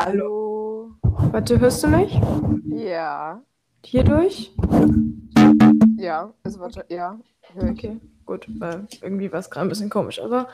Hallo. 0.00 0.92
Warte, 1.02 1.58
hörst 1.58 1.82
du 1.82 1.88
mich? 1.88 2.20
Ja. 2.66 3.42
Hier 3.84 4.04
durch? 4.04 4.52
Ja, 5.96 6.32
also 6.44 6.60
warte, 6.60 6.84
ja. 6.88 7.18
Hör. 7.52 7.70
Okay, 7.70 7.96
gut, 8.24 8.46
weil 8.60 8.86
irgendwie 9.02 9.32
war 9.32 9.40
es 9.40 9.50
gerade 9.50 9.66
ein 9.66 9.68
bisschen 9.68 9.90
komisch, 9.90 10.20
aber 10.20 10.46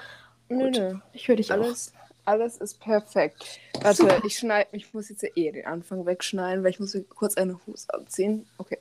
Nö, 0.49 0.65
gut. 0.65 0.79
nö. 0.79 0.95
ich 1.12 1.29
höre 1.29 1.37
dich 1.37 1.53
Alles, 1.53 1.93
alles 2.25 2.57
ist 2.57 2.80
perfekt. 2.80 3.61
Warte, 3.83 4.23
ich 4.27 4.39
schneide, 4.39 4.71
ich 4.73 4.95
muss 4.95 5.11
jetzt 5.11 5.23
ja 5.23 5.29
eh 5.35 5.53
den 5.53 5.67
Anfang 5.67 6.07
wegschneiden, 6.07 6.65
weil 6.65 6.71
ich 6.71 6.81
muss 6.81 6.95
mir 6.95 7.03
kurz 7.03 7.37
eine 7.37 7.61
Hose 7.67 7.93
anziehen. 7.93 8.47
Okay, 8.57 8.79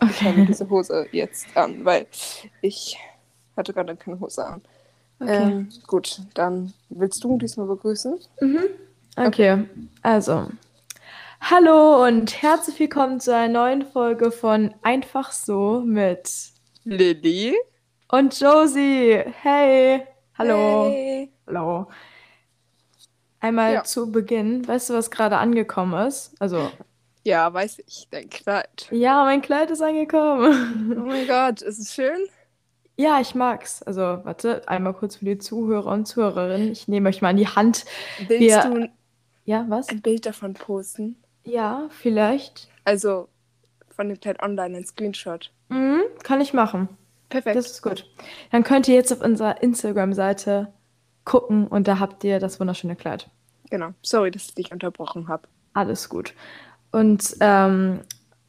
auch. 0.00 0.08
ich 0.08 0.22
habe 0.22 0.46
diese 0.46 0.70
Hose 0.70 1.08
jetzt 1.12 1.46
an, 1.54 1.84
weil 1.84 2.06
ich 2.62 2.96
hatte 3.54 3.74
gerade 3.74 3.94
keine 3.96 4.18
Hose 4.18 4.46
an. 4.46 4.62
Okay. 5.20 5.42
Ähm, 5.42 5.68
gut, 5.86 6.22
dann 6.32 6.72
willst 6.88 7.22
du 7.22 7.36
diesmal 7.36 7.66
begrüßen? 7.66 8.18
Mhm. 8.40 8.64
Okay, 9.16 9.64
also. 10.02 10.48
Hallo 11.40 12.04
und 12.04 12.42
herzlich 12.42 12.78
willkommen 12.80 13.20
zu 13.20 13.34
einer 13.34 13.52
neuen 13.52 13.82
Folge 13.86 14.30
von 14.30 14.74
Einfach 14.82 15.32
so 15.32 15.82
mit 15.84 16.30
Lilly. 16.84 17.54
und 18.10 18.38
Josie. 18.38 19.22
Hey, 19.42 20.02
hallo. 20.36 20.88
Hey. 20.90 21.32
Hallo. 21.46 21.86
Einmal 23.40 23.74
Ja. 23.74 23.84
zu 23.84 24.10
Beginn, 24.10 24.66
weißt 24.66 24.90
du, 24.90 24.94
was 24.94 25.10
gerade 25.10 25.38
angekommen 25.38 26.06
ist? 26.06 26.34
Also, 26.40 26.70
Ja, 27.24 27.52
weiß 27.52 27.78
ich, 27.86 28.08
dein 28.10 28.28
Kleid. 28.28 28.88
ja, 28.90 29.24
mein 29.24 29.40
Kleid 29.42 29.70
ist 29.70 29.82
angekommen. 29.82 30.96
Oh 30.98 31.06
mein 31.06 31.26
Gott, 31.26 31.62
ist 31.62 31.78
es 31.78 31.94
schön? 31.94 32.18
Ja, 32.98 33.20
ich 33.20 33.34
mag's. 33.34 33.82
Also, 33.82 34.00
warte, 34.00 34.66
einmal 34.68 34.94
kurz 34.94 35.16
für 35.16 35.26
die 35.26 35.36
Zuhörer 35.38 35.92
und 35.92 36.06
Zuhörerinnen. 36.06 36.72
Ich 36.72 36.88
nehme 36.88 37.10
euch 37.10 37.20
mal 37.20 37.30
in 37.30 37.36
die 37.36 37.46
Hand. 37.48 37.84
Willst 38.26 38.40
Wir- 38.40 38.62
du 38.62 38.88
Ja, 39.46 39.64
was? 39.68 39.88
ein 39.88 40.02
Bild 40.02 40.26
davon 40.26 40.52
posten? 40.54 41.16
Ja, 41.44 41.86
vielleicht. 41.90 42.68
Also 42.84 43.28
von 43.88 44.08
dem 44.08 44.20
Kleid 44.20 44.42
online, 44.42 44.76
ein 44.76 44.84
Screenshot. 44.84 45.50
Mhm, 45.68 46.02
kann 46.22 46.40
ich 46.40 46.52
machen. 46.52 46.88
Perfekt. 47.28 47.56
Das 47.56 47.70
ist 47.70 47.82
gut. 47.82 48.04
Dann 48.52 48.62
könnt 48.64 48.86
ihr 48.88 48.94
jetzt 48.94 49.12
auf 49.12 49.20
unserer 49.20 49.62
Instagram-Seite 49.62 50.72
gucken 51.24 51.66
und 51.66 51.88
da 51.88 51.98
habt 51.98 52.22
ihr 52.24 52.38
das 52.38 52.60
wunderschöne 52.60 52.96
Kleid. 52.96 53.30
genau. 53.70 53.90
Sorry, 54.02 54.30
dass 54.30 54.46
ich 54.46 54.54
dich 54.54 54.72
unterbrochen 54.72 55.28
habe. 55.28 55.48
Alles 55.74 56.08
gut. 56.08 56.34
Und 56.92 57.36
ähm, 57.40 58.00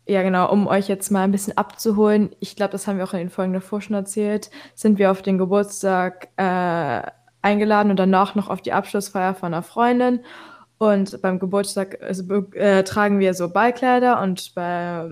ja, 0.07 0.21
genau, 0.23 0.51
um 0.51 0.67
euch 0.67 0.87
jetzt 0.87 1.11
mal 1.11 1.23
ein 1.23 1.31
bisschen 1.31 1.57
abzuholen, 1.57 2.35
ich 2.39 2.55
glaube, 2.55 2.71
das 2.71 2.87
haben 2.87 2.97
wir 2.97 3.03
auch 3.05 3.13
in 3.13 3.19
den 3.19 3.29
Folgen 3.29 3.53
davor 3.53 3.81
schon 3.81 3.95
erzählt, 3.95 4.49
sind 4.73 4.99
wir 4.99 5.11
auf 5.11 5.21
den 5.21 5.37
Geburtstag 5.37 6.29
äh, 6.37 7.01
eingeladen 7.41 7.89
und 7.91 7.97
danach 7.97 8.35
noch 8.35 8.49
auf 8.49 8.61
die 8.61 8.73
Abschlussfeier 8.73 9.33
von 9.35 9.53
einer 9.53 9.63
Freundin. 9.63 10.21
Und 10.77 11.21
beim 11.21 11.39
Geburtstag 11.39 12.01
also, 12.01 12.23
äh, 12.53 12.83
tragen 12.83 13.19
wir 13.19 13.33
so 13.33 13.49
Ballkleider 13.49 14.21
und 14.21 14.53
bei 14.53 15.09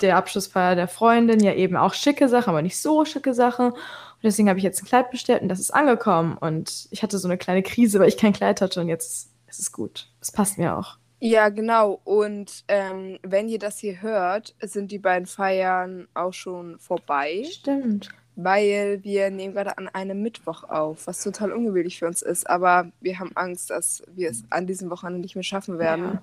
der 0.00 0.16
Abschlussfeier 0.16 0.76
der 0.76 0.88
Freundin 0.88 1.40
ja 1.40 1.52
eben 1.54 1.76
auch 1.76 1.92
schicke 1.94 2.28
Sachen, 2.28 2.50
aber 2.50 2.62
nicht 2.62 2.80
so 2.80 3.04
schicke 3.04 3.34
Sachen. 3.34 3.72
Und 3.72 4.24
deswegen 4.24 4.48
habe 4.48 4.58
ich 4.58 4.64
jetzt 4.64 4.82
ein 4.82 4.86
Kleid 4.86 5.10
bestellt 5.10 5.42
und 5.42 5.48
das 5.48 5.60
ist 5.60 5.72
angekommen. 5.72 6.38
Und 6.38 6.88
ich 6.90 7.02
hatte 7.02 7.18
so 7.18 7.28
eine 7.28 7.38
kleine 7.38 7.62
Krise, 7.62 7.98
weil 8.00 8.08
ich 8.08 8.16
kein 8.16 8.32
Kleid 8.32 8.60
hatte 8.60 8.80
und 8.80 8.88
jetzt 8.88 9.30
ist 9.46 9.60
es 9.60 9.72
gut. 9.72 10.08
Es 10.20 10.32
passt 10.32 10.58
mir 10.58 10.76
auch. 10.76 10.96
Ja, 11.20 11.48
genau. 11.48 12.00
Und 12.04 12.64
ähm, 12.68 13.18
wenn 13.22 13.48
ihr 13.48 13.58
das 13.58 13.78
hier 13.78 14.00
hört, 14.02 14.54
sind 14.60 14.92
die 14.92 15.00
beiden 15.00 15.26
Feiern 15.26 16.06
auch 16.14 16.32
schon 16.32 16.78
vorbei, 16.78 17.44
Stimmt. 17.50 18.10
Weil 18.40 19.00
wir 19.02 19.30
nehmen 19.30 19.52
gerade 19.52 19.76
an 19.78 19.88
einem 19.88 20.22
Mittwoch 20.22 20.62
auf, 20.62 21.08
was 21.08 21.24
total 21.24 21.50
ungewöhnlich 21.50 21.98
für 21.98 22.06
uns 22.06 22.22
ist. 22.22 22.48
Aber 22.48 22.92
wir 23.00 23.18
haben 23.18 23.32
Angst, 23.34 23.70
dass 23.70 24.04
wir 24.14 24.30
es 24.30 24.44
an 24.50 24.68
diesem 24.68 24.90
Wochenende 24.90 25.18
nicht 25.18 25.34
mehr 25.34 25.42
schaffen 25.42 25.80
werden. 25.80 26.04
Ja. 26.04 26.22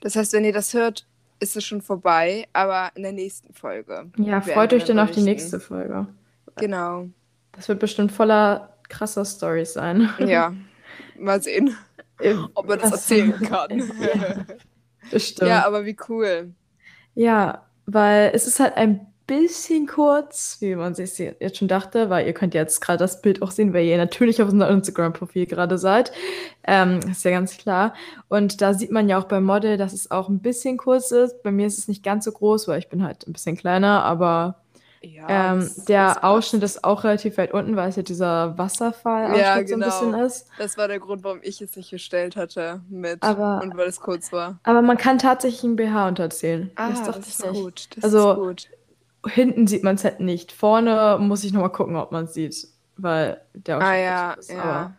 Das 0.00 0.14
heißt, 0.14 0.32
wenn 0.32 0.44
ihr 0.44 0.52
das 0.52 0.72
hört, 0.74 1.08
ist 1.40 1.56
es 1.56 1.64
schon 1.64 1.82
vorbei, 1.82 2.46
aber 2.52 2.92
in 2.94 3.02
der 3.02 3.10
nächsten 3.10 3.52
Folge. 3.52 4.12
Ja, 4.16 4.40
freut 4.40 4.72
euch 4.72 4.84
dann 4.84 5.00
auf 5.00 5.10
die 5.10 5.22
nächste 5.22 5.58
Folge. 5.58 6.06
Genau. 6.54 7.08
Das 7.50 7.68
wird 7.68 7.80
bestimmt 7.80 8.12
voller 8.12 8.76
krasser 8.88 9.24
Stories 9.24 9.72
sein. 9.72 10.08
Ja. 10.20 10.54
Mal 11.18 11.42
sehen, 11.42 11.76
ob 12.54 12.68
man 12.68 12.78
das 12.78 12.92
erzählen 12.92 13.32
kann. 13.32 13.90
Ja, 14.00 14.46
bestimmt. 15.10 15.48
Ja, 15.48 15.56
Ja, 15.56 15.66
aber 15.66 15.84
wie 15.84 15.96
cool. 16.08 16.52
weil 17.86 18.30
es 18.34 18.46
ist 18.46 18.60
halt 18.60 18.76
ein 18.76 19.09
bisschen 19.30 19.86
kurz, 19.86 20.56
wie 20.60 20.74
man 20.74 20.94
sich 20.94 21.16
jetzt 21.18 21.56
schon 21.56 21.68
dachte, 21.68 22.10
weil 22.10 22.26
ihr 22.26 22.32
könnt 22.34 22.52
jetzt 22.52 22.80
gerade 22.80 22.98
das 22.98 23.22
Bild 23.22 23.42
auch 23.42 23.52
sehen, 23.52 23.72
weil 23.72 23.84
ihr 23.84 23.96
natürlich 23.96 24.42
auf 24.42 24.50
unserem 24.50 24.74
Instagram-Profil 24.78 25.46
gerade 25.46 25.78
seid. 25.78 26.10
Ähm, 26.64 26.98
ist 27.10 27.24
ja 27.24 27.30
ganz 27.30 27.56
klar. 27.56 27.94
Und 28.28 28.60
da 28.60 28.74
sieht 28.74 28.90
man 28.90 29.08
ja 29.08 29.18
auch 29.18 29.24
beim 29.24 29.44
Model, 29.44 29.76
dass 29.76 29.92
es 29.92 30.10
auch 30.10 30.28
ein 30.28 30.40
bisschen 30.40 30.76
kurz 30.76 31.10
ist. 31.12 31.42
Bei 31.42 31.50
mir 31.52 31.66
ist 31.66 31.78
es 31.78 31.88
nicht 31.88 32.02
ganz 32.02 32.24
so 32.24 32.32
groß, 32.32 32.66
weil 32.68 32.78
ich 32.80 32.88
bin 32.88 33.02
halt 33.04 33.26
ein 33.26 33.32
bisschen 33.32 33.56
kleiner, 33.56 34.02
aber 34.04 34.56
Ja, 35.02 35.52
ähm, 35.52 35.60
das- 35.60 35.76
das 35.76 35.84
der 35.86 36.04
passt. 36.06 36.24
Ausschnitt 36.24 36.62
ist 36.62 36.84
auch 36.84 37.04
relativ 37.04 37.38
weit 37.38 37.54
unten, 37.54 37.74
weil 37.76 37.88
es 37.88 37.96
ja 37.96 38.02
dieser 38.02 38.58
Wasserfall-Ausschnitt 38.58 39.40
Ja, 39.40 39.54
so 39.54 39.60
ein 39.60 39.66
genau. 39.66 39.86
bisschen 39.86 40.14
ist. 40.14 40.46
Das 40.58 40.76
war 40.76 40.88
der 40.88 40.98
Grund, 40.98 41.24
warum 41.24 41.38
ich 41.42 41.62
es 41.62 41.74
nicht 41.76 41.90
gestellt 41.90 42.36
hatte 42.36 42.80
mit 42.90 43.22
Aber- 43.22 43.60
und 43.62 43.76
weil 43.76 43.88
es 43.88 44.00
kurz 44.00 44.32
war. 44.32 44.58
Aber 44.64 44.82
man 44.82 44.98
kann 44.98 45.18
tatsächlich 45.18 45.64
einen 45.64 45.76
BH 45.76 46.08
unterziehen. 46.08 46.70
Ah, 46.76 46.90
das 46.90 47.02
das, 47.04 47.18
ist 47.28 47.44
nicht. 47.46 47.54
gut. 47.62 47.88
Das 47.96 48.04
Also- 48.04 48.30
ist 48.32 48.38
gut. 48.38 48.68
Hinten 49.26 49.66
sieht 49.66 49.82
man 49.84 49.96
es 49.96 50.04
halt 50.04 50.20
nicht. 50.20 50.52
Vorne 50.52 51.18
muss 51.20 51.44
ich 51.44 51.52
nochmal 51.52 51.72
gucken, 51.72 51.96
ob 51.96 52.12
man 52.12 52.24
es 52.24 52.34
sieht, 52.34 52.68
weil 52.96 53.40
der 53.54 53.76
Ah 53.76 53.80
Ausschnitt 53.80 54.04
ja, 54.04 54.32
ist. 54.32 54.50
ja. 54.50 54.62
Aber 54.62 54.92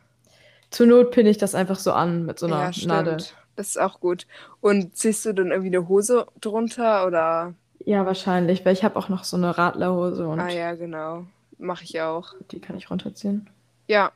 zur 0.69 0.87
Not 0.87 1.11
pinne 1.11 1.29
ich 1.29 1.37
das 1.37 1.55
einfach 1.55 1.79
so 1.79 1.91
an 1.91 2.25
mit 2.25 2.39
so 2.39 2.45
einer 2.45 2.59
ja, 2.61 2.73
stimmt. 2.73 2.87
Nadel. 2.87 3.17
Das 3.55 3.67
ist 3.67 3.79
auch 3.79 3.99
gut. 3.99 4.27
Und 4.61 4.95
ziehst 4.95 5.25
du 5.25 5.33
dann 5.33 5.51
irgendwie 5.51 5.75
eine 5.75 5.87
Hose 5.87 6.25
drunter 6.39 7.05
oder? 7.05 7.53
Ja, 7.83 8.05
wahrscheinlich, 8.05 8.65
weil 8.65 8.73
ich 8.73 8.83
habe 8.83 8.97
auch 8.97 9.09
noch 9.09 9.23
so 9.23 9.37
eine 9.37 9.57
Radlerhose 9.57 10.27
und 10.27 10.39
Ah 10.39 10.49
ja, 10.49 10.75
genau. 10.75 11.25
Mache 11.57 11.83
ich 11.83 12.01
auch. 12.01 12.33
die 12.51 12.59
kann 12.59 12.77
ich 12.77 12.89
runterziehen. 12.89 13.49
Ja, 13.87 14.11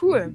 cool. 0.00 0.34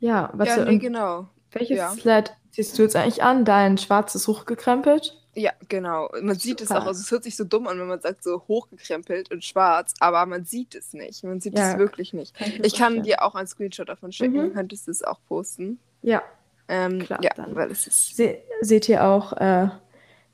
Ja, 0.00 0.30
was 0.34 0.48
ja, 0.48 0.64
nee, 0.64 0.78
genau. 0.78 1.28
welches 1.52 1.78
ja. 1.78 1.90
Sled 1.90 2.32
ziehst 2.50 2.78
du 2.78 2.82
jetzt 2.82 2.96
eigentlich 2.96 3.22
an? 3.22 3.44
Dein 3.44 3.78
schwarzes 3.78 4.26
hochgekrempelt? 4.28 5.20
Ja, 5.36 5.52
genau. 5.68 6.10
Man 6.22 6.38
sieht 6.38 6.60
es 6.60 6.68
Super. 6.68 6.82
auch, 6.82 6.86
also 6.86 7.00
es 7.00 7.10
hört 7.10 7.24
sich 7.24 7.34
so 7.36 7.44
dumm 7.44 7.66
an, 7.66 7.78
wenn 7.80 7.88
man 7.88 8.00
sagt 8.00 8.22
so 8.22 8.42
hochgekrempelt 8.46 9.30
und 9.32 9.44
schwarz, 9.44 9.92
aber 10.00 10.24
man 10.26 10.44
sieht 10.44 10.74
es 10.74 10.92
nicht. 10.92 11.24
Man 11.24 11.40
sieht 11.40 11.58
Ja. 11.58 11.72
es 11.72 11.78
wirklich 11.78 12.12
nicht. 12.12 12.34
Kann 12.36 12.52
Ich 12.62 12.74
kann 12.76 13.02
dir 13.02 13.22
auch 13.22 13.34
einen 13.34 13.46
Screenshot 13.48 13.88
davon 13.88 14.12
schicken, 14.12 14.48
Mhm. 14.48 14.52
könntest 14.54 14.86
du 14.86 14.90
es 14.92 15.02
auch 15.02 15.18
posten. 15.26 15.78
Ja, 16.02 16.22
Ähm, 16.66 17.00
Klar, 17.00 17.22
ja, 17.22 17.30
dann. 17.36 17.54
weil 17.54 17.70
es 17.70 17.86
ist. 17.86 18.16
Se 18.16 18.38
seht 18.62 18.88
ihr 18.88 19.04
auch 19.04 19.34
äh, 19.34 19.68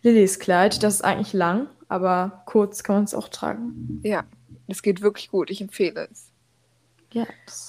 Lillys 0.02 0.38
Kleid. 0.38 0.80
Das 0.84 0.94
ist 0.94 1.02
eigentlich 1.02 1.32
lang, 1.32 1.66
aber 1.88 2.42
kurz 2.46 2.84
kann 2.84 2.96
man 2.96 3.04
es 3.04 3.14
auch 3.14 3.28
tragen. 3.28 4.00
Ja, 4.04 4.22
das 4.68 4.80
geht 4.82 5.00
wirklich 5.02 5.28
gut. 5.30 5.50
Ich 5.50 5.60
empfehle 5.60 6.08
es. 6.12 6.29
Ja, 7.12 7.26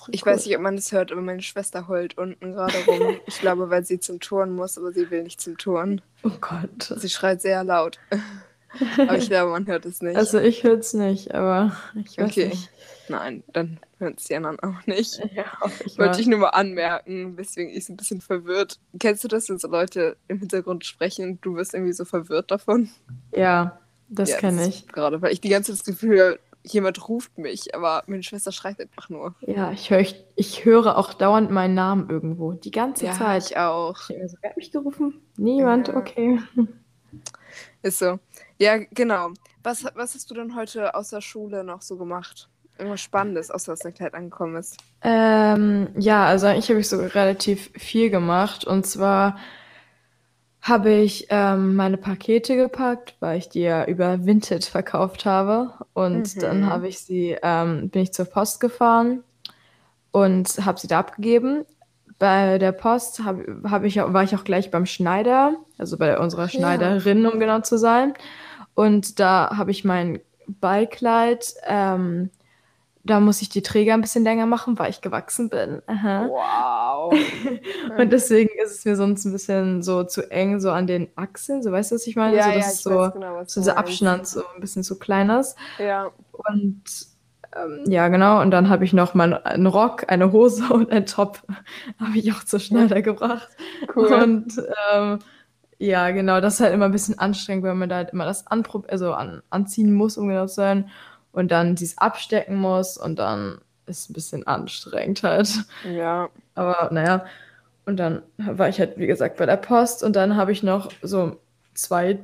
Ich 0.10 0.26
cool. 0.26 0.32
weiß 0.34 0.46
nicht, 0.46 0.56
ob 0.56 0.62
man 0.62 0.76
das 0.76 0.92
hört, 0.92 1.12
aber 1.12 1.22
meine 1.22 1.42
Schwester 1.42 1.88
heult 1.88 2.18
unten 2.18 2.54
gerade 2.54 2.78
rum. 2.86 3.20
Ich 3.28 3.40
glaube, 3.40 3.70
weil 3.70 3.84
sie 3.86 4.00
zum 4.00 4.20
Turnen 4.20 4.56
muss, 4.56 4.78
aber 4.78 4.92
sie 4.92 5.10
will 5.10 5.24
nicht 5.24 5.42
zum 5.42 5.58
Turnen. 5.58 6.02
Oh 6.24 6.30
Gott. 6.40 6.94
Sie 6.98 7.10
schreit 7.10 7.42
sehr 7.42 7.64
laut. 7.64 8.00
aber 9.00 9.18
ich 9.18 9.28
glaube, 9.28 9.52
man 9.52 9.66
hört 9.68 9.86
es 9.86 10.02
nicht. 10.02 10.16
Also 10.16 10.40
ich 10.40 10.64
höre 10.64 10.78
es 10.80 10.94
nicht, 10.94 11.34
aber 11.34 11.76
ich 11.96 12.18
weiß 12.18 12.30
Okay. 12.30 12.50
nicht. 12.50 12.70
Nein, 13.08 13.44
dann 13.52 13.80
hören 13.98 14.14
es 14.18 14.26
die 14.26 14.36
anderen 14.36 14.60
auch 14.60 14.86
nicht. 14.86 15.20
Ja, 15.34 15.46
ich 15.86 15.98
Wollte 15.98 16.22
ich 16.22 16.28
nur 16.28 16.40
mal 16.40 16.50
anmerken, 16.50 17.36
weswegen 17.36 17.74
ich 17.74 17.86
so 17.86 17.94
ein 17.94 17.98
bisschen 17.98 18.22
verwirrt. 18.22 18.80
Kennst 19.00 19.24
du 19.24 19.28
das, 19.28 19.50
wenn 19.50 19.58
so 19.58 19.68
Leute 19.68 20.18
im 20.28 20.40
Hintergrund 20.40 20.86
sprechen 20.86 21.26
und 21.32 21.42
du 21.46 21.56
wirst 21.56 21.74
irgendwie 21.74 21.94
so 21.94 22.06
verwirrt 22.06 22.52
davon? 22.52 22.90
Ja, 23.36 23.80
das 24.08 24.30
Ja, 24.30 24.38
kenne 24.38 24.68
ich. 24.68 24.88
Gerade, 24.88 25.22
weil 25.22 25.34
ich 25.34 25.42
die 25.42 25.50
ganze 25.50 25.72
Zeit 25.72 25.80
das 25.80 25.86
Gefühl 25.86 26.22
habe, 26.22 26.40
jemand 26.64 27.08
ruft 27.10 27.38
mich, 27.38 27.74
aber 27.76 28.04
meine 28.08 28.24
Schwester 28.24 28.52
schreit 28.52 28.80
einfach 28.80 29.10
nur. 29.10 29.36
Ja, 29.42 29.72
ich 29.72 29.90
höre 29.90 30.00
ich, 30.00 30.24
ich 30.36 30.66
höre 30.66 30.98
auch 30.98 31.14
dauernd 31.14 31.52
meinen 31.52 31.74
Namen 31.74 32.10
irgendwo. 32.10 32.54
Die 32.54 32.72
ganze 32.72 33.06
Ja, 33.08 33.14
Zeit. 33.14 33.46
ich 33.52 33.58
auch. 33.58 33.98
Ich 34.10 34.32
so, 34.32 34.38
wer 34.42 34.50
hat 34.52 34.58
mich 34.58 34.72
gerufen? 34.72 35.22
Niemand, 35.38 35.88
Ja. 35.90 35.96
okay. 35.98 36.40
Ist 37.82 38.00
so. 38.00 38.20
Ja, 38.60 38.78
genau. 38.92 39.30
Was, 39.64 39.84
was 39.96 40.16
hast 40.16 40.30
du 40.30 40.36
denn 40.36 40.56
heute 40.56 40.96
außer 40.96 41.22
Schule 41.22 41.64
noch 41.64 41.82
so 41.82 41.98
gemacht? 41.98 42.48
Irgendwas 42.78 43.02
Spannendes, 43.02 43.52
außer 43.52 43.74
dass 43.74 43.80
dein 43.80 43.94
Kleid 43.94 44.14
angekommen 44.14 44.56
ist. 44.56 44.78
Ähm, 45.04 45.90
ja, 45.98 46.26
also 46.26 46.48
eigentlich 46.48 46.70
habe 46.70 46.80
ich 46.80 46.88
sogar 46.90 47.14
relativ 47.14 47.70
viel 47.76 48.10
gemacht. 48.10 48.66
Und 48.66 48.86
zwar 48.86 49.38
habe 50.62 50.92
ich 50.92 51.28
ähm, 51.30 51.76
meine 51.76 51.98
Pakete 51.98 52.56
gepackt, 52.56 53.16
weil 53.20 53.40
ich 53.40 53.50
die 53.50 53.62
ja 53.62 53.86
über 53.86 54.26
Vinted 54.26 54.64
verkauft 54.66 55.26
habe. 55.26 55.74
Und 55.94 56.36
Mhm. 56.36 56.40
dann 56.40 56.70
habe 56.70 56.88
ich 56.88 57.00
sie, 57.00 57.36
ähm, 57.42 57.90
bin 57.90 58.04
ich 58.04 58.14
zur 58.14 58.26
Post 58.26 58.60
gefahren 58.60 59.24
und 60.12 60.48
habe 60.64 60.80
sie 60.80 60.88
da 60.88 61.00
abgegeben. 61.00 61.66
Bei 62.20 62.60
der 62.60 62.74
Post 62.74 63.24
hab, 63.26 63.38
hab 63.64 63.84
ich, 63.84 63.98
war 63.98 64.24
ich 64.24 64.36
auch 64.36 64.44
gleich 64.44 64.70
beim 64.70 64.86
Schneider, 64.86 65.56
also 65.80 65.98
bei 65.98 66.20
unserer 66.20 66.44
ja. 66.44 66.50
Schneiderin, 66.50 67.26
um 67.26 67.40
genau 67.40 67.62
zu 67.62 67.80
sein. 67.80 68.14
Und 68.76 69.20
da 69.20 69.58
habe 69.58 69.72
ich 69.72 69.84
mein 69.84 70.20
Ballkleid 70.48 71.56
ähm, 71.66 72.30
da 73.04 73.20
muss 73.20 73.42
ich 73.42 73.50
die 73.50 73.62
Träger 73.62 73.94
ein 73.94 74.02
bisschen 74.02 74.24
länger 74.24 74.46
machen, 74.46 74.78
weil 74.78 74.90
ich 74.90 75.02
gewachsen 75.02 75.50
bin. 75.50 75.82
Aha. 75.88 76.28
Wow. 76.28 77.14
Und 77.98 78.12
deswegen 78.12 78.50
ist 78.64 78.72
es 78.72 78.86
mir 78.86 78.96
sonst 78.96 79.26
ein 79.26 79.32
bisschen 79.32 79.82
so 79.82 80.04
zu 80.04 80.30
eng, 80.30 80.60
so 80.60 80.72
an 80.72 80.88
den 80.88 81.10
Achseln, 81.16 81.64
so 81.64 81.72
weißt 81.72 81.92
du, 81.92 81.96
was 81.96 82.08
ich 82.08 82.16
meine? 82.16 82.38
Ja, 82.38 82.44
so, 82.44 82.50
ja, 82.50 82.56
dass 82.56 82.74
ich 82.74 82.80
so, 82.82 82.90
weiß 82.92 83.14
genau, 83.14 83.36
was 83.36 83.54
so 83.54 83.62
dieser. 83.62 83.78
Abstand 83.78 84.28
so 84.28 84.42
ein 84.54 84.62
bisschen 84.62 84.84
zu 84.84 85.00
klein 85.00 85.30
ist. 85.30 85.56
Ja. 85.80 86.12
Und 86.32 86.84
ähm, 87.56 87.84
ja, 87.86 88.08
genau. 88.08 88.42
Und 88.42 88.52
dann 88.52 88.70
habe 88.70 88.86
ich 88.86 88.94
noch 88.94 89.14
mal 89.14 89.34
einen 89.44 89.68
Rock, 89.68 90.06
eine 90.08 90.32
Hose 90.32 90.72
und 90.72 90.92
einen 90.92 91.06
Top 91.06 91.42
habe 92.00 92.18
ich 92.18 92.32
auch 92.34 92.44
zur 92.44 92.60
Schneider 92.60 93.02
gebracht. 93.02 93.50
Cool. 93.96 94.14
Und 94.14 94.62
ähm, 94.94 95.20
ja, 95.80 96.12
genau, 96.12 96.42
das 96.42 96.56
ist 96.56 96.60
halt 96.60 96.74
immer 96.76 96.86
ein 96.86 96.92
bisschen 96.92 97.18
anstrengend, 97.18 97.64
wenn 97.64 97.78
man 97.78 97.90
da 97.90 97.96
halt 97.96 98.12
immer 98.12 98.26
das 98.26 98.46
anprob 98.46 98.86
also 98.92 99.14
an 99.14 99.42
anziehen 99.50 99.92
muss, 99.92 100.16
um 100.18 100.28
genau 100.28 100.46
zu 100.46 100.54
sein. 100.54 100.92
Und 101.32 101.52
dann 101.52 101.76
dies 101.76 101.98
abstecken 101.98 102.56
muss 102.56 102.98
und 102.98 103.20
dann 103.20 103.60
ist 103.86 104.10
ein 104.10 104.14
bisschen 104.14 104.48
anstrengend 104.48 105.24
halt. 105.24 105.50
Ja. 105.90 106.30
Aber 106.56 106.90
naja, 106.92 107.26
und 107.86 107.98
dann 107.98 108.22
war 108.38 108.70
ich 108.70 108.80
halt, 108.80 108.98
wie 108.98 109.08
gesagt, 109.08 109.38
bei 109.38 109.46
der 109.46 109.58
Post 109.58 110.04
und 110.04 110.16
dann 110.16 110.36
habe 110.36 110.52
ich 110.52 110.64
noch 110.64 110.92
so 111.02 111.38
zwei 111.74 112.20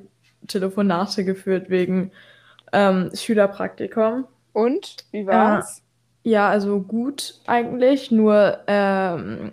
Telefonate 0.47 1.25
geführt 1.25 1.69
wegen 1.69 2.11
ähm, 2.73 3.11
Schülerpraktikum. 3.13 4.25
Und? 4.53 4.97
Wie 5.11 5.25
war's? 5.25 5.81
Ja, 6.23 6.49
also 6.49 6.81
gut 6.81 7.39
eigentlich, 7.47 8.11
nur 8.11 8.59
ähm, 8.67 9.51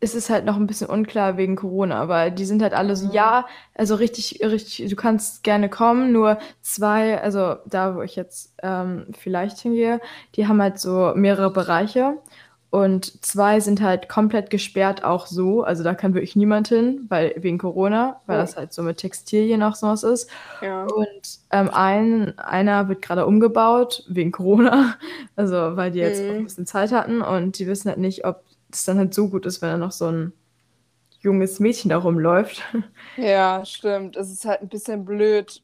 es 0.00 0.14
ist 0.14 0.28
halt 0.28 0.44
noch 0.44 0.56
ein 0.56 0.66
bisschen 0.66 0.88
unklar 0.90 1.36
wegen 1.38 1.56
Corona, 1.56 2.08
weil 2.08 2.30
die 2.30 2.44
sind 2.44 2.60
halt 2.62 2.74
alle 2.74 2.94
so, 2.96 3.08
ja, 3.10 3.46
also 3.74 3.94
richtig, 3.94 4.40
richtig, 4.44 4.90
du 4.90 4.96
kannst 4.96 5.42
gerne 5.44 5.70
kommen, 5.70 6.12
nur 6.12 6.38
zwei, 6.60 7.20
also 7.22 7.56
da, 7.66 7.96
wo 7.96 8.02
ich 8.02 8.14
jetzt 8.16 8.54
ähm, 8.62 9.06
vielleicht 9.18 9.58
hingehe, 9.60 10.00
die 10.36 10.46
haben 10.46 10.60
halt 10.60 10.78
so 10.78 11.12
mehrere 11.14 11.50
Bereiche 11.50 12.18
und 12.70 13.24
zwei 13.24 13.60
sind 13.60 13.80
halt 13.80 14.08
komplett 14.08 14.50
gesperrt 14.50 15.04
auch 15.04 15.26
so, 15.26 15.62
also 15.62 15.84
da 15.84 15.94
kann 15.94 16.12
wirklich 16.12 16.34
niemand 16.36 16.68
hin, 16.68 17.06
weil 17.08 17.32
wegen 17.38 17.56
Corona, 17.56 18.20
weil 18.26 18.36
das 18.38 18.56
halt 18.56 18.72
so 18.72 18.82
mit 18.82 18.98
Textilien 18.98 19.62
auch 19.62 19.76
sowas 19.76 20.02
ist. 20.02 20.28
Ja. 20.60 20.84
Und 20.84 21.38
ähm, 21.50 21.70
ein, 21.72 22.36
einer 22.38 22.88
wird 22.88 23.00
gerade 23.00 23.26
umgebaut 23.26 24.02
wegen 24.08 24.32
Corona, 24.32 24.96
also 25.36 25.54
weil 25.76 25.92
die 25.92 26.00
jetzt 26.00 26.24
Mhm. 26.24 26.30
auch 26.30 26.34
ein 26.34 26.44
bisschen 26.44 26.66
Zeit 26.66 26.90
hatten 26.92 27.22
und 27.22 27.58
die 27.60 27.66
wissen 27.68 27.88
halt 27.88 27.98
nicht, 28.00 28.24
ob 28.26 28.42
es 28.74 28.84
dann 28.84 28.98
halt 28.98 29.14
so 29.14 29.28
gut 29.28 29.46
ist, 29.46 29.62
wenn 29.62 29.70
da 29.70 29.76
noch 29.78 29.92
so 29.92 30.06
ein 30.10 30.32
junges 31.20 31.60
Mädchen 31.60 31.90
da 31.90 31.98
rumläuft. 31.98 32.62
Ja, 33.16 33.64
stimmt. 33.64 34.16
Es 34.16 34.30
ist 34.30 34.44
halt 34.44 34.62
ein 34.62 34.68
bisschen 34.68 35.04
blöd, 35.04 35.62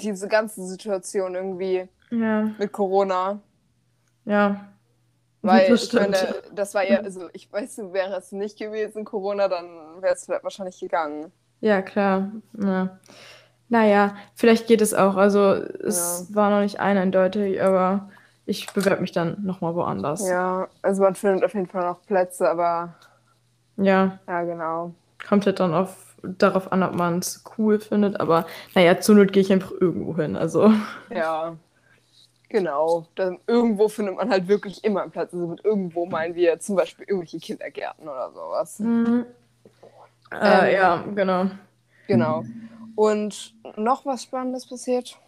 diese 0.00 0.28
ganze 0.28 0.66
Situation 0.66 1.34
irgendwie 1.34 1.88
Ja, 2.10 2.54
mit 2.58 2.72
Corona. 2.72 3.42
ja. 4.24 4.70
Weil 5.42 5.68
Das 5.68 5.84
ich 5.84 5.92
meine, 5.92 6.42
das 6.54 6.74
war 6.74 6.84
ja, 6.84 7.00
also 7.00 7.28
ich 7.34 7.52
weiß, 7.52 7.78
wäre 7.92 8.16
es 8.16 8.32
nicht 8.32 8.58
gewesen, 8.58 9.04
Corona, 9.04 9.48
dann 9.48 10.02
wäre 10.02 10.14
es 10.14 10.24
vielleicht 10.24 10.44
wahrscheinlich 10.44 10.80
gegangen. 10.80 11.32
Ja, 11.60 11.82
klar. 11.82 12.30
Ja. 12.60 12.98
Naja, 13.68 14.16
vielleicht 14.34 14.66
geht 14.68 14.80
es 14.82 14.94
auch. 14.94 15.16
Also 15.16 15.40
es 15.54 16.34
war 16.34 16.50
noch 16.50 16.60
nicht 16.62 16.80
eindeutig, 16.80 17.62
aber 17.62 18.10
ich 18.46 18.72
bewerbe 18.72 19.00
mich 19.02 19.12
dann 19.12 19.44
nochmal 19.44 19.74
woanders. 19.74 20.28
Ja, 20.28 20.68
also 20.82 21.02
man 21.02 21.14
findet 21.14 21.44
auf 21.44 21.54
jeden 21.54 21.66
Fall 21.68 21.84
noch 21.84 22.04
Plätze, 22.06 22.48
aber 22.48 22.94
Ja, 23.76 24.18
ja, 24.28 24.42
genau. 24.44 24.94
kommt 25.28 25.46
halt 25.46 25.60
dann 25.60 25.74
auf, 25.74 26.16
darauf 26.22 26.72
an, 26.72 26.82
ob 26.82 26.94
man 26.94 27.18
es 27.18 27.44
cool 27.58 27.80
findet, 27.80 28.20
aber 28.20 28.46
naja, 28.74 29.00
zur 29.00 29.16
Not 29.16 29.32
gehe 29.32 29.42
ich 29.42 29.52
einfach 29.52 29.72
irgendwo 29.72 30.16
hin. 30.16 30.36
Also, 30.36 30.72
Ja, 31.10 31.56
genau. 32.48 33.06
Dann 33.16 33.40
irgendwo 33.46 33.88
findet 33.88 34.16
man 34.16 34.30
halt 34.30 34.48
wirklich 34.48 34.84
immer 34.84 35.02
einen 35.02 35.12
Platz. 35.12 35.34
Also 35.34 35.46
mit 35.48 35.64
irgendwo 35.64 36.06
meinen 36.06 36.34
wir 36.34 36.58
zum 36.60 36.76
Beispiel 36.76 37.06
irgendwelche 37.08 37.38
Kindergärten 37.40 38.08
oder 38.08 38.32
sowas. 38.32 38.80
mhm. 38.80 39.26
äh, 40.40 40.74
Ähm, 40.74 40.74
ja, 40.74 41.04
genau. 41.14 41.50
Genau. 42.06 42.46
Und 42.94 43.54
noch 43.76 44.06
was 44.06 44.22
Spannendes 44.24 44.66
passiert? 44.68 45.18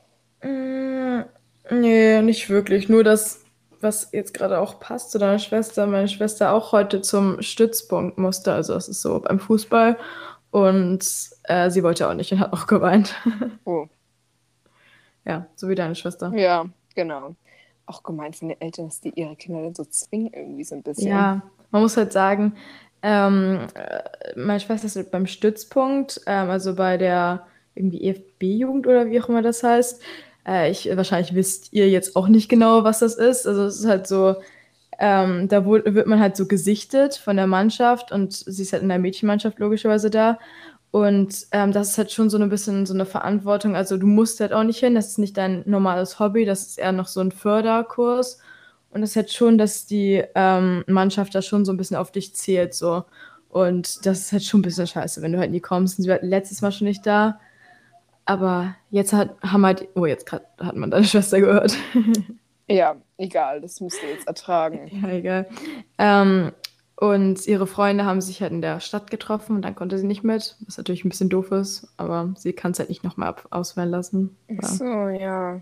Mm, 0.43 1.25
Nee, 1.71 2.23
nicht 2.23 2.49
wirklich. 2.49 2.89
Nur 2.89 3.05
das, 3.05 3.45
was 3.81 4.11
jetzt 4.13 4.35
gerade 4.35 4.59
auch 4.59 4.81
passt 4.81 5.11
zu 5.11 5.19
deiner 5.19 5.39
Schwester. 5.39 5.87
Meine 5.87 6.09
Schwester 6.09 6.53
auch 6.53 6.73
heute 6.73 7.01
zum 7.01 7.43
Stützpunkt 7.43 8.19
musste. 8.19 8.53
Also 8.53 8.75
das 8.75 8.89
ist 8.89 9.03
so 9.03 9.21
beim 9.21 9.39
Fußball. 9.39 9.97
Und 10.51 11.05
äh, 11.45 11.71
sie 11.71 11.83
wollte 11.83 12.09
auch 12.09 12.15
nicht 12.15 12.33
und 12.33 12.41
hat 12.41 12.53
auch 12.53 12.67
geweint. 12.67 13.15
Oh, 13.65 13.87
Ja, 15.25 15.47
so 15.57 15.69
wie 15.69 15.75
deine 15.75 15.95
Schwester. 15.95 16.33
ja, 16.35 16.67
genau. 16.95 17.35
Auch 17.85 18.03
gemeint 18.03 18.37
von 18.37 18.49
den 18.49 18.61
Eltern, 18.61 18.87
dass 18.87 19.01
die 19.01 19.11
ihre 19.11 19.37
Kinder 19.37 19.63
dann 19.63 19.75
so 19.75 19.85
zwingen, 19.85 20.33
irgendwie 20.33 20.65
so 20.65 20.75
ein 20.75 20.83
bisschen. 20.83 21.09
Ja, 21.09 21.43
man 21.71 21.83
muss 21.83 21.97
halt 21.97 22.13
sagen, 22.13 22.55
ähm, 23.03 23.67
äh, 23.75 24.39
meine 24.39 24.61
Schwester 24.61 24.87
ist 24.87 25.11
beim 25.11 25.27
Stützpunkt, 25.27 26.21
ähm, 26.27 26.51
also 26.51 26.75
bei 26.75 26.97
der 26.97 27.47
irgendwie 27.75 28.03
EFB-Jugend 28.09 28.87
oder 28.87 29.07
wie 29.07 29.21
auch 29.21 29.29
immer 29.29 29.43
das 29.43 29.63
heißt. 29.63 30.03
Äh, 30.47 30.71
ich, 30.71 30.89
wahrscheinlich 30.97 31.35
wisst 31.35 31.73
ihr 31.73 31.89
jetzt 31.91 32.17
auch 32.17 32.29
nicht 32.29 32.49
genau, 32.49 32.85
was 32.85 33.01
das 33.01 33.17
ist. 33.17 33.47
Also 33.47 33.65
es 33.65 33.81
ist 33.81 33.87
halt 33.87 34.07
so, 34.07 34.37
ähm, 34.99 35.49
da 35.49 35.65
wo, 35.67 35.73
wird 35.73 36.07
man 36.07 36.21
halt 36.21 36.37
so 36.37 36.47
gesichtet 36.47 37.17
von 37.17 37.37
der 37.37 37.47
Mannschaft 37.47 38.13
und 38.13 38.33
sie 38.33 38.63
ist 38.63 38.73
halt 38.73 38.83
in 38.83 38.89
der 38.89 38.99
Mädchenmannschaft 38.99 39.59
logischerweise 39.59 40.11
da. 40.11 40.39
Und 40.91 41.47
ähm, 41.53 41.73
das 41.73 41.91
ist 41.91 41.99
halt 41.99 42.13
schon 42.13 42.31
so 42.31 42.39
ein 42.39 42.49
bisschen 42.49 42.87
so 42.87 42.95
eine 42.95 43.07
Verantwortung. 43.07 43.77
Also 43.77 43.99
du 43.99 44.07
musst 44.07 44.41
halt 44.41 44.53
auch 44.53 44.63
nicht 44.63 44.79
hin, 44.81 44.95
das 44.95 45.09
ist 45.09 45.19
nicht 45.19 45.37
dein 45.37 45.63
normales 45.67 46.19
Hobby, 46.19 46.45
das 46.47 46.67
ist 46.69 46.79
eher 46.79 46.93
noch 46.93 47.09
so 47.09 47.21
ein 47.21 47.33
Förderkurs. 47.33 48.39
Und 48.91 49.03
das 49.03 49.11
ist 49.11 49.17
halt 49.17 49.33
schon, 49.33 49.59
dass 49.59 49.87
die 49.87 50.25
ähm, 50.35 50.85
Mannschaft 50.87 51.35
da 51.35 51.43
schon 51.43 51.65
so 51.67 51.73
ein 51.73 51.77
bisschen 51.77 51.97
auf 51.99 52.13
dich 52.13 52.35
zählt, 52.35 52.73
so. 52.75 53.05
Und 53.51 54.07
das 54.07 54.21
ist 54.21 54.33
halt 54.33 54.45
schon 54.45 54.61
ein 54.61 54.63
bisschen 54.63 54.87
scheiße, 54.87 55.23
wenn 55.23 55.33
du 55.33 55.39
halt 55.39 55.51
nie 55.51 55.61
kommst. 55.61 55.99
Und 55.99 56.05
sie 56.05 56.11
war 56.11 56.21
letztes 56.23 56.63
Mal 56.63 56.73
schon 56.73 56.87
nicht 56.87 57.07
da. 57.07 57.41
Aber 58.27 58.75
jetzt 58.91 59.13
hat, 59.13 59.41
haben 59.41 59.65
halt, 59.65 59.89
oh, 59.95 60.05
jetzt 60.05 60.27
grad, 60.27 60.43
hat 60.61 60.77
man 60.77 60.91
deine 60.91 61.05
Schwester 61.05 61.41
gehört. 61.41 61.77
Ja, 62.69 62.97
egal, 63.17 63.61
das 63.61 63.81
müsst 63.81 64.03
ihr 64.03 64.11
jetzt 64.11 64.27
ertragen. 64.27 64.89
ja, 65.03 65.09
egal. 65.11 65.49
Ähm, 65.99 66.53
und 66.97 67.47
ihre 67.47 67.67
Freunde 67.67 68.05
haben 68.05 68.21
sich 68.21 68.41
halt 68.41 68.53
in 68.53 68.63
der 68.63 68.81
Stadt 68.81 69.11
getroffen 69.11 69.55
und 69.57 69.63
dann 69.63 69.75
konnte 69.75 69.99
sie 69.99 70.07
nicht 70.07 70.25
mit, 70.25 70.57
was 70.67 70.79
natürlich 70.79 71.05
ein 71.05 71.11
bisschen 71.11 71.29
doof 71.29 71.53
ist, 71.53 71.93
aber 71.97 72.35
sie 72.37 72.55
kann 72.55 72.73
es 72.73 72.79
halt 72.79 72.89
nicht 72.89 73.05
nochmal 73.05 73.37
ausfallen 73.51 73.91
lassen. 73.91 74.37
Ach 74.61 74.67
so, 74.67 75.09
ja. 75.09 75.61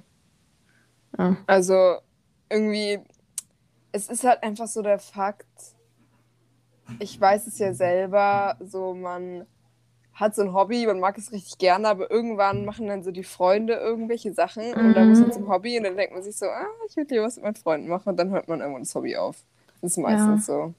Ja. 1.19 1.37
Also 1.47 1.97
irgendwie, 2.49 3.01
es 3.93 4.09
ist 4.09 4.25
halt 4.25 4.43
einfach 4.43 4.69
so 4.69 4.81
der 4.81 4.99
Fakt, 4.99 5.47
ich 7.01 7.21
weiß 7.21 7.47
es 7.47 7.59
ja 7.59 7.75
selber, 7.75 8.57
so 8.61 8.95
man 8.95 9.47
hat 10.15 10.35
so 10.35 10.43
ein 10.43 10.53
Hobby, 10.55 10.87
man 10.87 11.01
mag 11.01 11.19
es 11.19 11.33
richtig 11.33 11.59
gerne, 11.59 11.89
aber 11.89 12.11
irgendwann 12.11 12.65
machen 12.65 12.89
dann 12.89 13.03
so 13.03 13.11
die 13.11 13.25
Freunde 13.25 13.75
irgendwelche 13.75 14.33
Sachen 14.33 14.75
und 14.75 14.95
dann 14.95 15.09
muss 15.09 15.21
man 15.21 15.31
Mhm. 15.31 15.33
zum 15.33 15.49
Hobby 15.49 15.77
und 15.79 15.85
dann 15.85 15.97
denkt 15.97 16.15
man 16.15 16.23
sich 16.23 16.37
so, 16.37 16.47
ah, 16.47 16.67
ich 16.89 16.97
will 16.97 17.07
hier 17.09 17.23
was 17.23 17.37
mit 17.37 17.45
meinen 17.45 17.57
Freunden 17.57 17.89
machen 17.89 18.11
und 18.11 18.17
dann 18.17 18.31
hört 18.31 18.49
man 18.49 18.61
irgendwann 18.61 18.83
das 18.85 18.95
Hobby 18.95 19.17
auf. 19.17 19.45
Das 19.83 19.93
ist 19.93 19.99
meistens 19.99 20.47
so. 20.47 20.75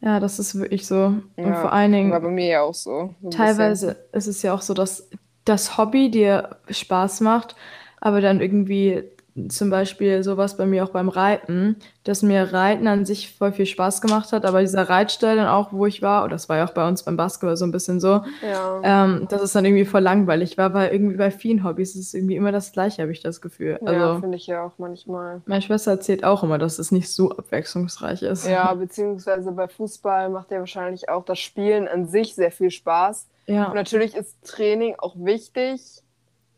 ja, 0.00 0.20
das 0.20 0.38
ist 0.38 0.54
wirklich 0.54 0.86
so. 0.86 1.22
Und 1.36 1.44
Ja, 1.44 1.54
vor 1.58 1.72
allen 1.72 1.92
Dingen, 1.92 2.12
War 2.12 2.20
bei 2.20 2.28
mir 2.30 2.46
ja 2.46 2.62
auch 2.62 2.74
so. 2.74 3.14
so 3.22 3.30
Teilweise 3.30 3.96
ist 4.12 4.26
es 4.26 4.42
ja 4.42 4.52
auch 4.54 4.62
so, 4.62 4.74
dass 4.74 5.08
das 5.44 5.76
Hobby 5.78 6.10
dir 6.10 6.56
Spaß 6.68 7.20
macht, 7.20 7.56
aber 8.00 8.20
dann 8.20 8.40
irgendwie 8.40 9.04
zum 9.48 9.70
Beispiel 9.70 10.22
sowas 10.22 10.56
bei 10.56 10.66
mir 10.66 10.84
auch 10.84 10.90
beim 10.90 11.08
Reiten, 11.08 11.76
dass 12.04 12.22
mir 12.22 12.52
Reiten 12.52 12.86
an 12.88 13.04
sich 13.04 13.34
voll 13.36 13.52
viel 13.52 13.66
Spaß 13.66 14.00
gemacht 14.00 14.32
hat, 14.32 14.44
aber 14.44 14.60
dieser 14.60 14.88
Reitstall 14.88 15.36
dann 15.36 15.48
auch, 15.48 15.72
wo 15.72 15.86
ich 15.86 16.02
war, 16.02 16.24
oder 16.24 16.32
das 16.32 16.48
war 16.48 16.56
ja 16.58 16.66
auch 16.66 16.72
bei 16.74 16.86
uns 16.86 17.02
beim 17.02 17.16
Basketball 17.16 17.56
so 17.56 17.64
ein 17.64 17.70
bisschen 17.72 18.00
so. 18.00 18.22
Ja. 18.42 18.80
ähm, 18.82 19.26
dass 19.28 19.42
es 19.42 19.52
dann 19.52 19.64
irgendwie 19.64 19.84
voll 19.84 20.00
langweilig 20.00 20.58
war, 20.58 20.74
weil 20.74 20.90
irgendwie 20.92 21.16
bei 21.16 21.30
vielen 21.30 21.64
Hobbys 21.64 21.94
ist 21.94 22.08
es 22.08 22.14
irgendwie 22.14 22.36
immer 22.36 22.52
das 22.52 22.72
Gleiche, 22.72 23.02
habe 23.02 23.12
ich 23.12 23.22
das 23.22 23.40
Gefühl. 23.40 23.78
ja, 23.82 23.86
Also 23.88 24.20
finde 24.20 24.36
ich 24.36 24.46
ja 24.46 24.64
auch 24.64 24.72
manchmal. 24.78 25.40
meine 25.46 25.62
Schwester 25.62 25.92
erzählt 25.92 26.24
auch 26.24 26.42
immer, 26.42 26.58
dass 26.58 26.78
es 26.78 26.90
nicht 26.92 27.08
so 27.12 27.30
abwechslungsreich 27.30 28.22
ist. 28.22 28.46
Ja, 28.46 28.72
beziehungsweise 28.74 29.52
bei 29.52 29.68
Fußball 29.68 30.30
macht 30.30 30.50
ja 30.50 30.58
wahrscheinlich 30.58 31.08
auch 31.08 31.24
das 31.24 31.38
Spielen 31.38 31.88
an 31.88 32.06
sich 32.06 32.34
sehr 32.34 32.50
viel 32.50 32.70
Spaß. 32.70 33.26
Und 33.46 33.54
Ja, 33.54 33.72
natürlich 33.74 34.14
ist 34.16 34.36
Training 34.44 34.94
auch 34.98 35.14
wichtig, 35.16 36.02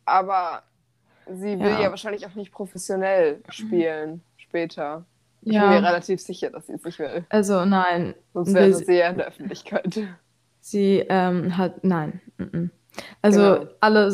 aber 0.04 0.62
sie 1.30 1.58
will 1.58 1.70
ja, 1.70 1.80
Ja. 1.82 1.90
wahrscheinlich 1.90 2.26
auch 2.26 2.34
nicht 2.34 2.52
professionell 2.52 3.40
spielen 3.48 4.22
später. 4.36 5.04
Ich 5.42 5.52
ja. 5.54 5.62
bin 5.72 5.80
mir 5.82 5.88
relativ 5.88 6.20
sicher, 6.20 6.50
dass 6.50 6.66
sie 6.66 6.74
es 6.74 6.84
nicht 6.84 6.98
will. 6.98 7.24
Also 7.28 7.64
nein, 7.64 8.14
Sonst 8.32 8.54
wäre 8.54 8.72
sie- 8.72 8.92
ja 8.94 9.08
in 9.08 9.18
der 9.18 9.26
Öffentlichkeit. 9.28 10.00
Sie 10.60 11.04
ähm, 11.08 11.56
hat, 11.56 11.82
nein. 11.84 12.20
mhm. 12.38 12.70
Also 13.22 13.40
Genau. 13.40 13.66
alle, 13.80 14.04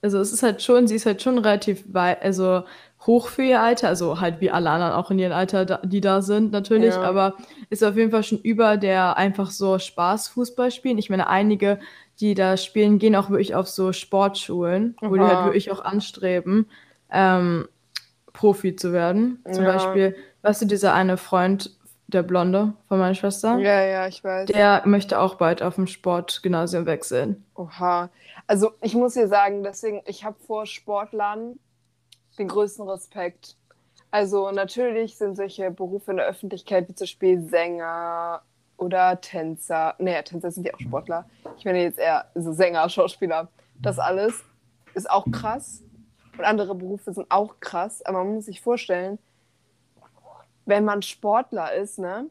also 0.00 0.18
es 0.18 0.32
ist 0.32 0.42
halt 0.42 0.62
schon, 0.62 0.86
sie 0.88 0.96
ist 0.96 1.04
halt 1.06 1.20
schon 1.22 1.38
relativ 1.38 1.84
weit, 1.92 2.22
also 2.22 2.62
hoch 3.06 3.28
für 3.28 3.42
ihr 3.42 3.60
Alter, 3.60 3.88
also 3.88 4.20
halt 4.20 4.40
wie 4.40 4.50
alle 4.50 4.70
anderen 4.70 4.92
auch 4.94 5.10
in 5.10 5.18
ihrem 5.18 5.32
Alter, 5.32 5.64
da, 5.66 5.76
die 5.84 6.00
da 6.00 6.22
sind 6.22 6.52
natürlich, 6.52 6.94
Ja. 6.94 7.02
aber 7.02 7.34
ist 7.68 7.84
auf 7.84 7.96
jeden 7.96 8.10
Fall 8.10 8.22
schon 8.22 8.38
über 8.38 8.76
der 8.78 9.16
einfach 9.18 9.50
so 9.50 9.78
Spaß 9.78 10.28
Fußball 10.28 10.70
spielen. 10.70 10.98
Ich 10.98 11.10
meine, 11.10 11.28
einige, 11.28 11.78
die 12.22 12.34
da 12.34 12.56
spielen, 12.56 12.98
gehen 12.98 13.16
auch 13.16 13.28
wirklich 13.30 13.54
auf 13.54 13.68
so 13.68 13.92
Sportschulen, 13.92 14.96
wo 15.02 15.14
die 15.16 15.20
Aha. 15.20 15.28
halt 15.28 15.44
wirklich 15.44 15.70
auch 15.72 15.80
anstreben. 15.84 16.70
Ähm, 17.10 17.68
Profi 18.32 18.76
zu 18.76 18.92
werden. 18.94 19.44
Zum 19.52 19.64
Ja. 19.64 19.72
Beispiel, 19.72 20.16
weißt 20.40 20.62
du, 20.62 20.66
dieser 20.66 20.94
eine 20.94 21.18
Freund, 21.18 21.76
der 22.06 22.22
Blonde 22.22 22.74
von 22.88 22.98
meiner 22.98 23.14
Schwester, 23.14 23.58
Ja, 23.58 23.82
ja, 23.82 24.06
ich 24.06 24.22
weiß. 24.22 24.46
der 24.46 24.82
möchte 24.86 25.18
auch 25.18 25.34
bald 25.34 25.62
auf 25.62 25.74
dem 25.76 25.86
Sportgymnasium 25.86 26.86
wechseln. 26.86 27.44
Oha. 27.54 28.10
Also 28.46 28.72
ich 28.82 28.94
muss 28.94 29.14
dir 29.14 29.28
sagen, 29.28 29.62
deswegen, 29.62 30.00
ich 30.06 30.24
habe 30.24 30.36
vor 30.46 30.64
Sportlern 30.66 31.58
den 32.38 32.48
größten 32.48 32.88
Respekt. 32.88 33.56
Also 34.10 34.50
natürlich 34.50 35.16
sind 35.16 35.36
solche 35.36 35.70
Berufe 35.70 36.10
in 36.12 36.18
der 36.18 36.26
Öffentlichkeit 36.26 36.88
wie 36.88 36.94
zum 36.94 37.04
Beispiel 37.04 37.40
Sänger 37.42 38.42
oder 38.82 39.20
Tänzer. 39.20 39.94
Nee, 39.98 40.20
Tänzer 40.22 40.50
sind 40.50 40.66
ja 40.66 40.74
auch 40.74 40.80
Sportler. 40.80 41.24
Ich 41.58 41.64
meine 41.64 41.82
jetzt 41.82 41.98
eher 41.98 42.26
so 42.34 42.52
Sänger, 42.52 42.88
Schauspieler. 42.88 43.48
Das 43.80 43.98
alles 43.98 44.44
ist 44.94 45.10
auch 45.10 45.26
krass. 45.30 45.82
Und 46.36 46.44
andere 46.44 46.74
Berufe 46.74 47.12
sind 47.12 47.30
auch 47.30 47.60
krass. 47.60 48.04
Aber 48.04 48.24
man 48.24 48.34
muss 48.34 48.46
sich 48.46 48.60
vorstellen, 48.60 49.18
wenn 50.66 50.84
man 50.84 51.02
Sportler 51.02 51.72
ist, 51.74 51.98
ne? 51.98 52.26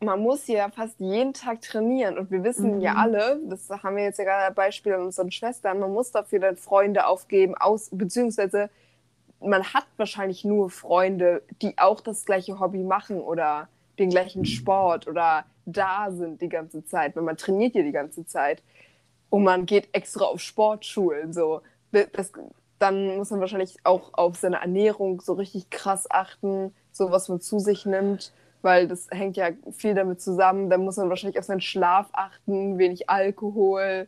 man 0.00 0.20
muss 0.20 0.46
ja 0.46 0.68
fast 0.70 1.00
jeden 1.00 1.32
Tag 1.34 1.60
trainieren 1.60 2.18
und 2.18 2.30
wir 2.30 2.44
wissen 2.44 2.76
Mhm. 2.76 2.80
ja 2.80 2.94
alle, 2.94 3.40
das 3.48 3.68
haben 3.70 3.96
wir 3.96 4.04
jetzt 4.04 4.18
ja 4.18 4.24
gerade 4.24 4.54
Beispiel 4.54 4.94
an 4.94 5.02
unseren 5.02 5.30
Schwestern, 5.30 5.80
man 5.80 5.92
muss 5.92 6.12
dafür 6.12 6.38
dann 6.38 6.56
Freunde 6.56 7.06
aufgeben, 7.06 7.56
aus, 7.56 7.88
beziehungsweise 7.90 8.70
man 9.40 9.64
hat 9.72 9.86
wahrscheinlich 9.96 10.44
nur 10.44 10.70
Freunde, 10.70 11.42
die 11.62 11.76
auch 11.78 12.00
das 12.00 12.24
gleiche 12.24 12.60
Hobby 12.60 12.82
machen 12.82 13.20
oder 13.20 13.68
den 13.98 14.10
gleichen 14.10 14.44
Sport 14.44 15.06
oder 15.06 15.44
da 15.66 16.10
sind 16.10 16.40
die 16.40 16.48
ganze 16.48 16.84
Zeit, 16.84 17.14
weil 17.16 17.22
man 17.22 17.36
trainiert 17.36 17.74
ja 17.74 17.82
die 17.82 17.92
ganze 17.92 18.24
Zeit 18.26 18.62
und 19.30 19.44
man 19.44 19.66
geht 19.66 19.88
extra 19.92 20.24
auf 20.24 20.40
Sportschulen, 20.40 21.32
so. 21.32 21.60
Das, 22.12 22.32
dann 22.78 23.16
muss 23.16 23.30
man 23.30 23.40
wahrscheinlich 23.40 23.76
auch 23.84 24.10
auf 24.12 24.36
seine 24.36 24.60
Ernährung 24.60 25.20
so 25.20 25.32
richtig 25.32 25.70
krass 25.70 26.10
achten, 26.10 26.74
so 26.92 27.10
was 27.10 27.28
man 27.28 27.40
zu 27.40 27.58
sich 27.58 27.86
nimmt, 27.86 28.32
weil 28.62 28.88
das 28.88 29.08
hängt 29.10 29.36
ja 29.36 29.50
viel 29.72 29.94
damit 29.94 30.20
zusammen. 30.20 30.70
Dann 30.70 30.84
muss 30.84 30.96
man 30.96 31.08
wahrscheinlich 31.08 31.38
auf 31.38 31.44
seinen 31.44 31.60
Schlaf 31.60 32.08
achten, 32.12 32.78
wenig 32.78 33.08
Alkohol, 33.08 34.06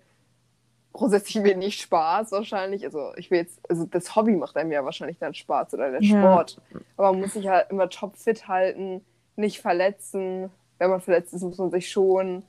grundsätzlich 0.92 1.42
wenig 1.44 1.76
Spaß 1.80 2.32
wahrscheinlich. 2.32 2.84
Also 2.84 3.12
ich 3.16 3.30
will 3.30 3.38
jetzt, 3.38 3.60
also 3.68 3.84
das 3.86 4.14
Hobby 4.16 4.36
macht 4.36 4.56
einem 4.56 4.72
ja 4.72 4.84
wahrscheinlich 4.84 5.18
dann 5.18 5.34
Spaß 5.34 5.74
oder 5.74 5.90
der 5.90 6.02
Ja. 6.02 6.20
Sport. 6.20 6.60
Aber 6.96 7.12
man 7.12 7.22
muss 7.22 7.34
sich 7.34 7.48
halt 7.48 7.70
immer 7.70 7.88
topfit 7.88 8.48
halten, 8.48 9.04
nicht 9.40 9.60
verletzen. 9.60 10.50
Wenn 10.78 10.90
man 10.90 11.00
verletzt 11.00 11.34
ist, 11.34 11.42
muss 11.42 11.58
man 11.58 11.70
sich 11.70 11.90
schon. 11.90 12.42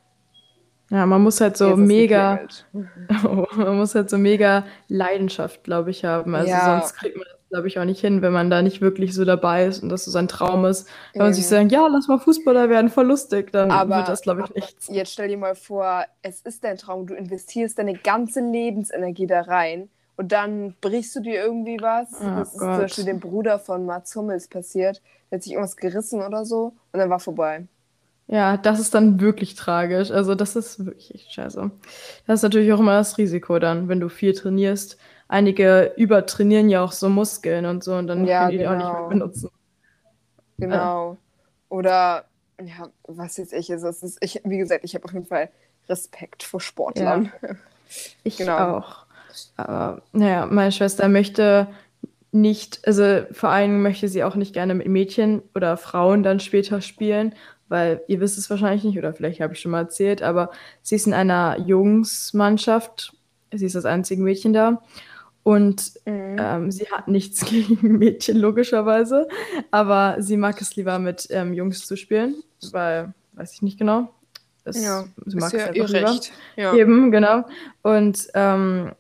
Ja, 0.89 1.05
man 1.05 1.21
muss 1.24 1.39
halt 1.39 1.55
so 1.57 1.75
mega, 1.77 2.39
man 3.55 3.77
muss 3.77 3.95
halt 3.95 4.10
so 4.10 4.17
mega 4.17 4.65
Leidenschaft, 4.89 5.63
glaube 5.63 5.89
ich, 5.91 6.03
haben. 6.05 6.36
Also 6.36 6.50
Ja. 6.50 6.79
sonst 6.81 6.95
kriegt 6.95 7.15
man 7.15 7.25
das, 7.29 7.38
glaube 7.50 7.67
ich, 7.69 7.79
auch 7.79 7.86
nicht 7.86 8.01
hin, 8.01 8.21
wenn 8.21 8.33
man 8.33 8.50
da 8.50 8.62
nicht 8.62 8.81
wirklich 8.81 9.13
so 9.13 9.24
dabei 9.24 9.65
ist 9.65 9.81
und 9.83 9.89
das 9.89 10.03
so 10.05 10.12
sein 10.12 10.27
Traum 10.27 10.65
ist. 10.65 10.89
Wenn 11.13 11.21
man 11.24 11.33
sich 11.33 11.48
sagt, 11.48 11.71
ja, 11.71 11.88
lass 11.88 12.07
mal 12.10 12.19
Fußballer 12.19 12.69
werden, 12.69 12.89
voll 12.89 13.07
lustig, 13.07 13.51
dann 13.53 13.71
Aber- 13.71 13.98
wird 13.98 14.10
das, 14.10 14.21
glaube 14.21 14.43
ich, 14.45 14.53
nichts. 14.55 14.89
Jetzt 14.89 15.13
stell 15.13 15.29
dir 15.29 15.38
mal 15.38 15.55
vor, 15.55 16.03
es 16.24 16.41
ist 16.41 16.63
dein 16.65 16.77
Traum, 16.77 17.07
du 17.07 17.13
investierst 17.15 17.79
deine 17.79 17.93
ganze 17.93 18.41
Lebensenergie 18.41 19.27
da 19.27 19.41
rein 19.41 19.89
und 20.21 20.31
dann 20.31 20.75
brichst 20.81 21.15
du 21.15 21.21
dir 21.21 21.35
irgendwie 21.43 21.81
was. 21.81 22.09
Oh 22.21 22.45
das 22.53 22.55
ist 22.55 22.73
zum. 22.73 22.83
Beispiel 22.83 23.05
dem 23.05 23.19
Bruder 23.19 23.59
von 23.59 23.85
Mats 23.85 24.15
Hummels 24.15 24.47
passiert. 24.47 25.01
Der 25.31 25.37
hat 25.37 25.43
sich 25.43 25.53
irgendwas 25.53 25.77
gerissen 25.77 26.21
oder 26.21 26.45
so 26.45 26.73
und 26.93 26.99
dann 26.99 27.09
war 27.09 27.19
vorbei. 27.19 27.67
Ja, 28.27 28.55
das 28.57 28.79
ist 28.79 28.93
dann 28.93 29.19
wirklich 29.19 29.55
tragisch. 29.55 30.09
Also 30.11 30.35
das 30.35 30.55
ist 30.55 30.85
wirklich 30.85 31.13
echt 31.13 31.33
scheiße. 31.33 31.69
Das 32.27 32.39
ist 32.39 32.43
natürlich 32.43 32.71
auch 32.73 32.79
immer 32.79 32.93
das 32.97 33.17
Risiko 33.17 33.59
dann, 33.59 33.89
wenn 33.89 33.99
du 33.99 34.07
viel 34.09 34.33
trainierst. 34.33 34.97
Einige 35.27 35.93
übertrainieren 35.97 36.69
ja 36.69 36.83
auch 36.83 36.93
so 36.93 37.09
Muskeln 37.09 37.65
und 37.65 37.83
so 37.83 37.95
und 37.95 38.07
dann 38.07 38.27
Ja, 38.27 38.29
können 38.31 38.51
die 38.51 38.57
die 38.57 38.67
auch 38.67 38.75
nicht 38.75 38.93
genau. 38.93 38.93
mehr 38.93 39.03
benutzen. 39.07 39.49
Genau. 40.59 41.17
Oder, 41.69 42.25
ja, 42.61 42.91
was 43.03 43.37
jetzt 43.37 43.53
ich 43.53 43.69
ist, 43.69 43.81
das 43.83 44.03
ist 44.03 44.17
ich, 44.21 44.41
wie 44.43 44.57
gesagt, 44.57 44.83
ich 44.83 44.95
habe 44.95 45.05
auf 45.05 45.13
jeden 45.13 45.25
Fall 45.25 45.49
Respekt 45.89 46.43
vor 46.43 46.61
Sportlern. 46.61 47.31
Ich 48.23 48.35
Genau. 48.37 48.57
auch. 48.57 49.05
Aber 49.57 50.01
naja, 50.11 50.45
meine 50.45 50.71
Schwester 50.71 51.07
möchte 51.09 51.67
nicht, 52.31 52.79
also 52.88 53.23
vor 53.31 53.50
allem 53.50 53.81
möchte 53.81 54.07
sie 54.07 54.23
auch 54.23 54.35
nicht 54.35 54.53
gerne 54.53 54.73
mit 54.73 54.88
Mädchen 54.88 55.41
oder 55.53 55.75
Frauen 55.77 56.23
dann 56.23 56.39
später 56.39 56.81
spielen, 56.81 57.35
weil 57.67 58.01
ihr 58.07 58.19
wisst 58.19 58.38
es 58.38 58.50
wahrscheinlich 58.50 58.83
nicht 58.83 58.97
oder 58.97 59.13
vielleicht 59.13 59.41
habe 59.41 59.53
ich 59.53 59.59
schon 59.59 59.71
mal 59.71 59.81
erzählt, 59.81 60.21
aber 60.21 60.51
sie 60.81 60.95
ist 60.95 61.07
in 61.07 61.13
einer 61.13 61.57
Jungsmannschaft. 61.59 63.13
Sie 63.53 63.65
ist 63.65 63.75
das 63.75 63.85
einzige 63.85 64.21
Mädchen 64.21 64.53
da. 64.53 64.81
Und 65.43 65.93
Mhm. 66.05 66.35
ähm, 66.39 66.71
sie 66.71 66.85
hat 66.91 67.07
nichts 67.07 67.43
gegen 67.45 67.97
Mädchen, 67.97 68.38
logischerweise. 68.38 69.27
Aber 69.71 70.15
sie 70.19 70.38
mag 70.38 70.61
es 70.61 70.75
lieber 70.75 71.00
mit 71.00 71.27
ähm, 71.31 71.53
Jungs 71.53 71.85
zu 71.85 71.95
spielen, 71.97 72.35
weil, 72.71 73.13
weiß 73.33 73.53
ich 73.53 73.61
nicht 73.61 73.79
genau. 73.79 74.13
Es, 74.63 74.83
ja, 74.83 75.05
sie 75.25 75.38
mag 75.38 75.47
es 75.53 75.59
ja 75.59 75.65
einfach 75.67 75.75
ihr 75.75 75.88
lieber. 75.88 76.11
Recht. 76.11 76.31
Ja. 76.55 76.75
Eben, 76.75 77.09
genau. 77.11 77.43
Und 77.81 78.27
ähm, 78.35 78.91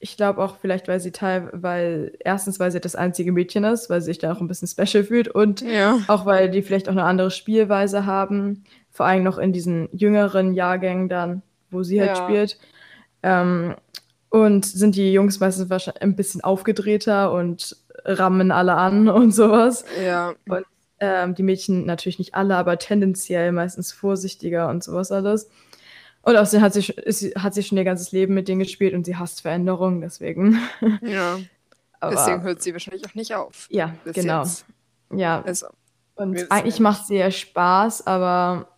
ich 0.00 0.16
glaube 0.16 0.42
auch 0.42 0.56
vielleicht, 0.56 0.88
weil 0.88 0.98
sie 0.98 1.12
teil, 1.12 1.50
weil 1.52 2.12
erstens, 2.20 2.58
weil 2.58 2.72
sie 2.72 2.80
das 2.80 2.96
einzige 2.96 3.32
Mädchen 3.32 3.64
ist, 3.64 3.90
weil 3.90 4.00
sie 4.00 4.06
sich 4.06 4.18
da 4.18 4.32
auch 4.32 4.40
ein 4.40 4.48
bisschen 4.48 4.66
special 4.66 5.04
fühlt 5.04 5.28
und 5.28 5.60
ja. 5.60 5.98
auch 6.08 6.24
weil 6.24 6.50
die 6.50 6.62
vielleicht 6.62 6.88
auch 6.88 6.92
eine 6.92 7.04
andere 7.04 7.30
Spielweise 7.30 8.06
haben, 8.06 8.64
vor 8.90 9.04
allem 9.06 9.22
noch 9.22 9.36
in 9.36 9.52
diesen 9.52 9.88
jüngeren 9.92 10.54
Jahrgängen 10.54 11.08
dann, 11.10 11.42
wo 11.70 11.82
sie 11.82 12.00
halt 12.00 12.16
Ja. 12.16 12.24
spielt. 12.24 12.58
Ähm, 13.22 13.76
und 14.30 14.64
sind 14.64 14.94
die 14.96 15.12
Jungs 15.12 15.38
meistens 15.40 15.68
wahrscheinlich 15.68 16.02
ein 16.02 16.16
bisschen 16.16 16.42
aufgedrehter 16.42 17.32
und 17.32 17.76
rammen 18.04 18.52
alle 18.52 18.76
an 18.76 19.08
und 19.10 19.32
sowas. 19.32 19.84
Ja. 20.02 20.34
Ähm, 21.02 21.34
die 21.34 21.42
Mädchen 21.42 21.86
natürlich 21.86 22.18
nicht 22.18 22.34
alle, 22.34 22.56
aber 22.56 22.78
tendenziell 22.78 23.52
meistens 23.52 23.92
vorsichtiger 23.92 24.68
und 24.68 24.84
sowas 24.84 25.12
alles. 25.12 25.50
Und 26.22 26.36
außerdem 26.36 26.62
hat 26.62 26.74
sie, 26.74 26.92
ist, 26.92 27.22
hat 27.36 27.54
sie 27.54 27.62
schon 27.62 27.78
ihr 27.78 27.84
ganzes 27.84 28.12
Leben 28.12 28.34
mit 28.34 28.46
denen 28.48 28.60
gespielt 28.60 28.92
und 28.94 29.04
sie 29.06 29.16
hasst 29.16 29.40
Veränderungen, 29.42 30.00
deswegen. 30.00 30.58
ja. 31.02 31.38
Aber, 32.02 32.12
Deswegen 32.14 32.42
hört 32.42 32.62
sie 32.62 32.72
wahrscheinlich 32.72 33.04
auch 33.06 33.14
nicht 33.14 33.34
auf. 33.34 33.66
ja, 33.70 33.94
genau. 34.06 34.42
Jetzt. 34.42 34.64
Ja, 35.12 35.42
Also, 35.42 35.66
und 36.14 36.50
eigentlich 36.50 36.80
macht 36.80 37.06
sie 37.06 37.16
ja 37.16 37.30
Spaß, 37.30 38.06
aber 38.06 38.68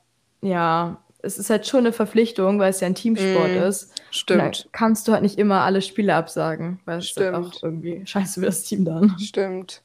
ja, 0.41 1.01
es 1.23 1.39
ist 1.39 1.49
halt 1.49 1.65
schon 1.69 1.81
eine 1.81 1.93
Verpflichtung, 1.93 2.59
weil 2.59 2.71
es 2.71 2.81
ja 2.81 2.89
ein 2.89 2.97
Teamsport 2.97 3.51
Mm, 3.53 3.63
ist. 3.63 3.93
Stimmt. 4.11 4.69
kannst 4.73 5.07
du 5.07 5.13
halt 5.13 5.23
nicht 5.23 5.39
immer 5.39 5.61
alle 5.61 5.83
Spiele 5.83 6.17
absagen, 6.17 6.81
weil 6.85 6.99
es 6.99 7.15
halt 7.17 7.29
Stimmt. 7.35 7.57
auch 7.57 7.63
irgendwie 7.63 8.05
scheiße 8.05 8.41
für 8.41 8.47
das 8.47 8.65
Team 8.65 8.85
dann. 8.85 9.17
Stimmt. 9.21 9.83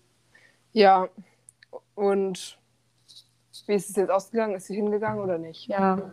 Ja. 0.74 1.08
Und 1.94 2.58
wie 3.68 3.74
ist 3.76 3.90
es 3.92 3.96
jetzt 3.98 4.10
ausgegangen? 4.10 4.56
Ist 4.56 4.66
sie 4.66 4.76
hingegangen 4.76 5.20
oder 5.24 5.38
nicht? 5.38 5.68
Ja, 5.68 6.12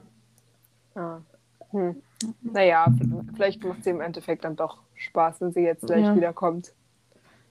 Ja. 0.94 1.22
Hm. 1.74 2.02
Naja, 2.42 2.92
vielleicht 3.34 3.64
macht 3.64 3.84
sie 3.84 3.90
im 3.90 4.00
Endeffekt 4.00 4.44
dann 4.44 4.56
doch 4.56 4.78
Spaß, 4.94 5.40
wenn 5.40 5.52
sie 5.52 5.60
jetzt 5.60 5.86
gleich 5.86 6.04
Ja. 6.04 6.16
wiederkommt. 6.16 6.72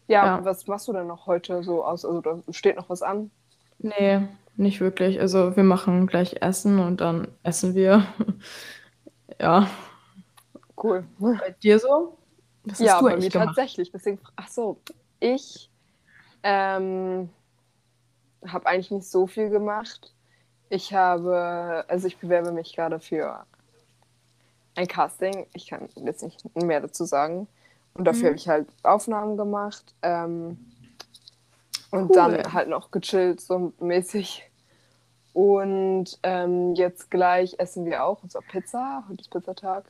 Ja, 0.08 0.25
Ja. 0.25 0.46
was 0.46 0.65
machst 0.68 0.88
du 0.88 0.94
denn 0.94 1.08
noch 1.08 1.27
heute 1.27 1.62
so 1.63 1.84
aus? 1.84 2.06
Also 2.06 2.22
da 2.22 2.39
steht 2.51 2.77
noch 2.77 2.89
was 2.89 3.01
an? 3.01 3.32
nee, 3.80 4.22
nicht 4.56 4.80
wirklich. 4.82 5.20
Also 5.20 5.56
wir 5.56 5.63
machen 5.63 6.08
gleich 6.08 6.42
Essen 6.42 6.80
und 6.80 7.01
dann 7.01 7.27
essen 7.44 7.75
wir. 7.75 8.06
ja. 9.39 9.68
Cool. 10.82 11.06
Bei 11.20 11.56
dir 11.62 11.80
so? 11.80 12.18
Was 12.65 12.80
ja, 12.80 13.01
bei 13.01 13.18
mir 13.18 13.30
gemacht? 13.30 13.48
tatsächlich. 13.48 13.92
Deswegen, 13.92 14.20
ach 14.36 14.48
so, 14.48 14.77
ich 15.20 15.70
ähm, 16.44 17.30
habe 18.46 18.65
eigentlich 18.68 18.92
nicht 18.92 19.08
so 19.08 19.27
viel 19.27 19.50
gemacht. 19.50 20.13
Ich 20.70 20.94
habe, 20.94 21.86
also 21.88 22.08
ich 22.08 22.18
bewerbe 22.18 22.51
mich 22.51 22.75
gerade 22.75 23.00
für 23.00 23.46
ein 24.75 24.88
Casting. 24.88 25.46
Ich 25.53 25.68
kann 25.68 25.88
jetzt 26.03 26.24
nicht 26.24 26.56
mehr 26.56 26.82
dazu 26.82 27.06
sagen. 27.06 27.48
Und 27.94 28.06
dafür 28.06 28.24
Mhm. 28.24 28.27
habe 28.27 28.36
ich 28.38 28.48
halt 28.50 28.68
Aufnahmen 28.84 29.38
gemacht. 29.38 29.94
Ähm, 30.01 30.58
und 31.92 32.10
Cool. 32.10 32.15
dann 32.15 32.53
halt 32.53 32.70
noch 32.70 32.89
gechillt, 32.89 33.39
so 33.39 33.72
mäßig. 33.80 34.50
Und 35.34 36.18
ähm, 36.24 36.74
jetzt 36.75 37.10
gleich 37.12 37.56
essen 37.60 37.86
wir 37.86 38.03
auch 38.03 38.22
unser 38.24 38.42
Pizza. 38.42 39.03
Heute 39.10 39.22
ist 39.22 39.30
Pizzatag. 39.32 39.86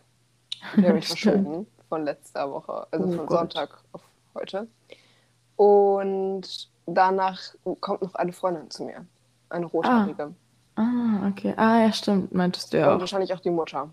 Die 0.77 0.87
habe 0.87 0.97
ich 0.99 1.07
verschoben 1.07 1.67
von 1.89 2.03
letzter 2.03 2.49
Woche, 2.51 2.87
also 2.91 3.05
Oh 3.05 3.11
von 3.11 3.25
Gott. 3.25 3.39
Sonntag 3.53 3.83
auf 3.93 4.01
heute. 4.35 4.67
Und 5.55 6.69
danach 6.85 7.39
kommt 7.81 8.01
noch 8.01 8.15
eine 8.15 8.33
Freundin 8.33 8.69
zu 8.69 8.83
mir. 8.83 9.05
Eine 9.49 9.65
rothaarige. 9.67 10.33
Ah, 10.75 11.27
okay. 11.29 11.53
Ah, 11.55 11.81
ja, 11.85 11.93
stimmt, 11.93 12.33
meintest 12.33 12.73
du 12.73 12.79
ja 12.79 12.89
Und 12.89 12.95
auch. 12.95 12.99
wahrscheinlich 13.01 13.33
auch 13.33 13.39
die 13.39 13.51
Mutter. 13.51 13.89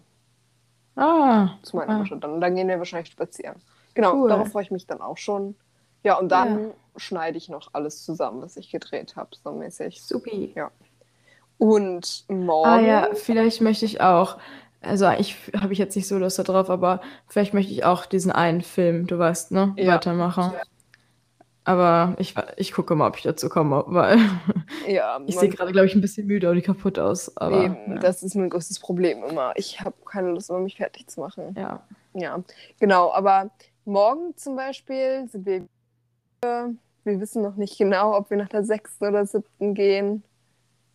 Ah, 0.96 1.50
Zu 1.62 1.76
meiner 1.76 1.94
ah. 1.94 1.98
Mutter. 1.98 2.16
Dann, 2.16 2.40
dann 2.40 2.54
gehen 2.54 2.68
wir 2.68 2.78
wahrscheinlich 2.78 3.12
spazieren. 3.12 3.56
Genau, 3.94 4.14
Cool. 4.14 4.28
darauf 4.28 4.50
freue 4.52 4.62
ich 4.62 4.70
mich 4.70 4.86
dann 4.86 5.00
auch 5.00 5.16
schon. 5.16 5.54
Ja, 6.02 6.18
und 6.18 6.30
dann 6.30 6.72
schneide 6.96 7.36
ich 7.38 7.48
noch 7.48 7.70
alles 7.72 8.04
zusammen, 8.04 8.42
was 8.42 8.56
ich 8.56 8.70
gedreht 8.70 9.16
habe, 9.16 9.30
so 9.42 9.52
mäßig. 9.52 10.02
Supi. 10.02 10.54
Und 11.58 12.24
morgen. 12.28 12.68
Ah 12.70 12.80
ja, 12.80 13.08
vielleicht 13.14 13.60
möchte 13.60 13.84
ich 13.84 14.00
auch, 14.00 14.38
also 14.80 15.08
ich 15.10 15.36
habe 15.60 15.72
ich 15.72 15.78
jetzt 15.78 15.94
nicht 15.96 16.08
so 16.08 16.18
Lust 16.18 16.38
darauf, 16.38 16.70
aber 16.70 17.00
vielleicht 17.26 17.52
möchte 17.52 17.72
ich 17.72 17.84
auch 17.84 18.06
diesen 18.06 18.32
einen 18.32 18.62
Film, 18.62 19.06
du 19.06 19.18
weißt, 19.18 19.52
ne, 19.52 19.74
Ja. 19.76 19.94
weitermachen. 19.94 20.52
Aber 21.70 22.14
ich, 22.18 22.34
ich 22.56 22.72
gucke 22.72 22.94
mal, 22.94 23.08
ob 23.08 23.16
ich 23.16 23.22
dazu 23.22 23.48
komme, 23.48 23.84
weil 23.86 24.18
Ja, 24.88 25.20
ich 25.26 25.38
sehe 25.38 25.48
gerade, 25.48 25.72
glaube 25.72 25.86
ich, 25.86 25.94
ein 25.94 26.00
bisschen 26.00 26.26
müde 26.26 26.50
und 26.50 26.62
kaputt 26.62 26.98
aus. 26.98 27.36
Aber 27.36 27.64
eben, 27.64 27.76
ja. 27.92 27.98
das 27.98 28.22
ist 28.22 28.34
mein 28.34 28.50
größtes 28.50 28.80
Problem 28.80 29.22
immer. 29.24 29.52
Ich 29.56 29.80
habe 29.80 29.94
keine 30.04 30.30
Lust, 30.30 30.50
mehr, 30.50 30.60
mich 30.60 30.76
fertig 30.76 31.08
zu 31.08 31.20
machen. 31.20 31.54
ja. 31.56 31.82
Ja, 32.12 32.42
genau. 32.80 33.12
Aber 33.12 33.50
morgen 33.84 34.36
zum 34.36 34.56
Beispiel 34.56 35.28
sind 35.28 35.46
wir. 35.46 35.66
Wir 37.04 37.20
wissen 37.20 37.42
noch 37.42 37.54
nicht 37.56 37.78
genau, 37.78 38.16
ob 38.16 38.30
wir 38.30 38.36
nach 38.36 38.48
der 38.48 38.64
sechsten 38.64 39.06
oder 39.06 39.24
siebten 39.26 39.74
gehen. 39.74 40.24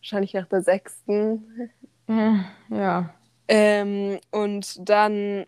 Wahrscheinlich 0.00 0.34
nach 0.34 0.46
der 0.46 0.60
sechsten. 0.62 1.70
Äh, 2.06 2.34
Ja. 2.68 3.14
Ähm, 3.48 4.18
und 4.30 4.88
dann 4.88 5.46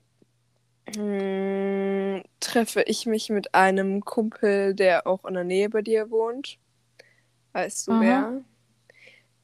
mh, 0.97 2.23
treffe 2.41 2.83
ich 2.83 3.07
mich 3.07 3.31
mit 3.31 3.55
einem 3.55 4.05
Kumpel, 4.05 4.75
der 4.75 5.07
auch 5.07 5.25
in 5.25 5.35
der 5.35 5.45
Nähe 5.45 5.69
bei 5.71 5.83
dir 5.83 6.11
wohnt. 6.11 6.59
Weißt 7.53 7.89
du 7.89 7.93
Aha. 7.93 8.01
wer? 8.01 8.33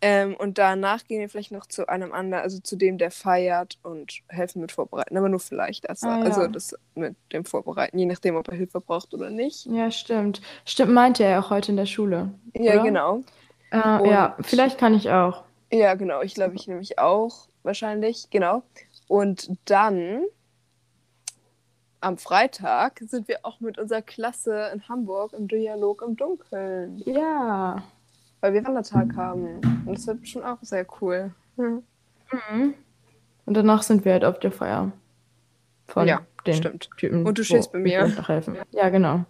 Ähm, 0.00 0.36
und 0.36 0.58
danach 0.58 1.04
gehen 1.04 1.20
wir 1.20 1.30
vielleicht 1.30 1.50
noch 1.50 1.64
zu 1.64 1.88
einem 1.88 2.12
anderen, 2.12 2.42
also 2.42 2.58
zu 2.60 2.76
dem, 2.76 2.98
der 2.98 3.10
feiert 3.10 3.78
und 3.82 4.20
helfen 4.28 4.60
mit 4.60 4.70
Vorbereiten. 4.70 5.16
Aber 5.16 5.30
nur 5.30 5.40
vielleicht. 5.40 5.88
Also, 5.88 6.06
Ah, 6.08 6.18
ja. 6.18 6.24
also 6.24 6.46
das 6.46 6.76
mit 6.94 7.16
dem 7.32 7.46
Vorbereiten, 7.46 7.98
je 7.98 8.04
nachdem, 8.04 8.36
ob 8.36 8.48
er 8.48 8.54
Hilfe 8.54 8.82
braucht 8.82 9.14
oder 9.14 9.30
nicht. 9.30 9.64
Ja, 9.64 9.90
stimmt. 9.90 10.42
Stimmt, 10.66 10.92
meinte 10.92 11.24
er 11.24 11.40
auch 11.40 11.48
heute 11.48 11.72
in 11.72 11.78
der 11.78 11.86
Schule. 11.86 12.34
Ja, 12.54 12.74
Oder? 12.74 12.82
genau. 12.82 13.22
Äh, 13.70 13.76
ja, 14.10 14.36
vielleicht 14.42 14.76
kann 14.76 14.92
ich 14.92 15.10
auch. 15.10 15.44
Ja, 15.72 15.94
genau. 15.94 16.20
Ich 16.20 16.34
glaube, 16.34 16.54
ich 16.54 16.68
nämlich 16.68 16.98
auch 16.98 17.48
wahrscheinlich. 17.62 18.28
Genau. 18.28 18.62
Und 19.08 19.50
dann 19.64 20.24
am 22.04 22.18
Freitag 22.18 23.00
sind 23.08 23.28
wir 23.28 23.38
auch 23.42 23.60
mit 23.60 23.78
unserer 23.78 24.02
Klasse 24.02 24.70
in 24.74 24.88
Hamburg 24.88 25.32
im 25.32 25.48
Dialog 25.48 26.02
im 26.02 26.16
Dunkeln, 26.16 26.98
Ja. 27.06 27.82
weil 28.40 28.52
wir 28.54 28.64
Wandertag 28.64 29.16
haben. 29.16 29.60
Und 29.86 29.94
das 29.98 30.06
wird 30.06 30.20
bestimmt 30.20 30.44
auch 30.44 30.58
sehr 30.62 30.86
cool. 31.00 31.32
Hm. 31.56 31.82
Mhm. 32.30 32.74
Und 33.46 33.54
danach 33.54 33.82
sind 33.82 34.04
wir 34.04 34.12
halt 34.12 34.24
auf 34.24 34.38
der 34.38 34.52
Feier. 34.52 34.92
Von 35.86 36.06
Ja, 36.08 36.22
den 36.46 36.54
stimmt. 36.54 36.88
Typen. 36.96 37.26
Und 37.26 37.38
du 37.38 37.44
stehst 37.44 37.72
bei 37.72 37.78
mir. 37.78 38.06
helfen. 38.26 38.56
Ja, 38.70 38.88
genau. 38.88 39.24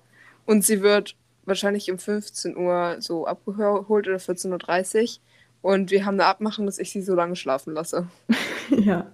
Und 0.47 0.65
sie 0.65 0.83
wird 0.83 1.17
wahrscheinlich 1.45 1.91
um 1.91 1.99
15 1.99 2.57
Uhr 2.57 2.97
so 3.01 3.27
abgeholt 3.27 4.07
oder 4.09 4.17
14.30 4.19 5.19
Uhr. 5.63 5.71
Und 5.73 5.91
wir 5.91 6.05
haben 6.05 6.15
eine 6.15 6.27
Abmachung, 6.27 6.67
dass 6.67 6.79
ich 6.79 6.91
sie 6.93 7.03
so 7.03 7.15
lange 7.15 7.37
schlafen 7.37 7.73
lasse. 7.75 8.07
ja. 8.71 9.07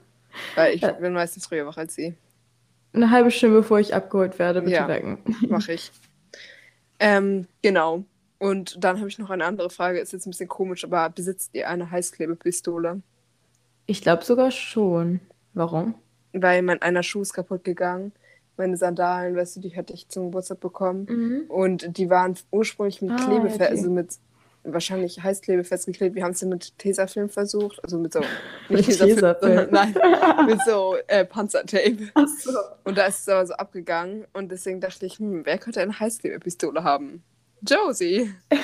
Weil 0.55 0.75
ich 0.75 0.83
Ja. 0.83 0.93
bin 0.93 1.13
meistens 1.13 1.47
früher 1.47 1.67
wach 1.67 1.77
als 1.79 1.95
sie. 1.95 2.15
Eine 2.93 3.11
halbe 3.11 3.31
Stunde 3.31 3.57
bevor 3.57 3.79
ich 3.81 3.95
abgeholt 3.95 4.39
werde, 4.39 4.61
bitte 4.63 4.77
Ja. 4.77 4.89
wecken. 4.89 5.19
Mache 5.49 5.73
ich. 5.75 5.91
ähm, 6.99 7.47
genau. 7.63 8.05
Und 8.39 8.83
dann 8.83 8.99
habe 8.99 9.09
ich 9.09 9.19
noch 9.19 9.31
eine 9.31 9.45
andere 9.45 9.71
Frage, 9.71 9.99
ist 10.01 10.13
jetzt 10.13 10.27
ein 10.27 10.31
bisschen 10.31 10.49
komisch, 10.49 10.85
aber 10.85 11.09
besitzt 11.11 11.51
ihr 11.55 11.69
eine 11.69 11.91
Heißklebepistole? 11.91 13.03
Ich 13.87 14.03
glaube 14.03 14.25
sogar 14.25 14.51
schon. 14.51 15.21
Warum? 15.53 15.95
Weil 16.33 16.63
mein 16.63 16.81
einer 16.81 17.03
Schuh 17.03 17.23
ist 17.23 17.33
kaputt 17.35 17.65
gegangen. 17.65 18.13
Meine 18.57 18.77
Sandalen, 18.77 19.37
weißt 19.37 19.57
du, 19.57 19.61
die 19.61 19.77
hatte 19.77 19.93
ich 19.93 20.09
zum 20.09 20.27
Geburtstag 20.27 20.61
bekommen. 20.61 21.07
Mhm. 21.09 21.41
Und 21.51 21.97
die 21.99 22.09
waren 22.11 22.35
ursprünglich 22.51 23.03
mit 23.03 23.13
Ah, 23.13 23.17
Klebe, 23.17 23.47
okay. 23.47 23.67
also 23.67 23.91
mit 23.91 24.15
wahrscheinlich 24.65 25.23
Heißklebe 25.23 25.65
festgeklebt. 25.65 26.15
Wir 26.15 26.25
haben 26.25 26.33
es 26.33 26.41
ja 26.41 26.49
mit 26.49 26.79
Tesafilm 26.79 27.29
versucht, 27.29 27.83
also 27.83 27.99
mit 27.99 28.13
so 28.13 28.21
Mit 28.69 28.85
Tesafilm, 28.85 29.17
Tesafilm. 29.17 29.69
nein, 29.71 29.95
mit 30.47 30.61
so 30.67 30.97
äh, 31.07 31.25
Panzertape. 31.25 32.11
So. 32.39 32.59
Und 32.85 32.99
da 32.99 33.07
ist 33.07 33.21
es 33.21 33.29
aber 33.29 33.47
so 33.47 33.55
abgegangen 33.55 34.27
und 34.33 34.51
deswegen 34.51 34.81
dachte 34.81 35.07
ich, 35.07 35.19
hm, 35.19 35.45
wer 35.45 35.59
könnte 35.59 35.81
eine 35.81 35.99
Heißklebepistole 35.99 36.85
haben? 36.85 37.23
Josie. 37.67 38.33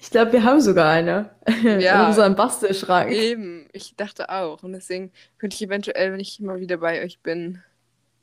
Ich 0.00 0.10
glaube, 0.10 0.32
wir 0.32 0.42
haben 0.42 0.60
sogar 0.60 0.90
eine. 0.90 1.30
Ja. 1.62 2.02
In 2.02 2.08
unserem 2.08 2.34
Bastelschrank. 2.34 3.12
Eben, 3.12 3.68
ich 3.72 3.94
dachte 3.96 4.28
auch. 4.28 4.62
Und 4.62 4.72
deswegen 4.72 5.12
könnte 5.38 5.54
ich 5.54 5.62
eventuell, 5.62 6.12
wenn 6.12 6.20
ich 6.20 6.40
mal 6.40 6.58
wieder 6.58 6.78
bei 6.78 7.02
euch 7.02 7.20
bin, 7.20 7.62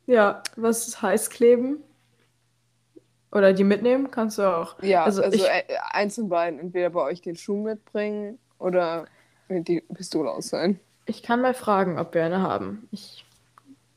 Ja, 0.06 0.44
was 0.58 0.88
ist 0.88 1.02
heiß 1.02 1.30
kleben? 1.30 1.78
Oder 3.32 3.54
die 3.54 3.64
mitnehmen? 3.64 4.12
Kannst 4.12 4.38
du 4.38 4.44
auch. 4.44 4.76
ja, 4.84 5.04
Also 5.04 5.24
also, 5.24 5.38
ich- 5.38 5.44
äh, 5.46 5.64
eins 5.92 6.16
von 6.16 6.28
beiden, 6.30 6.60
entweder 6.60 6.90
bei 6.90 7.02
euch 7.02 7.22
den 7.22 7.36
Schuh 7.36 7.62
mitbringen 7.64 8.40
oder 8.60 9.06
die 9.50 9.82
Pistole 9.94 10.30
ausleihen. 10.32 10.80
Ich 11.06 11.24
kann 11.24 11.42
mal 11.42 11.54
fragen, 11.54 11.98
ob 12.00 12.14
wir 12.14 12.24
eine 12.24 12.42
haben. 12.42 12.88
Ich, 12.92 13.26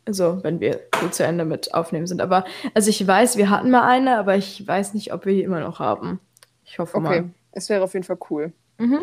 also, 0.06 0.42
wenn 0.42 0.60
wir 0.60 0.80
hier 1.00 1.10
zu 1.12 1.24
Ende 1.24 1.44
mit 1.44 1.74
aufnehmen 1.74 2.06
sind. 2.06 2.20
Aber, 2.20 2.44
also 2.74 2.90
ich 2.90 3.06
weiß, 3.06 3.36
wir 3.36 3.50
hatten 3.50 3.70
mal 3.70 3.86
eine, 3.86 4.18
aber 4.18 4.36
ich 4.36 4.66
weiß 4.66 4.94
nicht, 4.94 5.12
ob 5.12 5.26
wir 5.26 5.32
die 5.32 5.42
immer 5.42 5.60
noch 5.60 5.78
haben. 5.80 6.20
Ich 6.64 6.78
hoffe 6.78 6.96
Okay, 6.96 7.20
mal. 7.22 7.30
es 7.52 7.68
wäre 7.68 7.82
auf 7.84 7.92
jeden 7.94 8.04
Fall 8.04 8.18
cool. 8.30 8.52
Mhm. 8.78 9.00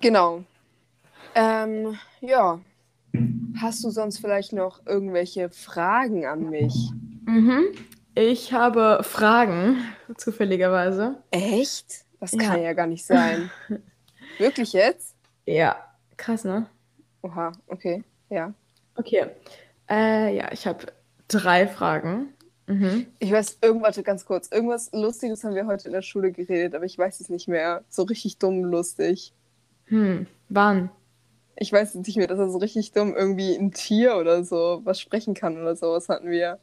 Genau. 0.00 0.44
Ähm, 1.34 1.98
ja. 2.20 2.60
Hast 3.60 3.84
du 3.84 3.90
sonst 3.90 4.18
vielleicht 4.18 4.52
noch 4.52 4.80
irgendwelche 4.86 5.50
Fragen 5.50 6.26
an 6.26 6.48
mich? 6.48 6.74
Mhm. 7.26 7.64
Ich 8.22 8.52
habe 8.52 8.98
Fragen, 9.02 9.78
zufälligerweise. 10.18 11.22
Echt? 11.30 12.04
Das 12.20 12.32
Ja. 12.32 12.38
kann 12.50 12.62
ja 12.62 12.74
gar 12.74 12.86
nicht 12.86 13.06
sein. 13.06 13.50
Wirklich 14.38 14.74
jetzt? 14.74 15.14
Ja, 15.46 15.76
krass, 16.18 16.44
ne? 16.44 16.66
Oha, 17.22 17.52
okay. 17.66 18.04
Ja. 18.28 18.52
Okay. 18.96 19.24
Äh, 19.88 20.36
ja, 20.36 20.52
ich 20.52 20.66
habe 20.66 20.88
drei 21.28 21.66
Fragen. 21.66 22.34
Mhm. 22.66 23.06
Ich 23.20 23.32
weiß, 23.32 23.56
irgendwas, 23.62 23.98
ganz 24.04 24.26
kurz, 24.26 24.48
irgendwas 24.48 24.90
Lustiges 24.92 25.42
haben 25.42 25.54
wir 25.54 25.64
heute 25.66 25.86
in 25.88 25.94
der 25.94 26.02
Schule 26.02 26.30
geredet, 26.30 26.74
aber 26.74 26.84
ich 26.84 26.98
weiß 26.98 27.20
es 27.20 27.30
nicht 27.30 27.48
mehr. 27.48 27.84
So 27.88 28.02
richtig 28.02 28.36
dumm 28.36 28.62
lustig. 28.64 29.32
Hm. 29.86 30.26
Wann? 30.50 30.90
Ich 31.56 31.72
weiß 31.72 31.94
es 31.94 32.06
nicht 32.06 32.18
mehr, 32.18 32.26
dass 32.26 32.38
er 32.38 32.50
so 32.50 32.58
richtig 32.58 32.92
dumm 32.92 33.14
irgendwie 33.16 33.56
ein 33.56 33.72
Tier 33.72 34.16
oder 34.16 34.44
so 34.44 34.82
was 34.84 35.00
sprechen 35.00 35.32
kann 35.32 35.56
oder 35.58 35.74
sowas 35.74 36.10
hatten 36.10 36.28
wir. 36.28 36.58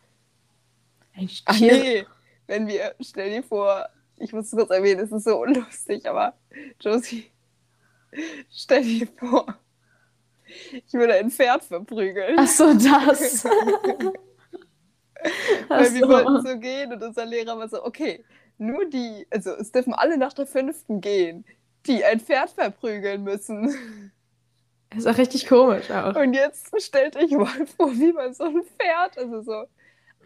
Ein 1.17 1.29
Ach 1.45 1.57
Tier? 1.57 1.57
nee, 1.57 2.05
wenn 2.47 2.67
wir, 2.67 2.95
stell 3.01 3.29
dir 3.31 3.43
vor, 3.43 3.87
ich 4.17 4.33
muss 4.33 4.45
es 4.47 4.51
kurz 4.51 4.69
erwähnen, 4.71 5.01
es 5.01 5.11
ist 5.11 5.25
so 5.25 5.41
unlustig, 5.41 6.07
aber 6.09 6.33
Josie, 6.79 7.31
stell 8.51 8.83
dir 8.83 9.07
vor, 9.07 9.45
ich 10.71 10.93
würde 10.93 11.13
ein 11.15 11.31
Pferd 11.31 11.63
verprügeln. 11.63 12.35
Ach 12.37 12.47
so, 12.47 12.73
das. 12.73 13.45
Ach 15.69 15.79
Weil 15.79 15.93
wir 15.93 16.01
so. 16.01 16.09
wollten 16.09 16.45
so 16.45 16.59
gehen 16.59 16.91
und 16.93 17.01
unser 17.03 17.25
Lehrer 17.25 17.57
war 17.57 17.67
so, 17.69 17.83
okay, 17.83 18.23
nur 18.57 18.85
die, 18.89 19.27
also 19.31 19.51
es 19.51 19.71
dürfen 19.71 19.93
alle 19.93 20.17
nach 20.17 20.33
der 20.33 20.45
fünften 20.47 21.01
gehen, 21.01 21.45
die 21.87 22.03
ein 22.05 22.19
Pferd 22.19 22.51
verprügeln 22.51 23.23
müssen. 23.23 23.75
Ist 24.95 25.07
auch 25.07 25.17
richtig 25.17 25.47
komisch 25.47 25.89
auch. 25.91 26.15
Und 26.15 26.33
jetzt 26.33 26.69
stellt 26.81 27.15
euch 27.17 27.31
mal 27.31 27.65
vor, 27.67 27.91
wie 27.93 28.13
man 28.13 28.33
so 28.33 28.45
ein 28.45 28.63
Pferd, 28.63 29.17
also 29.17 29.41
so 29.41 29.65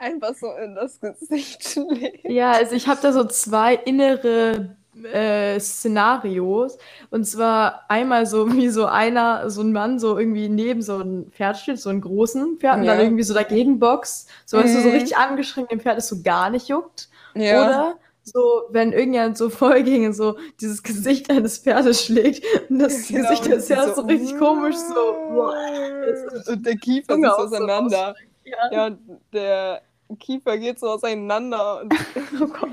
einfach 0.01 0.35
so 0.35 0.51
in 0.53 0.75
das 0.75 0.99
Gesicht 0.99 1.63
schlägt. 1.63 2.25
Ja, 2.29 2.51
also 2.51 2.75
ich 2.75 2.87
habe 2.87 2.99
da 3.01 3.13
so 3.13 3.23
zwei 3.25 3.75
innere 3.75 4.75
äh, 5.13 5.59
Szenarios. 5.59 6.77
Und 7.09 7.25
zwar 7.25 7.85
einmal 7.89 8.25
so, 8.25 8.51
wie 8.53 8.69
so 8.69 8.85
einer, 8.85 9.49
so 9.49 9.61
ein 9.61 9.71
Mann 9.71 9.99
so 9.99 10.17
irgendwie 10.17 10.49
neben 10.49 10.81
so 10.81 10.97
ein 10.97 11.31
Pferd 11.31 11.57
steht, 11.57 11.79
so 11.79 11.89
einen 11.89 12.01
großen 12.01 12.57
Pferd, 12.57 12.77
und 12.79 12.83
Ja. 12.83 12.91
dann 12.95 12.99
irgendwie 13.05 13.23
so 13.23 13.33
dagegen 13.33 13.79
boxt. 13.79 14.29
So, 14.45 14.57
weißt 14.57 14.75
du, 14.75 14.81
so 14.81 14.89
Mhm. 14.89 14.93
richtig 14.95 15.17
angeschränkt 15.17 15.71
dem 15.71 15.79
Pferd 15.79 15.97
ist 15.97 16.07
so 16.09 16.21
gar 16.21 16.49
nicht 16.49 16.67
juckt. 16.67 17.09
Ja. 17.35 17.61
Oder 17.61 17.95
so, 18.23 18.63
wenn 18.69 18.91
irgendjemand 18.93 19.37
so 19.37 19.49
voll 19.49 19.81
gegen 19.83 20.13
so 20.13 20.37
dieses 20.59 20.83
Gesicht 20.83 21.29
eines 21.31 21.57
Pferdes 21.57 22.03
schlägt 22.05 22.43
und 22.69 22.77
das 22.79 23.07
Genau, 23.07 23.21
Gesicht 23.29 23.45
des 23.51 23.67
Pferdes 23.67 23.95
so, 23.95 24.01
richtig 24.03 24.37
komisch 24.37 24.75
so. 24.75 25.51
Und 26.51 26.65
der 26.65 26.75
Kiefer 26.75 27.15
ist 27.17 27.25
auch 27.25 27.37
so 27.39 27.43
auseinander. 27.45 28.15
Ja. 28.43 28.71
Ja, 28.71 28.85
und 28.87 28.99
der 29.33 29.81
Kiefer 30.19 30.57
geht 30.57 30.79
so 30.79 30.87
auseinander. 30.89 31.81
Und 31.81 31.93
Oh 32.41 32.47
Gott. 32.47 32.69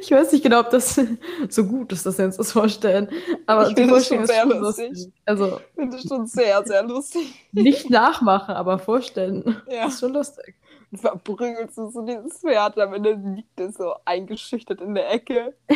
Ich 0.00 0.10
weiß 0.10 0.32
nicht 0.32 0.42
genau, 0.42 0.60
ob 0.60 0.70
das 0.70 0.98
so 1.50 1.64
gut 1.66 1.92
ist, 1.92 2.06
dass 2.06 2.16
wir 2.16 2.24
uns 2.24 2.38
das 2.38 2.52
vorstellen. 2.52 3.08
Aber 3.46 3.68
Ich 3.68 3.74
finde 3.74 3.96
es 3.96 4.08
schon 4.08 4.26
sehr 4.26 4.42
schon 4.42 4.58
lustig. 4.60 4.88
lustig. 4.88 5.12
Also 5.26 5.46
ich 5.58 5.74
finde 5.74 5.96
das 5.96 6.06
schon 6.06 6.26
sehr, 6.26 6.64
sehr 6.64 6.82
lustig. 6.84 7.46
nicht 7.52 7.90
nachmachen, 7.90 8.54
aber 8.54 8.78
vorstellen. 8.78 9.60
Ja. 9.70 9.86
Ist 9.88 10.00
schon 10.00 10.14
lustig. 10.14 10.54
Und 10.90 10.98
verprügelst 11.02 11.76
du 11.76 11.90
so 11.90 12.00
dieses 12.06 12.38
Pferd, 12.40 12.78
am 12.78 12.94
Ende 12.94 13.12
liegt 13.36 13.60
es 13.60 13.74
so 13.74 13.92
eingeschüchtert 14.06 14.80
in 14.80 14.94
der 14.94 15.10
Ecke. 15.12 15.54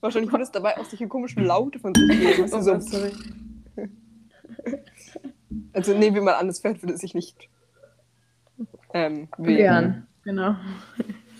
Wahrscheinlich 0.00 0.30
würde 0.30 0.44
es 0.44 0.50
dabei 0.52 0.76
auch 0.78 0.84
solche 0.84 1.08
komischen 1.08 1.44
Laute 1.44 1.78
von 1.78 1.94
sich 1.94 2.06
geben. 2.06 2.50
Oh 2.52 2.60
so, 2.60 2.78
sorry. 2.80 3.12
also 5.72 5.94
nehmen 5.94 6.14
wir 6.14 6.22
mal 6.22 6.34
an, 6.34 6.48
das 6.48 6.60
Pferd 6.60 6.82
würde 6.82 6.98
sich 6.98 7.14
nicht 7.14 7.48
ähm, 8.94 9.28
Wehren. 9.38 10.06
Genau. 10.24 10.56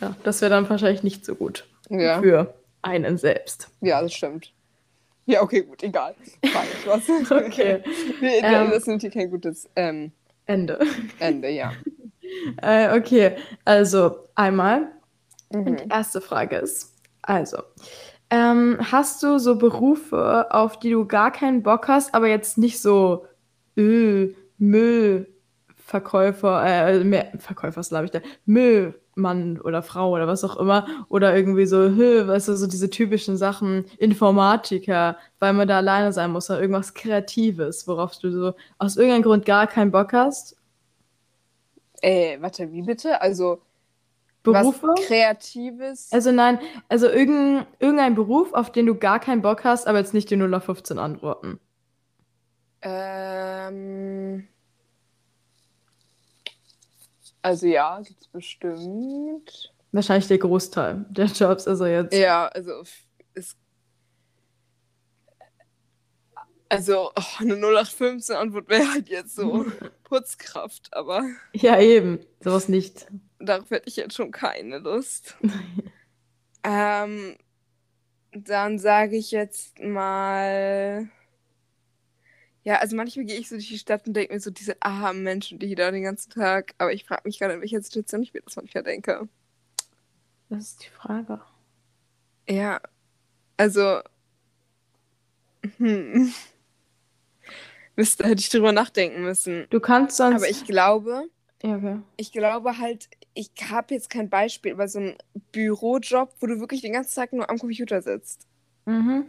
Ja, 0.01 0.15
das 0.25 0.41
wäre 0.41 0.51
dann 0.51 0.69
wahrscheinlich 0.71 1.03
nicht 1.03 1.25
so 1.25 1.35
gut 1.35 1.67
Ja. 1.91 2.21
für 2.21 2.55
einen 2.83 3.19
selbst. 3.19 3.69
ja, 3.81 4.01
das 4.01 4.13
stimmt. 4.15 4.53
Ja, 5.27 5.43
okay, 5.43 5.63
gut, 5.63 5.83
egal. 5.83 6.15
Falsch, 6.53 6.87
was? 6.87 7.09
Okay. 7.31 7.83
Wir, 8.21 8.43
Ähm. 8.45 8.71
das 8.71 8.87
nimmt 8.87 9.03
hier 9.03 9.11
kein 9.11 9.31
gutes 9.31 9.69
ähm, 9.77 10.13
Ende. 10.47 10.79
Ende, 11.19 11.51
ja. 11.51 11.73
Äh, 12.63 12.95
okay, 12.99 13.37
also 13.65 14.29
einmal 14.35 14.89
Und 15.49 15.65
die 15.81 15.85
Mhm. 15.85 15.91
erste 15.91 16.21
Frage 16.21 16.57
ist, 16.57 16.95
also, 17.23 17.63
ähm, 18.29 18.77
hast 18.93 19.23
du 19.23 19.39
so 19.39 19.57
Berufe, 19.57 20.47
auf 20.51 20.79
die 20.79 20.91
du 20.91 21.07
gar 21.07 21.33
keinen 21.33 21.63
Bock 21.63 21.89
hast, 21.89 22.15
aber 22.15 22.29
jetzt 22.29 22.59
nicht 22.59 22.81
so 22.83 23.25
äh, 23.79 24.35
Müllverkäufer, 25.89 26.65
äh, 26.67 27.05
mehr, 27.05 27.33
Verkäufer 27.39 27.81
ist, 27.81 27.89
glaube 27.89 28.05
ich, 28.05 28.11
der 28.11 28.23
Müllmann 28.45 29.59
oder 29.61 29.83
Frau 29.83 30.11
oder 30.11 30.27
was 30.27 30.45
auch 30.45 30.57
immer, 30.57 30.87
oder 31.09 31.35
irgendwie 31.35 31.67
so, 31.67 31.79
weißt 31.79 32.49
du, 32.49 32.57
so 32.57 32.67
diese 32.67 32.91
typischen 32.91 33.37
Sachen, 33.37 33.87
Informatiker, 33.99 35.17
weil 35.39 35.53
man 35.55 35.67
da 35.67 35.79
alleine 35.79 36.13
sein 36.13 36.31
muss, 36.31 36.51
oder 36.51 36.61
irgendwas 36.61 36.95
Kreatives, 36.95 37.89
worauf 37.89 38.19
du 38.19 38.31
so 38.31 38.55
aus 38.79 38.97
irgendeinem 38.97 39.23
Grund 39.23 39.47
gar 39.47 39.67
keinen 39.67 39.91
Bock 39.91 40.13
hast. 40.13 40.57
Äh, 42.03 42.37
warte, 42.41 42.71
wie 42.71 42.83
bitte? 42.83 43.21
Also, 43.23 43.63
Berufe? 44.43 44.87
was 44.87 45.07
Kreatives. 45.07 46.13
Also 46.13 46.31
nein, 46.33 46.59
also 46.89 47.09
irgendein, 47.09 47.67
irgendein 47.81 48.15
Beruf, 48.15 48.53
auf 48.53 48.71
den 48.71 48.87
du 48.87 48.95
gar 48.95 49.19
keinen 49.21 49.43
Bock 49.43 49.65
hast, 49.65 49.87
aber 49.87 49.99
jetzt 49.99 50.15
nicht 50.15 50.31
die 50.31 50.37
0 50.37 50.55
auf 50.55 50.65
15 50.65 50.99
antworten. 50.99 51.59
Ähm, 52.81 53.28
also 57.49 57.67
ja, 57.67 58.01
gibt's 58.03 58.29
bestimmt. 58.29 59.73
Wahrscheinlich 59.93 60.29
der 60.29 60.37
Großteil 60.39 61.07
der 61.09 61.27
Jobs, 61.27 61.67
also 61.67 61.87
jetzt. 61.87 62.13
Ja, 62.15 62.47
also 62.49 62.83
es. 63.33 63.57
Also, 66.69 67.11
oh, 67.17 67.23
eine 67.39 67.55
0815 67.55 68.37
Antwort 68.37 68.69
wäre 68.69 68.87
halt 68.93 69.09
jetzt 69.09 69.35
so 69.35 69.65
Putzkraft, 70.05 70.93
aber 70.93 71.25
Ja, 71.55 71.81
eben. 71.81 72.21
Sowas 72.41 72.69
nicht. 72.69 73.07
darauf 73.39 73.71
hätte 73.71 73.89
ich 73.89 73.97
jetzt 73.97 74.15
schon 74.15 74.31
keine 74.31 74.79
Lust. 74.79 75.39
ähm, 76.65 77.37
dann 78.33 78.79
sage 78.79 79.17
ich 79.17 79.31
jetzt 79.31 79.79
mal. 79.81 81.09
Ja, 82.69 82.81
also 82.81 82.97
manchmal 82.97 83.25
gehe 83.25 83.39
ich 83.39 83.49
so 83.49 83.55
durch 83.55 83.69
die 83.69 83.79
Stadt 83.79 84.07
und 84.07 84.13
denke 84.13 84.35
mir 84.35 84.41
so, 84.41 84.51
diese 84.51 84.77
armen 84.83 85.23
Menschen, 85.23 85.59
die 85.59 85.75
da 85.75 85.91
den 85.91 86.03
ganzen 86.03 86.29
Tag. 86.29 86.75
Aber 86.77 86.93
ich 86.93 87.07
frage 87.07 87.23
mich 87.25 87.39
gerade, 87.39 87.55
in 87.55 87.63
welcher 87.63 87.81
Situation 87.81 88.23
ich 88.23 88.35
mir 88.35 88.43
das 88.43 88.57
manchmal 88.57 88.83
denke. 88.83 89.27
Das 90.51 90.65
ist 90.65 90.85
die 90.85 90.91
Frage. 90.91 91.41
Ja, 92.47 92.79
also. 93.57 94.01
Hm. 95.79 96.31
Müsste, 97.97 98.25
hätte 98.25 98.41
ich 98.43 98.51
drüber 98.51 98.73
nachdenken 98.73 99.23
müssen. 99.23 99.67
Du 99.71 99.81
kannst 99.81 100.19
sonst. 100.19 100.37
Aber 100.37 100.51
ich 100.51 100.67
glaube, 100.67 101.23
Ja, 101.63 101.75
okay. 101.75 102.03
ich 102.19 102.33
glaube 102.33 102.77
halt, 102.77 103.09
ich 103.33 103.51
habe 103.71 103.95
jetzt 103.95 104.11
kein 104.11 104.29
Beispiel, 104.29 104.75
aber 104.75 104.89
so 104.89 104.99
ein 104.99 105.17
Bürojob, 105.53 106.35
wo 106.39 106.47
du 106.47 106.61
wirklich 106.61 106.83
den 106.83 106.93
ganzen 106.93 107.15
Tag 107.15 107.33
nur 107.33 107.49
am 107.49 107.57
Computer 107.57 108.03
sitzt. 108.03 108.47
Mhm. 108.85 109.25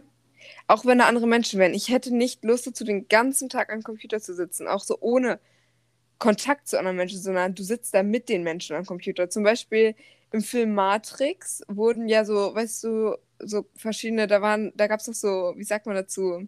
Auch 0.66 0.84
wenn 0.84 0.98
da 0.98 1.06
andere 1.06 1.26
Menschen 1.26 1.58
wären. 1.58 1.74
Ich 1.74 1.88
hätte 1.88 2.14
nicht 2.14 2.44
Lust 2.44 2.66
dazu, 2.66 2.84
den 2.84 3.08
ganzen 3.08 3.48
Tag 3.48 3.72
am 3.72 3.82
Computer 3.82 4.20
zu 4.20 4.34
sitzen. 4.34 4.66
Auch 4.68 4.82
so 4.82 4.98
ohne 5.00 5.38
Kontakt 6.18 6.68
zu 6.68 6.78
anderen 6.78 6.96
Menschen, 6.96 7.18
sondern 7.20 7.54
du 7.54 7.62
sitzt 7.62 7.94
da 7.94 8.02
mit 8.02 8.28
den 8.28 8.42
Menschen 8.42 8.76
am 8.76 8.84
Computer. 8.84 9.30
Zum 9.30 9.42
Beispiel 9.42 9.94
im 10.32 10.42
Film 10.42 10.74
Matrix 10.74 11.62
wurden 11.68 12.08
ja 12.08 12.24
so, 12.24 12.54
weißt 12.54 12.84
du, 12.84 13.16
so 13.38 13.66
verschiedene, 13.74 14.26
da 14.26 14.42
waren, 14.42 14.72
da 14.76 14.86
gab 14.86 15.00
es 15.00 15.06
doch 15.06 15.14
so, 15.14 15.54
wie 15.56 15.64
sagt 15.64 15.86
man 15.86 15.94
dazu, 15.96 16.46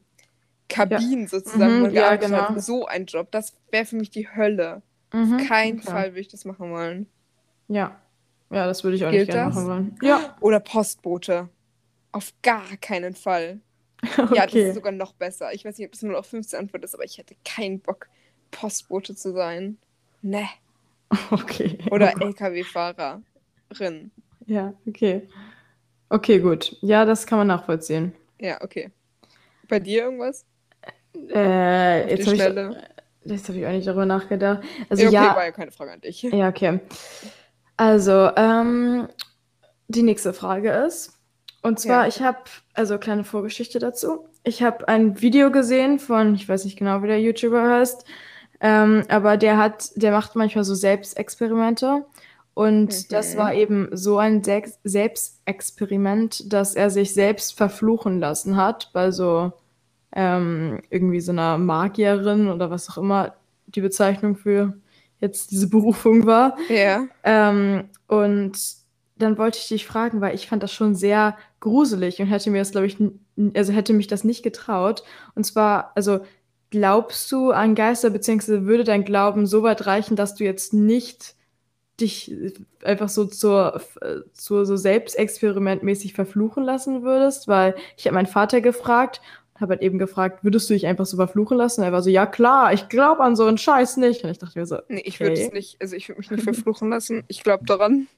Kabinen 0.69 1.27
sozusagen, 1.27 1.75
Mhm, 1.75 1.79
wo 1.79 1.83
man 1.87 1.95
ja, 1.95 2.03
gearbeitet 2.17 2.33
hat. 2.33 2.49
genau. 2.49 2.61
So 2.61 2.87
ein 2.87 3.07
Job, 3.07 3.31
das 3.31 3.55
wäre 3.71 3.85
für 3.87 3.97
mich 3.97 4.11
die 4.11 4.29
Hölle. 4.29 4.83
Mhm. 5.13 5.35
Auf 5.37 5.47
keinen 5.49 5.79
okay. 5.81 5.91
Fall 5.91 6.11
würde 6.13 6.21
ich 6.21 6.29
das 6.29 6.45
machen 6.45 6.71
wollen. 6.71 7.07
Ja. 7.69 7.99
Ja, 8.51 8.67
das 8.67 8.85
würde 8.85 8.97
ich 8.97 9.05
auch 9.07 9.11
Gilt 9.11 9.29
nicht 9.29 9.33
gerne 9.35 9.49
das? 9.49 9.55
machen 9.57 9.69
wollen. 9.69 9.97
Ja. 10.03 10.37
Oder 10.41 10.61
Postbote. 10.61 11.49
Auf 12.13 12.33
gar 12.43 12.77
keinen 12.81 13.15
Fall. 13.15 13.61
Ja, 14.35 14.47
das 14.47 14.55
ist 14.55 14.55
Okay. 14.55 14.73
sogar 14.73 14.93
noch 14.93 15.13
besser. 15.15 15.53
Ich 15.53 15.65
weiß 15.65 15.79
nicht, 15.79 15.87
ob 15.87 15.93
das 15.93 16.03
nur 16.03 16.19
auf 16.19 16.27
15 16.27 16.59
Antwort 16.59 16.85
ist, 16.85 16.95
aber 16.95 17.05
ich 17.05 17.19
hätte 17.19 17.35
keinen 17.45 17.81
Bock, 17.81 18.09
Postbote 18.51 19.15
zu 19.15 19.33
sein. 19.33 19.79
Ne. 20.23 20.47
Okay. 21.31 21.79
Oder 21.91 22.15
Oh. 22.17 22.25
LKW-Fahrerin. 22.25 24.11
Ja, 24.47 24.73
okay. 24.87 25.29
Okay, 26.09 26.39
gut. 26.41 26.77
Ja, 26.81 27.05
das 27.05 27.27
kann 27.27 27.39
man 27.39 27.47
nachvollziehen. 27.49 28.15
Ja, 28.41 28.63
okay. 28.63 28.91
Bei 29.69 29.79
dir 29.79 30.05
irgendwas? 30.05 30.47
Äh, 31.29 32.05
Auf 32.05 32.11
jetzt 32.11 32.27
habe 32.27 32.37
ich, 32.37 33.31
jetzt 33.31 33.49
habe 33.49 33.59
ich 33.59 33.67
auch 33.67 33.71
nicht 33.71 33.87
darüber 33.87 34.07
nachgedacht. 34.07 34.63
Also 34.89 35.03
ja, 35.05 35.09
okay, 35.09 35.15
ja, 35.15 35.37
war 35.37 35.45
ja 35.45 35.53
keine 35.53 35.71
Frage 35.71 35.93
an 35.93 36.01
dich. 36.01 36.23
Ja, 36.23 36.49
okay. 36.49 36.81
Also, 37.77 38.31
ähm, 38.37 39.09
die 39.89 40.03
nächste 40.03 40.33
Frage 40.33 40.71
ist, 40.71 41.19
und 41.63 41.79
zwar, 41.81 42.03
Ja. 42.03 42.09
ich 42.09 42.21
habe, 42.23 42.39
also 42.75 42.99
kleine 42.99 43.25
Vorgeschichte 43.25 43.79
dazu. 43.79 44.27
Ich 44.45 44.63
habe 44.63 44.89
ein 44.89 45.21
Video 45.21 45.51
gesehen 45.51 45.99
von, 45.99 46.35
ich 46.35 46.49
weiß 46.49 46.65
nicht 46.65 46.79
genau, 46.79 47.03
wie 47.03 47.07
der 47.09 47.21
YouTuber 47.21 47.63
heißt, 47.79 48.05
ähm, 48.61 49.05
aber 49.09 49.37
der 49.37 49.57
hat, 49.57 49.91
der 49.97 50.13
macht 50.13 50.37
manchmal 50.37 50.65
so 50.65 50.75
Selbstexperimente. 50.75 52.05
Und 52.55 53.13
das 53.13 53.35
Mhm. 53.35 53.39
war 53.39 53.55
eben 53.55 53.89
so 53.93 54.19
ein 54.19 54.45
Sex 54.45 54.79
Selbstexperiment, 54.85 56.53
dass 56.53 56.75
er 56.75 56.91
sich 56.91 57.15
selbst 57.15 57.57
verfluchen 57.57 58.21
lassen 58.21 58.57
hat 58.57 58.91
bei 58.93 59.11
so 59.11 59.53
ähm, 60.15 60.81
irgendwie 60.91 61.21
so 61.21 61.33
einer 61.33 61.57
Magierin 61.57 62.49
oder 62.51 62.71
was 62.71 62.91
auch 62.91 62.99
immer 62.99 63.33
die 63.67 63.81
Bezeichnung 63.81 64.37
für 64.37 64.75
jetzt 65.21 65.51
diese 65.51 65.69
Berufung 65.71 66.27
war. 66.27 66.57
Ja. 66.69 67.07
Ähm, 67.25 67.85
und 68.09 68.53
dann 69.23 69.39
wollte 69.39 69.59
ich 69.59 69.69
dich 69.69 69.87
fragen, 69.87 70.21
weil 70.21 70.35
ich 70.35 70.47
fand 70.49 70.63
das 70.63 70.73
schon 70.73 70.95
sehr 70.95 71.37
gruselig 71.61 72.21
und 72.21 72.27
hätte 72.27 72.51
mir 72.51 72.59
das, 72.59 72.73
glaube 72.73 72.87
ich, 72.87 72.97
also 73.55 73.73
hätte 73.73 73.93
mich 73.93 74.07
das 74.09 74.25
nicht 74.25 74.43
getraut. 74.43 75.03
Und 75.35 75.45
zwar, 75.45 75.93
also 75.95 76.21
glaubst 76.71 77.31
du 77.33 77.51
an 77.51 77.75
Geister, 77.75 78.11
beziehungsweise 78.11 78.67
würde 78.67 78.85
dein 78.85 79.05
Glauben 79.05 79.47
so 79.47 79.63
weit 79.63 79.87
reichen, 79.87 80.17
dass 80.17 80.35
du 80.35 80.45
jetzt 80.45 80.73
nicht 80.75 81.35
dich 82.01 82.35
einfach 82.83 83.09
so 83.09 83.27
zur, 83.27 83.81
äh, 84.01 84.21
zur 84.33 84.65
so 84.67 84.77
selbstexperimentmäßig 84.77 86.15
verfluchen 86.15 86.65
lassen 86.65 87.03
würdest? 87.03 87.49
Weil 87.49 87.75
ich 87.97 88.07
habe 88.07 88.15
meinen 88.15 88.27
Vater 88.27 88.61
gefragt 88.61 89.21
und 89.55 89.61
habe 89.61 89.75
halt 89.75 89.83
eben 89.83 89.99
gefragt, 89.99 90.43
würdest 90.45 90.69
du 90.71 90.75
dich 90.75 90.87
einfach 90.87 91.07
so 91.07 91.17
verfluchen 91.17 91.59
lassen? 91.59 91.83
Er 91.83 91.93
war 91.93 92.03
so, 92.03 92.11
ja 92.11 92.27
klar, 92.27 92.73
ich 92.73 92.89
glaube 92.89 93.23
an 93.23 93.37
so 93.37 93.45
einen 93.45 93.59
Scheiß 93.59 93.99
nicht. 93.99 94.25
Und 94.25 94.31
ich 94.31 94.39
dachte 94.39 94.59
mir 94.59 94.67
so, 94.67 94.79
Nee, 94.89 95.03
ich 95.05 95.21
würde 95.21 95.35
Okay. 95.35 95.47
es 95.47 95.53
nicht, 95.53 95.77
also 95.81 95.95
ich 95.95 96.09
würde 96.09 96.21
mich 96.21 96.31
nicht 96.31 96.43
verfluchen 96.45 96.89
lassen. 96.91 97.23
Ich 97.29 97.43
glaube 97.45 97.65
daran. 97.67 98.09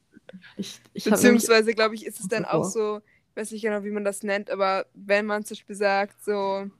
Ich, 0.57 0.81
ich 0.93 1.05
Beziehungsweise, 1.05 1.75
glaube 1.75 1.95
ich, 1.95 2.07
ist 2.07 2.21
es 2.21 2.29
dann 2.29 2.45
auch 2.45 2.65
so, 2.65 3.01
ich 3.31 3.37
weiß 3.37 3.51
nicht 3.51 3.63
genau, 3.63 3.85
wie 3.85 3.91
man 3.91 4.05
das 4.05 4.23
nennt, 4.23 4.51
aber 4.51 4.87
wenn 4.95 5.27
man 5.27 5.45
zum 5.45 5.57
Beispiel 5.57 5.77
sagt, 5.77 6.23
so, 6.25 6.71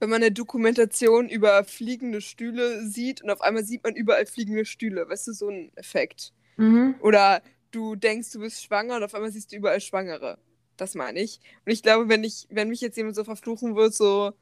wenn 0.00 0.10
man 0.10 0.22
eine 0.22 0.32
Dokumentation 0.32 1.28
über 1.28 1.64
fliegende 1.64 2.20
Stühle 2.20 2.86
sieht 2.86 3.22
und 3.22 3.30
auf 3.30 3.40
einmal 3.40 3.64
sieht 3.64 3.84
man 3.84 3.96
überall 3.96 4.26
fliegende 4.26 4.64
Stühle, 4.64 5.08
weißt 5.08 5.28
du, 5.28 5.32
so 5.32 5.48
ein 5.48 5.72
Effekt. 5.76 6.32
Mhm. 6.56 6.94
Oder 7.00 7.42
du 7.70 7.96
denkst, 7.96 8.30
du 8.32 8.40
bist 8.40 8.62
schwanger 8.62 8.96
und 8.96 9.02
auf 9.02 9.14
einmal 9.14 9.32
siehst 9.32 9.52
du 9.52 9.56
überall 9.56 9.80
Schwangere. 9.80 10.38
Das 10.76 10.94
meine 10.94 11.20
ich. 11.20 11.40
Und 11.66 11.72
ich 11.72 11.82
glaube, 11.82 12.08
wenn 12.08 12.22
ich, 12.22 12.46
wenn 12.50 12.68
mich 12.68 12.80
jetzt 12.80 12.96
jemand 12.96 13.16
so 13.16 13.24
verfluchen 13.24 13.74
wird, 13.74 13.94
so, 13.94 14.32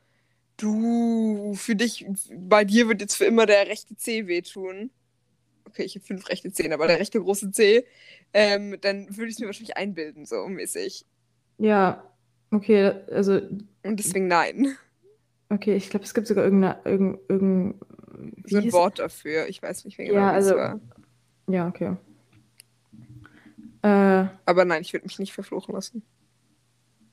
du, 0.58 1.54
für 1.54 1.76
dich, 1.76 2.06
bei 2.34 2.64
dir 2.64 2.88
wird 2.88 3.00
jetzt 3.00 3.16
für 3.16 3.24
immer 3.24 3.46
der 3.46 3.66
rechte 3.66 3.96
Zeh 3.96 4.26
wehtun. 4.26 4.90
Okay, 5.66 5.82
ich 5.82 5.94
habe 5.96 6.04
fünf 6.06 6.28
rechte 6.28 6.52
Zehen, 6.52 6.72
aber 6.72 6.86
der 6.86 6.98
rechte 6.98 7.20
große 7.20 7.50
Zeh, 7.50 7.84
ähm, 8.32 8.76
dann 8.80 9.06
würde 9.16 9.26
ich 9.28 9.34
es 9.34 9.40
mir 9.40 9.46
wahrscheinlich 9.46 9.76
einbilden, 9.76 10.24
so 10.24 10.46
mäßig. 10.48 11.04
Ja, 11.58 12.02
okay, 12.50 12.92
also, 13.10 13.40
Und 13.82 13.98
deswegen 13.98 14.28
nein. 14.28 14.76
okay, 15.50 15.74
ich 15.76 15.90
glaube, 15.90 16.04
es 16.04 16.14
gibt 16.14 16.26
sogar 16.26 16.44
irgendeine, 16.44 16.78
irgend, 16.84 17.18
irgend, 17.28 17.76
wie 18.44 18.50
So 18.50 18.58
ein 18.58 18.72
Wort 18.72 18.98
dafür. 18.98 19.48
Ich 19.48 19.62
weiß 19.62 19.84
nicht 19.84 19.98
mehr 19.98 20.06
genau, 20.08 20.20
Ja, 20.20 20.30
wie 20.30 20.34
also- 20.34 20.56
war. 20.56 20.80
Ja, 21.48 21.68
okay. 21.68 21.96
Äh, 23.82 24.26
Aber 24.46 24.64
nein, 24.64 24.82
ich 24.82 24.92
würde 24.92 25.06
mich 25.06 25.18
nicht 25.18 25.32
verfluchen 25.32 25.74
lassen. 25.74 26.02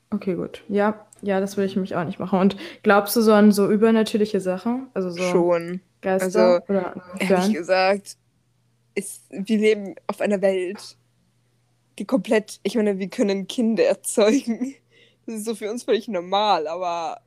okay, 0.09 0.35
gut. 0.35 0.63
Ja, 0.69 1.05
ja, 1.21 1.39
das 1.39 1.55
würde 1.57 1.67
ich 1.67 1.75
nämlich 1.75 1.95
auch 1.95 2.03
nicht 2.03 2.19
machen. 2.19 2.39
Und 2.39 2.57
glaubst 2.83 3.15
du 3.15 3.21
so 3.21 3.33
an 3.33 3.51
so 3.51 3.69
übernatürliche 3.71 4.39
Sachen? 4.39 4.87
Also 4.93 5.09
so 5.11 5.21
Schon. 5.23 5.81
Geister 6.01 6.25
Also, 6.59 6.65
oder 6.67 7.01
Ehrlich 7.19 7.53
gesagt, 7.53 8.17
ist, 8.95 9.23
wir 9.29 9.57
leben 9.57 9.95
auf 10.07 10.21
einer 10.21 10.41
Welt, 10.41 10.97
die 11.99 12.05
komplett, 12.05 12.59
ich 12.63 12.75
meine, 12.75 12.99
wir 12.99 13.09
können 13.09 13.47
Kinder 13.47 13.83
erzeugen. 13.83 14.75
Das 15.25 15.35
ist 15.35 15.45
so 15.45 15.55
für 15.55 15.71
uns 15.71 15.83
völlig 15.83 16.07
normal, 16.07 16.67
aber 16.67 17.21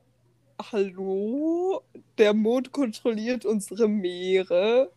hallo, 0.71 1.81
der 2.17 2.33
Mond 2.33 2.71
kontrolliert 2.71 3.45
unsere 3.45 3.87
Meere. 3.87 4.91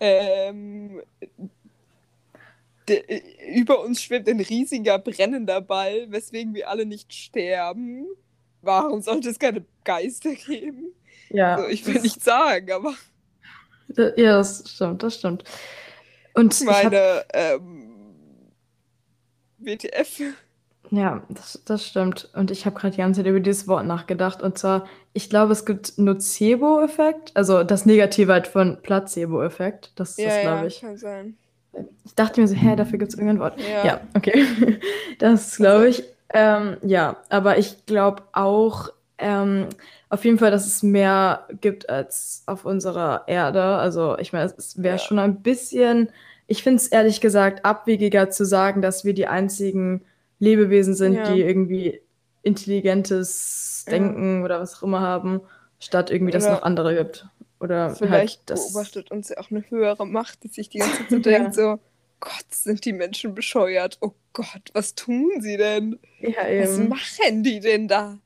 Ähm, 0.00 1.02
de, 2.88 3.22
über 3.54 3.80
uns 3.80 4.02
schwebt 4.02 4.28
ein 4.28 4.40
riesiger 4.40 4.98
brennender 4.98 5.60
Ball, 5.60 6.10
weswegen 6.10 6.54
wir 6.54 6.68
alle 6.68 6.86
nicht 6.86 7.12
sterben. 7.12 8.06
Warum 8.60 9.02
sollte 9.02 9.30
es 9.30 9.38
keine 9.38 9.64
Geister 9.84 10.34
geben? 10.34 10.92
Ja, 11.30 11.56
Also, 11.56 11.68
ich 11.68 11.86
will 11.86 12.00
nicht 12.00 12.22
sagen, 12.22 12.70
aber 12.70 12.94
Ja, 13.96 14.36
das 14.36 14.64
stimmt, 14.68 15.02
das 15.02 15.16
stimmt. 15.16 15.44
Und 16.34 16.64
meine, 16.64 17.24
ähm, 17.34 17.92
WTF. 19.58 20.20
Ja, 20.90 21.22
das, 21.30 21.62
das 21.64 21.86
stimmt. 21.86 22.28
Und 22.34 22.50
ich 22.50 22.66
habe 22.66 22.78
gerade 22.78 22.92
die 22.92 22.98
ganze 22.98 23.20
Zeit 23.20 23.30
über 23.30 23.40
dieses 23.40 23.66
Wort 23.66 23.86
nachgedacht. 23.86 24.42
Und 24.42 24.58
zwar, 24.58 24.86
ich 25.14 25.30
glaube, 25.30 25.52
es 25.52 25.64
gibt 25.64 25.96
Nocebo-Effekt, 25.96 27.32
also 27.34 27.64
das 27.64 27.86
Negative 27.86 28.32
halt 28.32 28.46
von 28.46 28.78
Placebo-Effekt. 28.82 29.92
Das 29.96 30.10
ist 30.10 30.18
Ja, 30.18 30.26
das, 30.26 30.36
ja, 30.36 30.42
glaube 30.42 30.66
ich. 30.66 30.80
kann 30.80 30.96
sein. 30.98 31.36
Ich 32.04 32.14
dachte 32.14 32.40
mir 32.40 32.46
so, 32.46 32.54
hä, 32.54 32.76
dafür 32.76 32.98
gibt 32.98 33.12
es 33.12 33.18
irgendein 33.18 33.40
Wort. 33.40 33.58
Ja. 33.60 33.84
Ja, 33.86 34.00
okay. 34.14 34.44
Das 35.18 35.56
glaube 35.56 35.88
ich. 35.88 36.02
Ähm, 36.34 36.76
ja, 36.82 37.16
aber 37.28 37.58
ich 37.58 37.86
glaube 37.86 38.22
auch 38.32 38.90
ähm, 39.18 39.68
auf 40.12 40.24
jeden 40.26 40.38
Fall, 40.38 40.50
dass 40.50 40.66
es 40.66 40.82
mehr 40.82 41.48
gibt 41.60 41.88
als 41.88 42.42
auf 42.46 42.64
unserer 42.66 43.24
Erde. 43.28 43.62
Also 43.62 44.18
ich 44.18 44.32
meine, 44.34 44.52
es 44.56 44.82
wäre 44.82 44.96
Ja. 44.96 45.02
schon 45.02 45.18
ein 45.18 45.42
bisschen, 45.42 46.10
ich 46.46 46.62
finde 46.62 46.76
es 46.82 46.88
ehrlich 46.88 47.20
gesagt 47.22 47.64
abwegiger 47.64 48.28
zu 48.28 48.44
sagen, 48.44 48.82
dass 48.82 49.04
wir 49.06 49.14
die 49.14 49.26
einzigen 49.26 50.04
Lebewesen 50.38 50.94
sind, 50.94 51.14
Ja. 51.14 51.32
die 51.32 51.40
irgendwie 51.40 52.02
intelligentes 52.42 53.84
Ja. 53.86 53.92
Denken 53.92 54.44
oder 54.44 54.60
was 54.60 54.76
auch 54.76 54.82
immer 54.82 55.00
haben, 55.00 55.40
statt 55.78 56.10
irgendwie, 56.10 56.32
dass 56.32 56.44
es 56.44 56.50
noch 56.50 56.62
andere 56.62 56.94
gibt. 56.94 57.26
Oder 57.60 57.94
Vielleicht 57.94 58.50
halt 58.50 58.58
beobachtet 58.60 59.10
uns 59.10 59.28
ja 59.30 59.38
auch 59.38 59.50
eine 59.50 59.64
höhere 59.70 60.06
Macht, 60.06 60.42
die 60.42 60.48
sich 60.48 60.68
die 60.68 60.78
ganze 60.78 60.98
Zeit 60.98 61.10
so 61.10 61.16
Ja. 61.30 61.38
denkt, 61.38 61.54
so, 61.54 61.78
Gott, 62.20 62.44
sind 62.50 62.84
die 62.84 62.92
Menschen 62.92 63.34
bescheuert. 63.34 63.98
Oh 64.00 64.12
Gott, 64.32 64.70
was 64.74 64.94
tun 64.94 65.30
sie 65.40 65.56
denn? 65.56 65.98
Ja, 66.20 66.32
Was 66.60 66.76
machen 66.78 67.42
die 67.42 67.60
denn 67.60 67.88
da? 67.88 68.18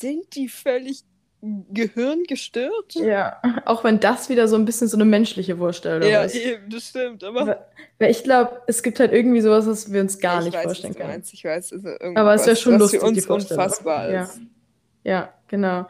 Sind 0.00 0.34
die 0.34 0.48
völlig 0.48 1.02
gehirngestört? 1.42 2.94
Ja, 2.94 3.40
auch 3.66 3.82
wenn 3.84 3.98
das 4.00 4.28
wieder 4.28 4.46
so 4.48 4.56
ein 4.56 4.64
bisschen 4.64 4.88
so 4.88 4.96
eine 4.96 5.04
menschliche 5.04 5.56
Vorstellung 5.56 6.08
Ja, 6.10 6.22
ist. 6.24 6.34
eben, 6.34 6.68
das 6.70 6.88
stimmt. 6.88 7.24
Aber 7.24 7.66
Weil 7.98 8.10
ich 8.10 8.24
glaube, 8.24 8.62
es 8.66 8.82
gibt 8.82 9.00
halt 9.00 9.12
irgendwie 9.12 9.40
sowas, 9.40 9.66
was 9.66 9.92
wir 9.92 10.00
uns 10.00 10.18
gar 10.20 10.40
ich 10.40 10.46
nicht 10.46 10.54
weiß, 10.56 10.62
vorstellen 10.64 10.94
können. 10.94 11.08
meinst. 11.08 11.32
Ich 11.34 11.44
weiß, 11.44 11.72
also 11.72 11.88
Aber 12.14 12.34
es 12.34 12.46
wäre 12.46 12.56
schon 12.56 12.78
lustig, 12.78 13.00
für 13.00 13.06
die 13.06 13.20
uns 13.20 13.26
Vorstellung. 13.26 13.62
unfassbar 13.62 14.10
Ja. 14.10 14.24
ist. 14.24 14.40
Ja, 15.04 15.34
genau. 15.48 15.86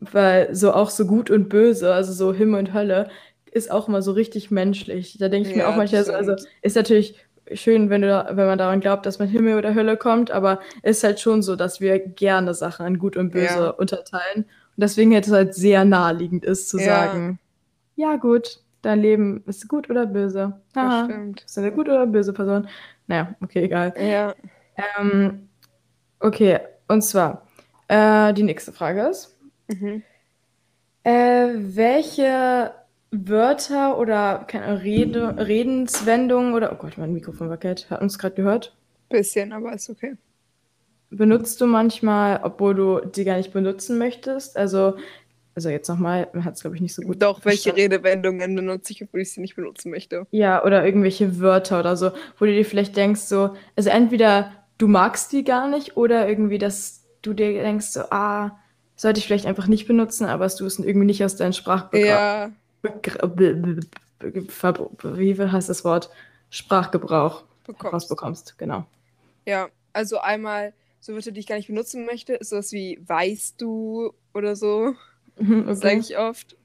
Weil 0.00 0.54
so 0.54 0.72
auch 0.72 0.90
so 0.90 1.06
gut 1.06 1.30
und 1.30 1.48
böse, 1.48 1.92
also 1.92 2.12
so 2.12 2.32
Himmel 2.32 2.60
und 2.60 2.72
Hölle, 2.74 3.10
ist 3.50 3.70
auch 3.70 3.88
immer 3.88 4.02
so 4.02 4.12
richtig 4.12 4.50
menschlich. 4.50 5.16
Da 5.18 5.28
denke 5.28 5.48
ich 5.48 5.54
mir 5.56 5.62
Ja, 5.62 5.72
auch 5.72 5.76
manchmal 5.76 6.04
so, 6.04 6.12
also 6.12 6.34
ist 6.62 6.76
natürlich 6.76 7.16
schön, 7.54 7.90
wenn 7.90 8.02
du 8.02 8.08
da, 8.08 8.28
wenn 8.36 8.46
man 8.46 8.58
daran 8.58 8.80
glaubt, 8.80 9.06
dass 9.06 9.18
man 9.18 9.28
Himmel 9.28 9.56
oder 9.58 9.74
Hölle 9.74 9.96
kommt, 9.96 10.30
aber 10.30 10.60
ist 10.82 11.04
halt 11.04 11.20
schon 11.20 11.42
so, 11.42 11.56
dass 11.56 11.80
wir 11.80 11.98
gerne 11.98 12.54
Sachen 12.54 12.86
an 12.86 12.98
gut 12.98 13.16
und 13.16 13.30
böse 13.30 13.64
Ja. 13.64 13.70
unterteilen. 13.70 14.44
Und 14.44 14.46
deswegen 14.82 15.12
hätte 15.12 15.30
es 15.30 15.34
halt 15.36 15.54
sehr 15.54 15.84
naheliegend 15.84 16.44
ist 16.44 16.68
zu 16.68 16.78
Ja. 16.78 16.84
sagen, 16.84 17.38
ja 17.96 18.16
gut, 18.16 18.60
dein 18.82 19.00
Leben 19.00 19.42
ist 19.46 19.68
gut 19.68 19.90
oder 19.90 20.06
böse. 20.06 20.60
Haha, 20.76 21.04
stimmt. 21.06 21.42
bist 21.42 21.56
du 21.56 21.60
eine 21.62 21.72
gute 21.72 21.90
oder 21.92 22.06
böse 22.06 22.32
Person? 22.32 22.68
Naja, 23.06 23.34
okay, 23.42 23.64
egal. 23.64 23.92
Ja. 23.98 24.34
Ähm, 24.98 25.48
okay, 26.20 26.60
und 26.88 27.02
zwar, 27.02 27.46
äh, 27.88 28.32
die 28.34 28.44
nächste 28.44 28.72
Frage 28.72 29.02
ist, 29.08 29.36
Mhm. 29.68 30.02
äh, 31.04 31.48
welche 31.56 32.72
Wörter 33.10 33.98
oder 33.98 34.44
keine 34.46 34.82
Rede, 34.82 35.34
Redenswendungen 35.38 36.54
oder, 36.54 36.72
oh 36.72 36.76
Gott, 36.76 36.98
mein 36.98 37.12
Mikrofon 37.12 37.48
wackelt, 37.50 37.88
hat 37.90 38.00
uns 38.02 38.18
gerade 38.18 38.34
gehört, 38.34 38.76
Bisschen, 39.10 39.52
aber 39.52 39.72
ist 39.74 39.88
okay. 39.90 40.16
benutzt 41.10 41.60
du 41.60 41.66
manchmal, 41.66 42.40
obwohl 42.42 42.74
du 42.74 43.00
die 43.00 43.24
gar 43.24 43.36
nicht 43.38 43.52
benutzen 43.52 43.98
möchtest? 43.98 44.56
Also, 44.56 44.96
also 45.54 45.70
jetzt 45.70 45.88
nochmal, 45.88 46.28
man 46.34 46.44
hat 46.44 46.54
es 46.54 46.60
glaube 46.60 46.76
ich 46.76 46.82
nicht 46.82 46.94
so 46.94 47.02
gut 47.02 47.22
Doch, 47.22 47.44
welche 47.44 47.70
verstanden. 47.70 47.80
Redewendungen 47.80 48.54
benutze 48.54 48.92
ich, 48.92 49.02
obwohl 49.02 49.20
ich 49.22 49.32
sie 49.32 49.40
nicht 49.40 49.56
benutzen 49.56 49.90
möchte? 49.90 50.26
Ja, 50.30 50.64
oder 50.64 50.84
irgendwelche 50.84 51.40
Wörter 51.40 51.80
oder 51.80 51.96
so, 51.96 52.12
wo 52.38 52.44
du 52.44 52.52
dir 52.52 52.64
vielleicht 52.64 52.96
denkst, 52.96 53.22
so, 53.22 53.56
also 53.74 53.90
entweder 53.90 54.52
du 54.76 54.86
magst 54.86 55.32
die 55.32 55.44
gar 55.44 55.68
nicht 55.68 55.96
oder 55.96 56.28
irgendwie, 56.28 56.58
dass 56.58 57.04
du 57.22 57.32
dir 57.32 57.52
denkst, 57.62 57.86
so, 57.86 58.00
ah, 58.10 58.58
sollte 58.96 59.18
ich 59.20 59.26
vielleicht 59.26 59.46
einfach 59.46 59.66
nicht 59.66 59.86
benutzen, 59.86 60.26
aber 60.26 60.46
du 60.48 60.66
es 60.66 60.78
irgendwie 60.78 61.06
nicht 61.06 61.24
aus 61.24 61.36
deinem 61.36 61.52
Sprachgebrauch, 61.52 62.06
Ja, 62.06 62.50
wie 64.22 65.38
heißt 65.38 65.68
das 65.68 65.84
Wort? 65.84 66.10
Sprachgebrauch 66.50 67.44
bekommst. 67.64 67.92
rausbekommst, 67.92 68.58
genau. 68.58 68.86
Ja, 69.46 69.68
also 69.92 70.18
einmal 70.18 70.72
so 71.00 71.12
Wörter, 71.14 71.30
die 71.30 71.40
ich 71.40 71.46
gar 71.46 71.56
nicht 71.56 71.68
benutzen 71.68 72.04
möchte, 72.04 72.34
ist 72.34 72.50
sowas 72.50 72.72
wie 72.72 72.98
weißt 73.06 73.60
du 73.60 74.12
oder 74.34 74.56
so. 74.56 74.94
Mhm, 75.38 75.66
Das 75.66 75.80
sage 75.80 75.98
ich 75.98 76.18
oft. 76.18 76.56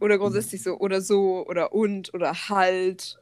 Oder 0.00 0.18
grundsätzlich 0.18 0.62
so 0.62 0.78
oder 0.78 1.00
so 1.00 1.46
oder 1.46 1.72
und 1.72 2.12
oder 2.14 2.48
halt. 2.48 3.18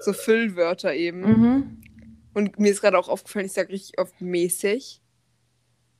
So 0.00 0.12
Füllwörter 0.12 0.94
eben. 0.94 1.20
Mhm. 1.20 1.80
Und 2.34 2.58
mir 2.58 2.70
ist 2.70 2.82
gerade 2.82 2.98
auch 2.98 3.08
aufgefallen, 3.08 3.46
ich 3.46 3.52
sage 3.52 3.72
richtig 3.72 3.98
oft 3.98 4.20
mäßig. 4.20 5.00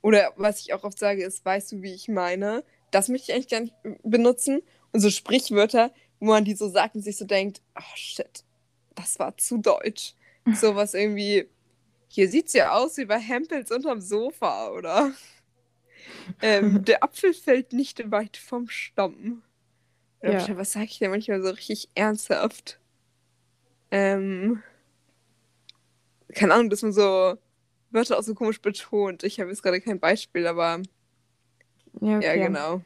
Oder 0.02 0.32
was 0.36 0.60
ich 0.60 0.74
auch 0.74 0.84
oft 0.84 0.98
sage, 0.98 1.24
ist, 1.24 1.44
weißt 1.44 1.72
du, 1.72 1.82
wie 1.82 1.94
ich 1.94 2.08
meine? 2.08 2.62
Das 2.90 3.08
möchte 3.08 3.32
ich 3.32 3.34
eigentlich 3.34 3.48
gar 3.48 3.60
nicht 3.60 3.74
benutzen. 4.02 4.60
Und 4.92 5.00
so 5.00 5.10
Sprichwörter, 5.10 5.92
wo 6.20 6.26
man 6.26 6.44
die 6.44 6.54
so 6.54 6.68
sagt 6.68 6.94
und 6.94 7.02
sich 7.02 7.16
so 7.16 7.24
denkt, 7.24 7.60
oh 7.78 7.94
shit, 7.94 8.44
das 8.94 9.18
war 9.18 9.36
zu 9.36 9.58
deutsch. 9.58 10.14
Sowas 10.54 10.94
irgendwie, 10.94 11.48
hier 12.08 12.28
sieht's 12.28 12.52
ja 12.52 12.72
aus 12.72 12.96
wie 12.96 13.04
bei 13.04 13.18
Hempels 13.18 13.70
unterm 13.70 14.00
Sofa, 14.00 14.70
oder? 14.70 15.12
Ähm, 16.40 16.84
der 16.84 17.02
Apfel 17.02 17.34
fällt 17.34 17.72
nicht 17.72 18.10
weit 18.10 18.36
vom 18.36 18.68
Stamm. 18.68 19.42
Ja. 20.22 20.56
Was 20.56 20.72
sage 20.72 20.86
ich 20.86 20.98
denn 20.98 21.10
manchmal 21.10 21.42
so 21.42 21.50
richtig 21.50 21.88
ernsthaft? 21.94 22.80
Ähm, 23.90 24.62
keine 26.34 26.54
Ahnung, 26.54 26.70
dass 26.70 26.82
man 26.82 26.92
so 26.92 27.36
Wörter 27.90 28.18
auch 28.18 28.22
so 28.22 28.34
komisch 28.34 28.60
betont. 28.60 29.22
Ich 29.22 29.40
habe 29.40 29.50
jetzt 29.50 29.62
gerade 29.62 29.80
kein 29.80 30.00
Beispiel, 30.00 30.46
aber 30.46 30.82
Ja, 32.00 32.08
ja, 32.10 32.16
okay. 32.18 32.40
genau. 32.40 32.82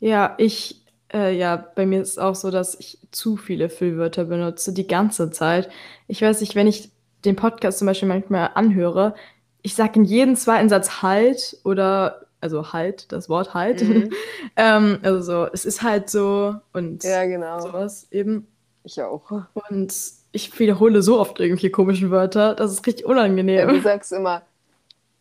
Ja, 0.00 0.34
ich, 0.38 0.84
äh, 1.12 1.36
ja, 1.36 1.56
bei 1.74 1.86
mir 1.86 2.02
ist 2.02 2.10
es 2.10 2.18
auch 2.18 2.34
so, 2.34 2.50
dass 2.50 2.74
ich 2.78 2.98
zu 3.10 3.36
viele 3.36 3.68
Füllwörter 3.68 4.24
benutze, 4.24 4.72
die 4.72 4.86
ganze 4.86 5.30
Zeit. 5.30 5.68
Ich 6.08 6.22
weiß 6.22 6.40
nicht, 6.40 6.54
wenn 6.54 6.66
ich 6.66 6.90
den 7.24 7.36
Podcast 7.36 7.78
zum 7.78 7.86
Beispiel 7.86 8.08
manchmal 8.08 8.50
anhöre, 8.54 9.14
ich 9.62 9.74
sage 9.74 9.98
in 10.00 10.04
jedem 10.04 10.36
zweiten 10.36 10.68
Satz 10.68 11.02
halt 11.02 11.58
oder, 11.64 12.26
also 12.40 12.72
halt, 12.72 13.10
das 13.12 13.28
Wort 13.28 13.54
halt. 13.54 13.82
Mhm. 13.82 14.10
ähm, 14.56 14.98
also 15.02 15.20
so, 15.22 15.48
es 15.52 15.64
ist 15.64 15.82
halt 15.82 16.08
so 16.10 16.54
und 16.72 17.02
Ja, 17.04 17.24
genau. 17.26 17.60
sowas 17.60 18.06
eben. 18.10 18.46
Ich 18.84 19.02
auch. 19.02 19.30
Und 19.70 19.92
ich 20.30 20.56
wiederhole 20.60 21.02
so 21.02 21.18
oft 21.18 21.40
irgendwelche 21.40 21.70
komischen 21.70 22.10
Wörter, 22.12 22.54
das 22.54 22.70
ist 22.72 22.86
richtig 22.86 23.06
Ja, 23.06 23.12
du 23.14 23.18
unangenehm. 23.18 23.82
sagst 23.82 24.12
immer 24.12 24.42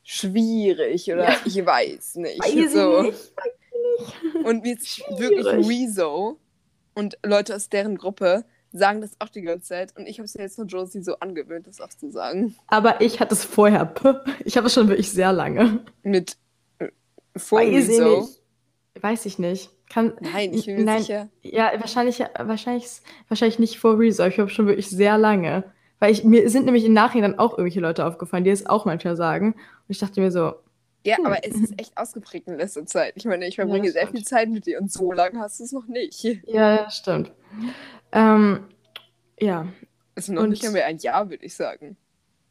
schwierig 0.04 1.12
oder 1.12 1.30
Ja. 1.30 1.36
ich 1.46 1.66
weiß 1.66 2.16
nicht. 2.18 2.40
Weiß 2.44 2.54
ich 2.54 2.70
so. 2.70 3.12
Nicht. 4.00 4.36
Und 4.46 4.66
jetzt 4.66 4.88
Schwierig. 4.88 5.20
wirklich 5.46 5.68
Rezo 5.70 6.40
und 6.94 7.18
Leute 7.26 7.56
aus 7.56 7.70
deren 7.70 7.98
Gruppe 7.98 8.46
sagen 8.72 9.02
das 9.02 9.12
auch 9.20 9.30
die 9.30 9.42
ganze 9.42 9.66
Zeit. 9.68 9.96
Und 9.98 10.06
ich 10.08 10.18
habe 10.18 10.26
es 10.26 10.36
mir 10.36 10.44
jetzt 10.44 10.56
von 10.56 10.68
Josie 10.68 11.02
so 11.02 11.18
angewöhnt, 11.20 11.68
das 11.68 11.80
auch 11.80 11.90
zu 11.90 12.10
sagen. 12.12 12.56
Aber 12.68 13.02
ich 13.02 13.20
hatte 13.20 13.34
es 13.34 13.44
vorher. 13.46 13.94
Ich 14.46 14.58
habe 14.58 14.68
es 14.68 14.74
schon 14.74 14.88
wirklich 14.88 15.12
sehr 15.12 15.32
lange. 15.34 15.84
Mit 16.04 16.38
äh, 16.80 16.90
vor 17.36 17.60
Weiß 17.60 17.68
ich 17.88 17.90
Rezo. 17.90 18.20
nicht. 18.22 18.42
Weiß 19.02 19.26
ich 19.26 19.40
nicht. 19.40 19.72
Kann, 19.90 20.14
Nein, 20.20 20.54
ich 20.54 20.66
bin 20.66 20.78
mir 20.78 20.84
Nein, 20.84 21.02
sicher. 21.02 21.30
Ja, 21.42 21.72
wahrscheinlich, 21.80 22.20
wahrscheinlich, 22.38 22.88
wahrscheinlich 23.28 23.60
nicht 23.60 23.78
vor 23.78 24.00
Rezo. 24.00 24.26
Ich 24.26 24.40
habe 24.40 24.50
schon 24.50 24.68
wirklich 24.68 24.90
sehr 24.90 25.18
lange. 25.18 25.64
Weil 26.00 26.12
ich, 26.12 26.24
mir 26.24 26.50
sind 26.50 26.66
nämlich 26.66 26.86
im 26.86 26.94
Nachhinein 26.94 27.40
auch 27.40 27.52
irgendwelche 27.52 27.80
Leute 27.80 28.06
aufgefallen, 28.06 28.44
die 28.44 28.50
es 28.50 28.66
auch 28.66 28.86
manchmal 28.86 29.16
sagen. 29.16 29.54
Und 29.54 29.60
ich 29.88 30.00
dachte 30.00 30.20
mir 30.20 30.32
so, 30.32 30.54
Ja, 31.06 31.18
Hm. 31.18 31.26
aber 31.28 31.46
es 31.46 31.54
ist 31.56 31.80
echt 31.80 31.96
ausgeprägt 31.98 32.48
in 32.48 32.58
letzter 32.58 32.86
Zeit. 32.86 33.14
Ich 33.16 33.26
meine, 33.26 33.46
ich 33.48 33.56
verbringe 33.56 33.84
das 33.86 33.94
sehr 33.94 34.02
stimmt. 34.08 34.18
viel 34.18 34.26
Zeit 34.28 34.50
mit 34.50 34.66
dir 34.66 34.82
und 34.82 34.92
so 34.92 35.12
lange 35.12 35.40
hast 35.40 35.60
du 35.60 35.64
es 35.64 35.72
noch 35.72 35.86
nicht. 35.88 36.24
ja, 36.24 36.40
ja, 36.48 36.90
stimmt. 36.90 37.32
Ähm, 38.12 38.66
ja, 39.40 39.68
Es 40.16 40.28
ist 40.28 40.34
noch 40.34 40.44
Und- 40.44 40.50
nicht 40.50 40.66
einmal 40.66 40.84
ein 40.84 40.98
Jahr, 40.98 41.30
würde 41.30 41.46
ich 41.46 41.56
sagen. 41.56 41.96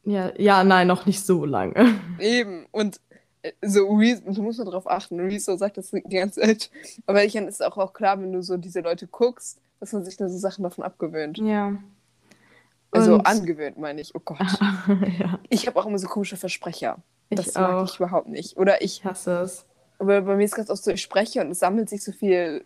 ja, 0.03 0.31
ja, 0.37 0.63
nein, 0.63 0.87
noch 0.87 1.05
nicht 1.05 1.25
so 1.25 1.43
lange. 1.45 1.73
Eben. 2.19 2.65
Und 2.71 3.01
äh, 3.41 3.51
so 3.61 3.87
Rezo, 3.95 4.31
du 4.31 4.41
musst 4.43 4.59
mal 4.59 4.65
drauf 4.65 4.89
achten. 4.89 5.19
Rezo 5.19 5.57
sagt 5.57 5.77
das 5.77 5.91
die 5.91 6.01
ganze 6.01 6.41
Zeit. 6.41 6.69
Aber 7.07 7.23
ich 7.25 7.35
ist 7.35 7.63
auch, 7.63 7.77
auch 7.77 7.91
klar, 7.93 8.21
wenn 8.21 8.31
du 8.31 8.41
so 8.41 8.55
diese 8.57 8.81
Leute 8.81 9.07
guckst, 9.07 9.59
dass 9.79 9.91
man 9.93 10.05
sich 10.05 10.15
da 10.17 10.29
so 10.29 10.37
Sachen 10.37 10.63
davon 10.63 10.83
abgewöhnt. 10.83 11.39
Ja. 11.39 11.73
Also 12.91 13.15
Und- 13.15 13.25
angewöhnt, 13.27 13.77
meine 13.77 13.99
ich. 13.99 14.15
Oh 14.15 14.21
Gott. 14.23 14.39
ja, 15.19 15.39
Ich 15.49 15.67
habe 15.67 15.77
auch 15.79 15.85
immer 15.87 15.99
so 15.99 16.07
komische 16.07 16.37
Versprecher. 16.37 16.99
Ich 17.29 17.37
Das 17.37 17.53
mag 17.55 17.73
auch. 17.73 17.85
ich 17.89 17.95
überhaupt 17.99 18.27
nicht. 18.29 18.57
Oder 18.57 18.81
ich, 18.81 19.03
hasse 19.05 19.39
es. 19.41 19.65
aber 19.99 20.21
bei 20.21 20.35
mir 20.35 20.45
ist 20.45 20.55
ganz 20.55 20.69
oft 20.69 20.83
so, 20.83 20.91
ich 20.91 21.01
spreche 21.01 21.41
und 21.41 21.51
es 21.51 21.59
sammelt 21.59 21.89
sich 21.89 22.03
so 22.03 22.11
viel 22.11 22.63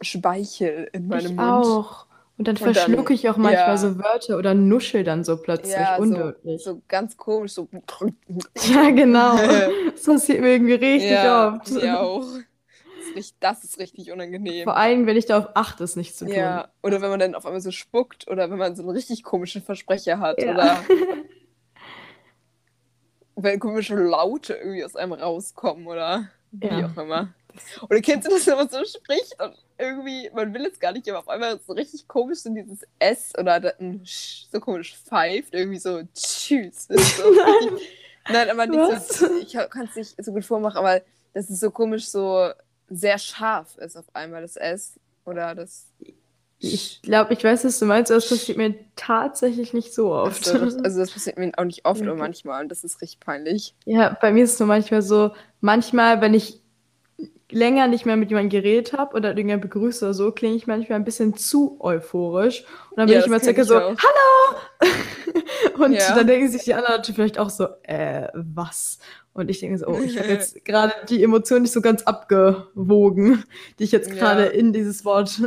Speichel 0.00 0.88
in 0.92 1.08
meinem 1.08 1.26
ich 1.26 1.32
Mund. 1.32 1.40
auch. 1.40 2.06
Und 2.38 2.46
dann 2.48 2.56
Und 2.56 2.66
dann- 2.66 2.74
verschlucke 2.74 3.14
ich 3.14 3.28
auch 3.30 3.38
manchmal 3.38 3.66
ja. 3.68 3.76
so 3.78 3.98
Wörter 3.98 4.36
oder 4.36 4.52
nuschel 4.52 5.04
dann 5.04 5.24
so 5.24 5.38
plötzlich. 5.38 5.72
Ja, 5.74 5.96
so, 5.96 6.02
unwirklich. 6.02 6.62
so 6.62 6.82
ganz 6.86 7.16
komisch, 7.16 7.52
so. 7.52 7.66
Ja, 8.74 8.90
genau. 8.90 9.36
Das 9.92 10.04
passiert 10.04 10.40
mir 10.42 10.50
irgendwie 10.50 10.74
richtig 10.74 11.10
ja, 11.10 11.54
oft. 11.56 11.70
mir 11.70 11.98
auch. 11.98 12.20
Das 12.20 13.06
ist, 13.08 13.16
richtig, 13.16 13.34
das 13.40 13.64
ist 13.64 13.78
richtig 13.78 14.12
unangenehm. 14.12 14.64
Vor 14.64 14.76
allem, 14.76 15.06
wenn 15.06 15.16
ich 15.16 15.24
darauf 15.24 15.48
achte, 15.54 15.82
es 15.84 15.96
nicht 15.96 16.14
zu 16.14 16.26
tun. 16.26 16.34
Ja, 16.34 16.68
oder 16.82 17.00
wenn 17.00 17.08
man 17.08 17.18
dann 17.18 17.34
auf 17.34 17.46
einmal 17.46 17.62
so 17.62 17.70
spuckt 17.70 18.28
oder 18.28 18.50
wenn 18.50 18.58
man 18.58 18.76
so 18.76 18.82
einen 18.82 18.90
richtig 18.90 19.22
komischen 19.22 19.62
Versprecher 19.62 20.18
hat. 20.20 20.42
Ja. 20.42 20.52
Oder 20.52 20.76
wenn 23.36 23.60
komische 23.60 23.94
Laute 23.94 24.54
irgendwie 24.54 24.84
aus 24.84 24.96
einem 24.96 25.12
rauskommen 25.12 25.86
oder 25.86 26.28
wie 26.50 26.80
Ja. 26.80 26.86
auch 26.86 26.96
immer. 26.96 27.28
Oder 27.88 28.00
kennst 28.00 28.26
du 28.26 28.32
das, 28.32 28.46
wenn 28.46 28.56
man 28.56 28.68
so 28.68 28.84
spricht 28.84 29.40
und 29.40 29.56
irgendwie, 29.78 30.30
man 30.34 30.52
will 30.52 30.66
es 30.66 30.78
gar 30.78 30.92
nicht, 30.92 31.08
aber 31.08 31.20
auf 31.20 31.28
einmal 31.28 31.58
so 31.60 31.72
richtig 31.72 32.06
komisch 32.06 32.40
so 32.40 32.50
dieses 32.50 32.86
S 32.98 33.32
oder 33.38 33.74
ein 33.80 34.04
Sch 34.04 34.46
so 34.52 34.60
komisch 34.60 34.94
pfeift, 34.96 35.54
irgendwie 35.54 35.78
so 35.78 36.02
tschüss. 36.14 36.86
Ist 36.86 37.16
so 37.16 37.22
richtig, 37.28 37.88
nein, 38.28 38.50
aber 38.50 38.66
nicht 38.66 38.78
Was? 38.78 39.08
so, 39.08 39.26
ich 39.36 39.52
kann 39.70 39.86
es 39.88 39.96
nicht 39.96 40.24
so 40.24 40.32
gut 40.32 40.44
vormachen, 40.44 40.76
aber 40.78 41.00
das 41.32 41.48
ist 41.50 41.60
so 41.60 41.70
komisch, 41.70 42.08
so 42.08 42.50
sehr 42.88 43.18
scharf 43.18 43.76
ist 43.78 43.96
auf 43.96 44.06
einmal 44.14 44.42
das 44.42 44.56
S 44.56 44.98
oder 45.24 45.54
das. 45.54 45.86
Ich 46.58 47.02
glaube, 47.02 47.34
ich 47.34 47.44
weiß, 47.44 47.64
was 47.64 47.78
du 47.78 47.84
meinst, 47.84 48.10
aber 48.10 48.16
das 48.20 48.28
passiert 48.30 48.56
mir 48.56 48.74
tatsächlich 48.96 49.74
nicht 49.74 49.92
so 49.92 50.12
oft. 50.12 50.46
Also 50.48 50.64
das, 50.64 50.76
also 50.78 50.98
das 51.00 51.10
passiert 51.10 51.38
mir 51.38 51.52
auch 51.56 51.64
nicht 51.64 51.84
oft, 51.84 52.00
Okay. 52.00 52.14
manchmal 52.16 52.62
und 52.62 52.70
das 52.70 52.82
ist 52.82 53.02
richtig 53.02 53.20
peinlich. 53.20 53.74
Ja, 53.84 54.16
bei 54.20 54.32
mir 54.32 54.44
ist 54.44 54.54
es 54.54 54.58
nur 54.58 54.66
manchmal 54.68 55.02
so, 55.02 55.32
manchmal, 55.60 56.20
wenn 56.22 56.32
ich 56.32 56.62
länger 57.50 57.86
nicht 57.86 58.06
mehr 58.06 58.16
mit 58.16 58.30
jemandem 58.30 58.50
geredet 58.50 58.92
habe 58.92 59.14
oder 59.16 59.28
irgendjemand 59.30 59.62
begrüße 59.62 60.04
oder 60.04 60.14
so, 60.14 60.32
klinge 60.32 60.56
ich 60.56 60.66
manchmal 60.66 60.98
ein 60.98 61.04
bisschen 61.04 61.36
zu 61.36 61.76
euphorisch. 61.80 62.62
Und 62.90 62.96
dann 62.96 63.06
bin 63.06 63.14
Ja, 63.14 63.20
ich 63.20 63.26
immer 63.26 63.40
circa 63.40 63.64
so, 63.64 63.76
auch. 63.76 63.96
hallo! 63.98 64.60
Und 65.84 65.92
Ja. 65.92 66.14
dann 66.14 66.26
denken 66.26 66.48
sich 66.50 66.64
die 66.64 66.74
anderen 66.74 67.04
vielleicht 67.04 67.38
auch 67.38 67.50
so, 67.50 67.68
äh, 67.82 68.28
was? 68.34 68.98
Und 69.32 69.50
ich 69.50 69.60
denke 69.60 69.78
so, 69.78 69.86
oh, 69.86 70.00
ich 70.02 70.18
habe 70.18 70.28
jetzt 70.28 70.64
gerade 70.64 70.92
die 71.08 71.22
Emotion 71.22 71.62
nicht 71.62 71.72
so 71.72 71.80
ganz 71.80 72.02
abgewogen, 72.02 73.44
die 73.78 73.84
ich 73.84 73.92
jetzt 73.92 74.08
Ja. 74.10 74.14
gerade 74.16 74.46
in 74.46 74.72
dieses 74.72 75.04
Wort 75.04 75.40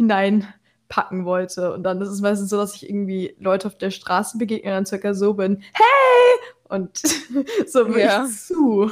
hineinpacken 0.00 1.24
wollte. 1.24 1.72
Und 1.74 1.82
dann 1.82 2.00
ist 2.00 2.08
es 2.08 2.20
meistens 2.20 2.48
so, 2.50 2.56
dass 2.56 2.74
ich 2.74 2.88
irgendwie 2.88 3.36
Leute 3.38 3.66
auf 3.68 3.76
der 3.78 3.90
Straße 3.90 4.38
begegne 4.38 4.70
und 4.70 4.74
dann 4.76 4.86
circa 4.86 5.14
so 5.14 5.34
bin, 5.34 5.62
hey! 5.72 6.50
Und 6.68 6.98
so 7.66 7.84
bin 7.84 7.98
Ja. 7.98 8.26
ich 8.26 8.36
zu, 8.38 8.90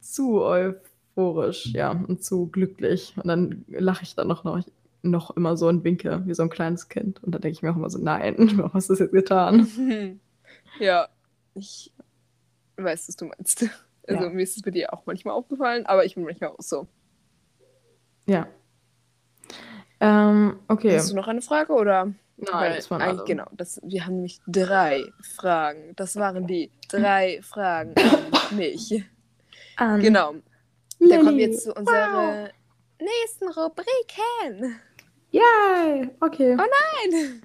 zu 0.00 0.40
euphorisch, 0.42 1.66
ja, 1.74 1.90
und 1.90 2.24
zu 2.24 2.46
glücklich. 2.46 3.14
Und 3.16 3.26
dann 3.28 3.64
lache 3.68 4.04
ich 4.04 4.14
dann 4.14 4.28
noch, 4.28 4.44
noch, 4.44 4.60
noch 5.02 5.36
immer 5.36 5.56
so 5.56 5.68
und 5.68 5.84
winke, 5.84 6.22
wie 6.26 6.34
so 6.34 6.42
ein 6.44 6.50
kleines 6.50 6.88
Kind. 6.88 7.22
Und 7.22 7.32
dann 7.34 7.42
denke 7.42 7.56
ich 7.56 7.62
mir 7.62 7.72
auch 7.72 7.76
immer 7.76 7.90
so, 7.90 7.98
nein, 7.98 8.36
warum 8.56 8.72
hast 8.72 8.88
du 8.88 8.94
das 8.94 9.00
jetzt 9.00 9.12
getan? 9.12 10.20
Ja, 10.80 11.08
ich 11.54 11.92
weiß, 12.76 13.06
was 13.08 13.16
du 13.16 13.26
meinst. 13.26 13.66
Also 14.08 14.24
Ja. 14.24 14.30
mir 14.30 14.42
ist 14.42 14.56
es 14.56 14.62
bei 14.62 14.70
dir 14.70 14.94
auch 14.94 15.04
manchmal 15.04 15.34
aufgefallen, 15.34 15.84
aber 15.84 16.06
ich 16.06 16.14
bin 16.14 16.24
manchmal 16.24 16.48
auch 16.50 16.60
so. 16.62 16.88
Ja. 18.26 18.46
Ähm, 20.02 20.58
okay. 20.66 20.96
Hast 20.96 21.12
du 21.12 21.16
noch 21.16 21.28
eine 21.28 21.42
Frage 21.42 21.72
oder? 21.72 22.12
Nein, 22.36 22.72
das 22.74 22.90
waren 22.90 23.00
eigentlich, 23.02 23.18
alle. 23.18 23.26
genau, 23.26 23.46
das, 23.52 23.80
wir 23.84 24.04
haben 24.04 24.16
nämlich 24.16 24.40
drei 24.48 25.04
Fragen. 25.36 25.92
Das 25.94 26.16
waren 26.16 26.48
die 26.48 26.72
drei 26.88 27.40
Fragen 27.42 27.94
an 27.96 28.56
mich. 28.56 29.04
An 29.76 30.00
Genau. 30.00 30.34
Dann 30.98 31.08
kommen 31.08 31.38
wir 31.38 31.46
Lilly. 31.46 31.52
jetzt 31.52 31.62
zu 31.64 31.72
unserer 31.72 32.48
nächsten 33.00 33.48
Rubriken. 33.48 34.80
Yay! 35.30 36.10
Okay. 36.20 36.56
Nein! 36.56 37.42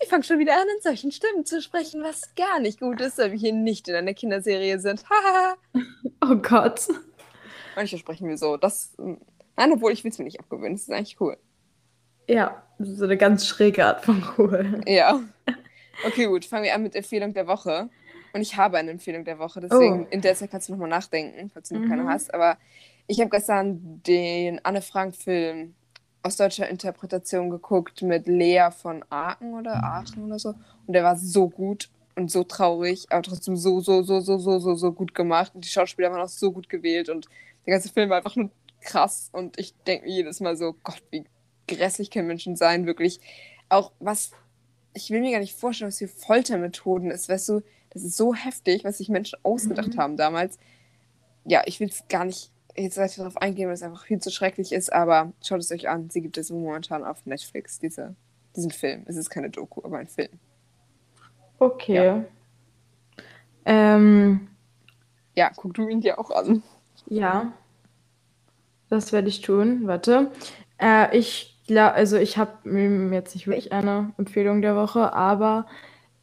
Ich 0.00 0.08
fange 0.08 0.22
schon 0.22 0.38
wieder 0.38 0.54
an, 0.54 0.66
in 0.76 0.82
solchen 0.82 1.10
Stimmen 1.10 1.44
zu 1.44 1.60
sprechen, 1.60 2.02
was 2.04 2.34
gar 2.36 2.60
nicht 2.60 2.78
gut 2.78 3.00
ist, 3.00 3.18
weil 3.18 3.32
wir 3.32 3.38
hier 3.38 3.52
nicht 3.52 3.88
in 3.88 3.96
einer 3.96 4.14
Kinderserie 4.14 4.78
sind. 4.78 5.04
Oh 6.24 6.36
Gott. 6.36 6.88
Manche 7.74 7.98
sprechen 7.98 8.28
wir 8.28 8.38
so. 8.38 8.56
Das. 8.56 8.94
Nein, 8.96 9.72
obwohl 9.72 9.92
ich 9.92 10.02
will 10.04 10.10
es 10.10 10.18
mir 10.18 10.24
nicht 10.24 10.40
abgewöhnen. 10.40 10.74
Das 10.74 10.82
ist 10.82 10.90
eigentlich 10.90 11.20
cool. 11.20 11.36
Ja, 12.28 12.62
das 12.78 12.88
ist 12.90 12.98
so 12.98 13.04
eine 13.04 13.16
ganz 13.16 13.46
schräge 13.46 13.84
Art 13.86 14.04
von 14.04 14.22
cool. 14.38 14.80
Ja. 14.86 15.20
Okay, 16.06 16.26
gut. 16.26 16.44
Fangen 16.44 16.64
wir 16.64 16.74
an 16.74 16.82
mit 16.82 16.94
Empfehlung 16.94 17.32
der 17.34 17.46
Woche. 17.46 17.88
Und 18.32 18.42
ich 18.42 18.56
habe 18.56 18.76
eine 18.76 18.90
Empfehlung 18.90 19.24
der 19.24 19.38
Woche, 19.38 19.60
deswegen 19.60 20.04
Oh. 20.04 20.06
in 20.10 20.20
der 20.20 20.34
Zeit 20.34 20.50
kannst 20.50 20.68
du 20.68 20.72
nochmal 20.72 20.90
nachdenken, 20.90 21.48
falls 21.48 21.68
du 21.70 21.74
noch 21.76 21.82
Mhm. 21.82 21.88
keine 21.88 22.06
hast. 22.08 22.34
Aber 22.34 22.58
ich 23.06 23.18
habe 23.20 23.30
gestern 23.30 24.02
den 24.06 24.62
Anne 24.62 24.82
Frank-Film 24.82 25.74
aus 26.22 26.36
deutscher 26.36 26.68
Interpretation 26.68 27.48
geguckt 27.48 28.02
mit 28.02 28.26
Lea 28.26 28.68
von 28.76 29.02
Aachen 29.08 29.54
oder 29.54 29.82
Aachen 29.82 30.24
oder 30.26 30.38
so. 30.38 30.50
Und 30.86 30.92
der 30.92 31.02
war 31.04 31.16
so 31.16 31.48
gut 31.48 31.88
und 32.14 32.30
so 32.30 32.44
traurig, 32.44 33.06
aber 33.10 33.22
trotzdem 33.22 33.56
so, 33.56 33.80
so, 33.80 34.02
so, 34.02 34.20
so, 34.20 34.38
so, 34.38 34.58
so, 34.58 34.74
so 34.74 34.92
gut 34.92 35.14
gemacht. 35.14 35.52
Und 35.54 35.64
die 35.64 35.68
Schauspieler 35.70 36.10
waren 36.10 36.20
auch 36.20 36.28
so 36.28 36.52
gut 36.52 36.68
gewählt 36.68 37.08
und 37.08 37.28
der 37.64 37.72
ganze 37.74 37.88
Film 37.90 38.10
war 38.10 38.18
einfach 38.18 38.36
nur 38.36 38.50
krass. 38.82 39.30
Und 39.32 39.58
ich 39.58 39.74
denke 39.86 40.04
mir 40.06 40.12
jedes 40.12 40.40
Mal 40.40 40.56
so, 40.56 40.74
Gott, 40.82 41.02
wie 41.10 41.24
grässlich 41.68 42.10
können 42.10 42.28
Menschen 42.28 42.56
sein, 42.56 42.86
wirklich. 42.86 43.20
Auch 43.68 43.92
was, 44.00 44.30
ich 44.94 45.10
will 45.10 45.20
mir 45.20 45.32
gar 45.32 45.40
nicht 45.40 45.56
vorstellen, 45.58 45.88
was 45.90 45.98
für 45.98 46.08
Foltermethoden 46.08 47.10
ist, 47.10 47.28
weißt 47.28 47.48
du, 47.50 47.62
das 47.90 48.02
ist 48.02 48.16
so 48.16 48.34
heftig, 48.34 48.84
was 48.84 48.98
sich 48.98 49.08
Menschen 49.08 49.38
ausgedacht 49.42 49.94
Mhm. 49.94 49.98
haben 49.98 50.16
damals. 50.16 50.58
Ja, 51.44 51.62
ich 51.66 51.80
will 51.80 51.88
es 51.88 52.04
gar 52.08 52.24
nicht 52.24 52.50
jetzt 52.76 52.98
weiter 52.98 53.18
darauf 53.22 53.38
eingehen, 53.38 53.68
weil 53.68 53.74
es 53.74 53.82
einfach 53.82 54.04
viel 54.04 54.18
zu 54.20 54.30
schrecklich 54.30 54.72
ist, 54.72 54.92
aber 54.92 55.32
schaut 55.42 55.60
es 55.60 55.72
euch 55.72 55.88
an. 55.88 56.10
Sie 56.10 56.20
gibt 56.20 56.36
es 56.36 56.50
momentan 56.50 57.04
auf 57.04 57.24
Netflix, 57.24 57.78
diese, 57.78 58.14
diesen 58.54 58.70
Film. 58.70 59.02
Es 59.06 59.16
ist 59.16 59.30
keine 59.30 59.48
Doku, 59.48 59.80
aber 59.82 59.98
ein 59.98 60.08
Film. 60.08 60.28
Okay. 61.58 62.22
Ähm, 63.64 64.48
Ja, 65.34 65.50
guck 65.56 65.74
du 65.74 65.88
ihn 65.88 66.00
dir 66.00 66.18
auch 66.18 66.30
an. 66.30 66.62
ja. 67.08 67.52
Das 68.88 69.12
werde 69.12 69.28
ich 69.28 69.40
tun. 69.40 69.86
Warte. 69.88 70.30
Äh, 70.80 71.16
ich 71.18 71.55
glaube, 71.66 71.94
also 71.94 72.16
ich 72.16 72.38
habe 72.38 72.52
jetzt 73.12 73.34
nicht 73.34 73.46
wirklich 73.46 73.72
eine 73.72 74.12
Empfehlung 74.18 74.62
der 74.62 74.76
Woche, 74.76 75.12
aber 75.12 75.66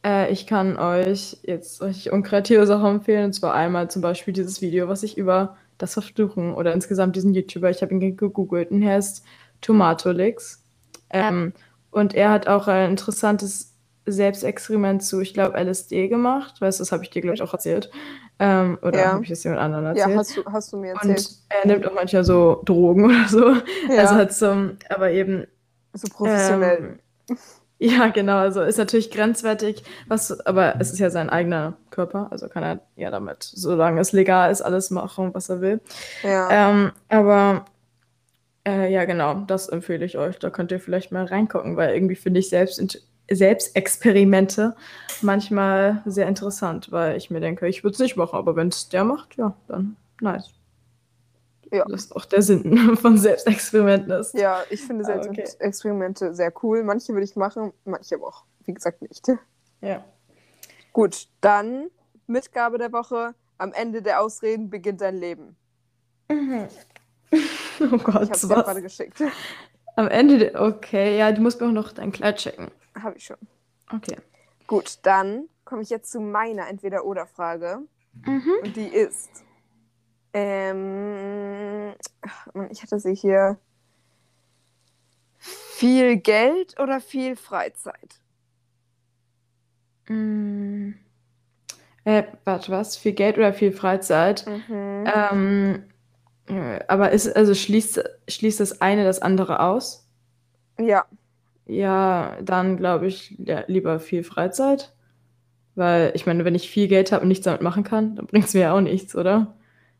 äh, 0.04 0.32
ich 0.32 0.46
kann 0.46 0.76
euch 0.78 1.38
jetzt 1.42 1.82
richtig 1.82 2.12
unkreative 2.12 2.66
Sachen 2.66 2.96
empfehlen. 2.96 3.26
Und 3.26 3.32
zwar 3.34 3.54
einmal 3.54 3.90
zum 3.90 4.02
Beispiel 4.02 4.34
dieses 4.34 4.60
Video, 4.62 4.88
was 4.88 5.02
ich 5.02 5.18
über 5.18 5.56
das 5.78 5.94
Verfluchen 5.94 6.54
oder 6.54 6.72
insgesamt 6.72 7.16
diesen 7.16 7.34
YouTuber, 7.34 7.70
ich 7.70 7.82
habe 7.82 7.92
ihn 7.94 8.16
gegoogelt 8.16 8.70
und 8.70 8.82
er 8.82 8.94
heißt 8.94 9.24
Tomatolix. 9.60 10.62
Ähm, 11.10 11.52
und 11.90 12.14
er 12.14 12.30
hat 12.30 12.48
auch 12.48 12.68
ein 12.68 12.90
interessantes 12.90 13.73
Selbstexperiment 14.06 15.02
zu, 15.02 15.20
ich 15.20 15.34
glaube, 15.34 15.56
LSD 15.58 16.08
gemacht. 16.08 16.60
Weißt 16.60 16.78
du, 16.78 16.82
das 16.82 16.92
habe 16.92 17.02
ich 17.04 17.10
dir, 17.10 17.22
glaube 17.22 17.34
ich, 17.36 17.42
auch 17.42 17.52
erzählt. 17.52 17.90
Ähm, 18.38 18.78
oder 18.82 18.98
Ja. 18.98 19.12
habe 19.12 19.22
ich 19.22 19.30
das 19.30 19.44
jemand 19.44 19.62
anderen 19.62 19.86
erzählt? 19.86 20.08
Ja, 20.10 20.16
hast 20.16 20.36
du, 20.36 20.44
hast 20.46 20.72
du 20.72 20.76
mir 20.76 20.92
erzählt. 20.94 21.18
Und 21.18 21.38
er 21.48 21.66
nimmt 21.66 21.86
auch 21.86 21.94
manchmal 21.94 22.24
so 22.24 22.62
Drogen 22.64 23.04
oder 23.06 23.28
so. 23.28 23.50
ja, 23.92 24.00
Also 24.00 24.14
halt 24.14 24.32
so, 24.32 24.70
aber 24.88 25.10
eben. 25.10 25.46
so 25.94 26.08
professionell. 26.12 26.98
Ähm, 27.30 27.38
ja, 27.78 28.08
genau. 28.08 28.36
Also 28.38 28.62
ist 28.62 28.78
natürlich 28.78 29.10
grenzwertig, 29.10 29.84
was, 30.06 30.38
aber 30.46 30.76
es 30.80 30.92
ist 30.92 30.98
ja 30.98 31.10
sein 31.10 31.30
eigener 31.30 31.76
Körper. 31.90 32.28
Also 32.30 32.48
kann 32.48 32.62
er 32.62 32.80
ja 32.96 33.10
damit, 33.10 33.42
solange 33.42 34.00
es 34.00 34.12
legal 34.12 34.50
ist, 34.50 34.62
alles 34.62 34.90
machen, 34.90 35.34
was 35.34 35.48
er 35.48 35.60
will. 35.60 35.80
ja. 36.22 36.48
Ähm, 36.70 36.92
aber 37.08 37.64
äh, 38.66 38.90
ja, 38.92 39.04
genau, 39.04 39.34
das 39.46 39.68
empfehle 39.68 40.04
ich 40.04 40.16
euch. 40.18 40.38
Da 40.38 40.50
könnt 40.50 40.72
ihr 40.72 40.80
vielleicht 40.80 41.12
mal 41.12 41.24
reingucken, 41.24 41.76
weil 41.76 41.94
irgendwie 41.94 42.14
finde 42.16 42.40
ich 42.40 42.48
selbst 42.48 42.78
Selbstexperimente 43.30 44.76
manchmal 45.22 46.02
sehr 46.04 46.28
interessant, 46.28 46.92
weil 46.92 47.16
ich 47.16 47.30
mir 47.30 47.40
denke, 47.40 47.66
ich 47.68 47.82
würde 47.82 47.94
es 47.94 48.00
nicht 48.00 48.16
machen, 48.16 48.36
aber 48.36 48.56
wenn 48.56 48.68
es 48.68 48.88
der 48.88 49.04
macht, 49.04 49.36
ja, 49.36 49.56
dann 49.66 49.96
nice. 50.20 50.50
Ja. 51.72 51.84
Das 51.88 52.04
ist 52.04 52.16
auch 52.16 52.24
der 52.24 52.42
Sinn 52.42 52.96
von 53.00 53.18
Selbstexperimenten 53.18 54.12
ist. 54.12 54.34
ja, 54.34 54.62
ich 54.70 54.80
finde 54.82 55.04
Aber 55.10 55.22
Selbstexperimente 55.22 56.34
sehr 56.34 56.52
cool. 56.62 56.84
Manche 56.84 57.12
würde 57.12 57.24
ich 57.24 57.34
machen, 57.36 57.72
manche 57.84 58.14
aber 58.14 58.28
auch, 58.28 58.44
wie 58.64 58.74
gesagt, 58.74 59.02
nicht. 59.02 59.26
Ja. 59.80 60.04
Gut, 60.92 61.26
dann 61.40 61.90
Mitgabe 62.26 62.78
der 62.78 62.92
Woche. 62.92 63.34
Am 63.56 63.72
Ende 63.72 64.02
der 64.02 64.20
Ausreden 64.20 64.68
beginnt 64.68 65.00
dein 65.00 65.16
Leben. 65.16 65.56
Mhm. 66.28 66.68
Oh 67.80 67.98
Gott, 67.98 68.22
Ich 68.22 68.30
habe 68.30 68.32
es 68.32 68.48
gerade 68.48 68.82
geschickt. 68.82 69.20
Am 69.96 70.08
Ende, 70.08 70.52
okay, 70.60 71.16
ja, 71.18 71.30
du 71.32 71.40
musst 71.40 71.60
mir 71.60 71.68
auch 71.68 71.72
noch 71.72 71.92
dein 71.92 72.12
Kleid 72.12 72.38
checken. 72.38 72.70
Habe 73.00 73.16
ich 73.16 73.24
schon. 73.24 73.36
Okay. 73.92 74.16
Gut, 74.66 74.98
dann 75.02 75.48
komme 75.64 75.82
ich 75.82 75.90
jetzt 75.90 76.10
zu 76.10 76.20
meiner 76.20 76.68
Entweder-Oder-Frage. 76.68 77.80
Mhm. 78.24 78.52
Und 78.62 78.76
die 78.76 78.88
ist. 78.88 79.44
Ähm, 80.32 81.94
ich 82.70 82.82
hatte 82.82 82.98
sie 82.98 83.14
hier. 83.14 83.58
Viel 85.38 86.16
Geld 86.16 86.80
oder 86.80 87.00
viel 87.00 87.36
Freizeit? 87.36 88.20
Mm. 90.08 90.92
Äh, 92.04 92.24
warte, 92.44 92.72
was? 92.72 92.96
Viel 92.96 93.12
Geld 93.12 93.36
oder 93.38 93.52
viel 93.52 93.72
Freizeit? 93.72 94.46
Mhm. 94.46 95.04
Ähm, 95.06 95.74
äh, 95.74 95.93
aber 96.88 97.10
ist, 97.12 97.34
also 97.36 97.54
schließt, 97.54 98.02
schließt 98.28 98.60
das 98.60 98.80
eine 98.80 99.04
das 99.04 99.20
andere 99.22 99.60
aus? 99.60 100.06
Ja, 100.78 101.06
Ja, 101.66 102.36
dann 102.42 102.76
glaube 102.76 103.06
ich 103.06 103.36
ja, 103.38 103.64
lieber 103.68 103.98
viel 104.00 104.22
Freizeit. 104.24 104.92
Weil 105.76 106.12
ich 106.16 106.26
meine, 106.26 106.44
wenn 106.44 106.54
ich 106.56 106.70
viel 106.70 106.88
Geld 106.88 107.12
habe 107.12 107.22
und 107.22 107.28
nichts 107.28 107.44
damit 107.44 107.62
machen 107.62 107.84
kann, 107.84 108.16
dann 108.16 108.26
bringt 108.26 108.46
es 108.46 108.54
mir 108.54 108.62
ja 108.62 108.74
auch 108.76 108.80
nichts, 108.82 109.16
oder? 109.16 109.56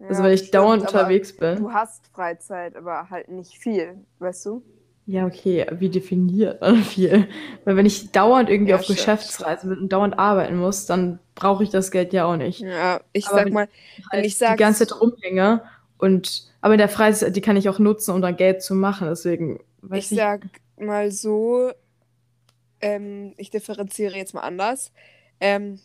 Also 0.08 0.22
ja, 0.22 0.24
wenn 0.24 0.32
ich 0.34 0.50
stimmt, 0.50 0.52
dauernd 0.52 0.82
unterwegs 0.82 1.36
bin. 1.38 1.66
Du 1.66 1.72
hast 1.72 2.06
Freizeit, 2.08 2.76
aber 2.76 3.10
halt 3.10 3.28
nicht 3.28 3.58
viel, 3.58 4.04
weißt 4.18 4.46
du? 4.46 4.64
Ja, 5.06 5.26
okay, 5.26 5.66
wie 5.72 5.90
definiert 5.90 6.60
man 6.62 6.76
viel? 6.82 7.28
Weil 7.64 7.76
wenn 7.76 7.84
ich 7.86 8.10
dauernd 8.12 8.48
irgendwie 8.48 8.72
Ja, 8.72 8.74
auf 8.74 8.86
stimmt. 8.86 8.86
Geschäftsreise 8.86 9.68
bin 9.68 9.78
und 9.78 9.92
dauernd 9.92 10.18
arbeiten 10.18 10.56
muss, 10.56 10.86
dann 10.86 11.18
brauche 11.34 11.62
ich 11.62 11.70
das 11.70 11.90
Geld 11.90 12.12
ja 12.14 12.24
auch 12.24 12.36
nicht. 12.36 12.66
Ja, 12.66 13.00
ich 13.12 13.28
Aber 13.28 13.32
sag 13.32 13.50
wenn 13.50 13.52
mal, 13.52 13.68
ich 13.96 14.06
wenn 14.10 14.24
halt 14.24 14.24
ich 14.24 14.46
die 14.46 14.56
ganze 14.56 14.86
sag, 14.86 14.86
Zeit 14.86 15.00
rumhänge 15.00 15.62
und 16.04 16.52
aber 16.60 16.74
in 16.74 16.78
der 16.78 16.90
Freizeit, 16.90 17.34
die 17.34 17.40
kann 17.40 17.56
ich 17.56 17.66
auch 17.70 17.78
nutzen, 17.78 18.10
um 18.10 18.20
dann 18.20 18.36
Geld 18.36 18.62
zu 18.62 18.74
machen. 18.74 19.08
Deswegen 19.08 19.60
ich 19.82 19.90
weiß 19.90 20.10
nicht. 20.10 20.20
sag 20.20 20.42
mal 20.78 21.10
so, 21.10 21.72
ähm, 22.82 23.32
ich 23.38 23.48
differenziere 23.48 24.14
jetzt 24.14 24.34
mal 24.34 24.42
anders. 24.42 24.92
Ähm, 25.40 25.80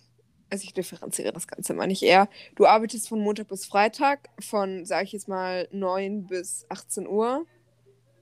also 0.49 0.65
ich 0.65 0.73
differenziere 0.73 1.31
das 1.31 1.47
Ganze 1.47 1.73
mal 1.73 1.87
nicht 1.87 2.03
eher. 2.03 2.27
Du 2.55 2.65
arbeitest 2.65 3.07
von 3.07 3.21
Montag 3.21 3.47
bis 3.47 3.65
Freitag 3.65 4.29
von, 4.41 4.85
sag 4.85 5.05
ich 5.05 5.13
jetzt 5.13 5.29
mal, 5.29 5.69
9 5.71 6.27
bis 6.27 6.65
18 6.67 7.07
Uhr. 7.07 7.45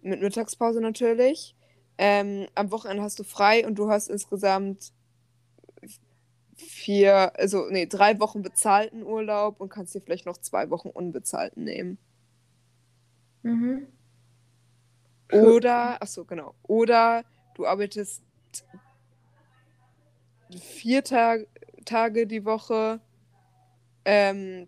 Mit 0.04 0.22
Mittagspause 0.22 0.82
natürlich. 0.82 1.56
Ähm, 1.98 2.46
am 2.54 2.72
Wochenende 2.72 3.02
hast 3.02 3.18
du 3.18 3.24
frei 3.24 3.66
und 3.66 3.80
du 3.80 3.90
hast 3.90 4.08
insgesamt 4.08 4.92
vier, 6.58 7.38
also 7.40 7.68
nee, 7.70 7.86
drei 7.86 8.20
Wochen 8.20 8.42
bezahlten 8.42 9.04
Urlaub 9.04 9.60
und 9.62 9.70
kannst 9.70 9.96
dir 9.96 10.02
vielleicht 10.02 10.26
noch 10.26 10.38
zwei 10.38 10.70
Wochen 10.70 10.90
unbezahlten 10.90 11.64
nehmen. 11.64 11.98
Mhm. 13.44 13.88
Oder, 15.32 16.02
ach 16.02 16.08
so, 16.08 16.26
genau. 16.26 16.56
Oder 16.64 17.24
du 17.56 17.66
arbeitest 17.66 18.24
vier 20.60 21.04
Tag, 21.04 21.48
Tage 21.86 22.28
die 22.28 22.46
Woche, 22.46 23.00
ähm, 24.06 24.68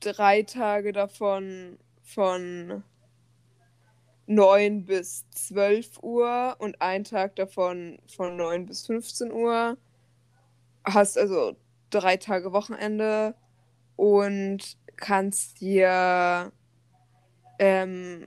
drei 0.00 0.42
Tage 0.42 0.92
davon 0.92 1.78
von 2.02 2.82
9 4.26 4.84
bis 4.84 5.28
12 5.30 6.02
Uhr 6.02 6.56
und 6.58 6.80
ein 6.80 7.04
Tag 7.04 7.36
davon 7.36 7.98
von 8.06 8.36
9 8.36 8.66
bis 8.66 8.86
15 8.86 9.32
Uhr. 9.32 9.76
Hast 10.84 11.16
also 11.18 11.56
drei 11.90 12.16
Tage 12.16 12.52
Wochenende 12.52 13.34
und 13.96 14.76
kannst 14.96 15.60
dir 15.60 16.52
ähm, 17.58 18.26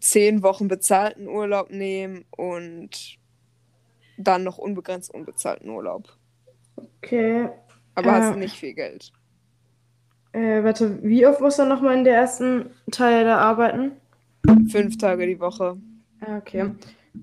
zehn 0.00 0.42
Wochen 0.42 0.68
bezahlten 0.68 1.28
Urlaub 1.28 1.70
nehmen 1.70 2.24
und 2.30 3.18
dann 4.16 4.44
noch 4.44 4.58
unbegrenzt 4.58 5.12
unbezahlten 5.12 5.68
Urlaub. 5.70 6.16
Okay. 6.76 7.48
Aber 7.94 8.12
hast 8.12 8.34
Äh, 8.34 8.38
nicht 8.38 8.56
viel 8.56 8.74
Geld. 8.74 9.12
Äh, 10.32 10.62
warte, 10.62 11.02
wie 11.02 11.26
oft 11.26 11.40
muss 11.40 11.58
er 11.58 11.66
nochmal 11.66 11.96
in 11.98 12.04
der 12.04 12.14
ersten 12.14 12.70
Teil 12.90 13.24
da 13.24 13.38
arbeiten? 13.38 13.92
Fünf 14.70 14.96
Tage 14.98 15.26
die 15.26 15.40
Woche. 15.40 15.76
Ah, 16.20 16.38
Okay. 16.38 16.70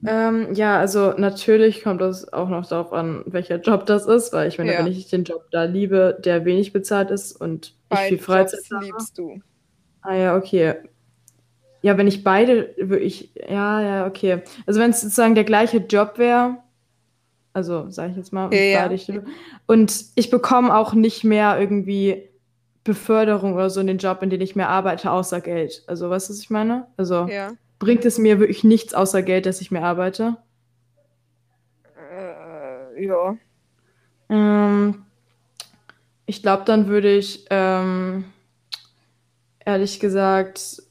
Ähm, 0.05 0.53
ja, 0.53 0.77
also 0.79 1.13
natürlich 1.17 1.83
kommt 1.83 2.01
das 2.01 2.31
auch 2.33 2.49
noch 2.49 2.67
darauf 2.67 2.91
an, 2.93 3.23
welcher 3.25 3.59
Job 3.59 3.85
das 3.85 4.05
ist, 4.05 4.33
weil 4.33 4.47
ich 4.47 4.57
meine, 4.57 4.73
Ja. 4.73 4.79
wenn 4.79 4.87
ich 4.91 5.09
den 5.09 5.23
Job 5.23 5.45
da 5.51 5.63
liebe, 5.63 6.17
der 6.23 6.45
wenig 6.45 6.73
bezahlt 6.73 7.09
ist 7.09 7.33
und 7.39 7.67
ich 7.67 7.73
Beide 7.89 8.07
viel 8.09 8.17
Freizeit 8.19 8.59
Jobs 8.59 8.71
habe. 8.71 8.85
liebst 8.85 9.17
du. 9.17 9.39
Ah 10.01 10.15
ja, 10.15 10.35
okay. 10.37 10.75
Ja, 11.81 11.97
wenn 11.97 12.07
ich 12.07 12.23
beide 12.23 12.73
wirklich, 12.77 13.31
ja, 13.35 13.81
ja, 13.81 14.07
okay. 14.07 14.41
Also 14.65 14.79
wenn 14.79 14.89
es 14.91 15.01
sozusagen 15.01 15.35
der 15.35 15.43
gleiche 15.45 15.77
Job 15.77 16.17
wäre, 16.17 16.57
also 17.53 17.89
sage 17.89 18.11
ich 18.11 18.17
jetzt 18.17 18.33
mal, 18.33 18.45
und 18.47 18.53
Ja, 18.53 18.91
ich 18.91 19.07
liebe, 19.07 19.25
und 19.67 20.05
ich 20.15 20.29
bekomme 20.29 20.75
auch 20.75 20.93
nicht 20.93 21.23
mehr 21.23 21.59
irgendwie 21.59 22.29
Beförderung 22.83 23.53
oder 23.53 23.69
so 23.69 23.79
in 23.79 23.87
den 23.87 23.97
Job, 23.97 24.21
in 24.21 24.29
den 24.29 24.41
ich 24.41 24.55
mehr 24.55 24.69
arbeite, 24.69 25.11
außer 25.11 25.41
Geld. 25.41 25.83
Also 25.87 26.09
weißt 26.09 26.29
du, 26.29 26.33
was 26.33 26.39
ich 26.39 26.49
meine? 26.49 26.87
Also 26.97 27.27
Ja. 27.27 27.51
Bringt 27.79 28.05
es 28.05 28.17
mir 28.17 28.39
wirklich 28.39 28.63
nichts 28.63 28.93
außer 28.93 29.21
Geld, 29.23 29.45
dass 29.45 29.61
ich 29.61 29.71
mehr 29.71 29.83
arbeite? 29.83 30.37
Äh, 31.95 33.05
ja. 33.05 33.37
Ähm, 34.29 35.05
ich 36.25 36.41
glaube, 36.41 36.63
dann 36.65 36.87
würde 36.87 37.11
ich 37.15 37.45
ähm, 37.49 38.25
ehrlich 39.59 39.99
gesagt, 39.99 40.81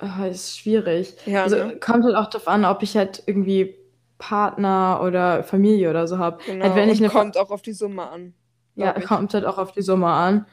äh, 0.00 0.30
ist 0.30 0.58
schwierig. 0.58 1.16
Ja, 1.26 1.44
Also 1.44 1.56
ne? 1.56 1.76
kommt 1.80 2.04
halt 2.04 2.16
auch 2.16 2.28
darauf 2.28 2.48
an, 2.48 2.64
ob 2.64 2.82
ich 2.82 2.96
halt 2.96 3.22
irgendwie 3.26 3.76
Partner 4.18 5.00
oder 5.02 5.42
Familie 5.44 5.90
oder 5.90 6.06
so 6.06 6.18
habe. 6.18 6.38
Genau. 6.46 6.64
Halt, 6.64 6.76
wenn 6.76 6.88
ich 6.90 6.98
eine 6.98 7.10
Fa- 7.10 7.20
kommt 7.20 7.36
auch 7.36 7.50
auf 7.50 7.62
die 7.62 7.72
Summe 7.72 8.08
an. 8.08 8.34
ja, 8.76 8.96
ich. 8.96 9.04
kommt 9.04 9.34
halt 9.34 9.44
auch 9.44 9.58
auf 9.58 9.72
die 9.72 9.82
Summe 9.82 10.08
an. 10.08 10.46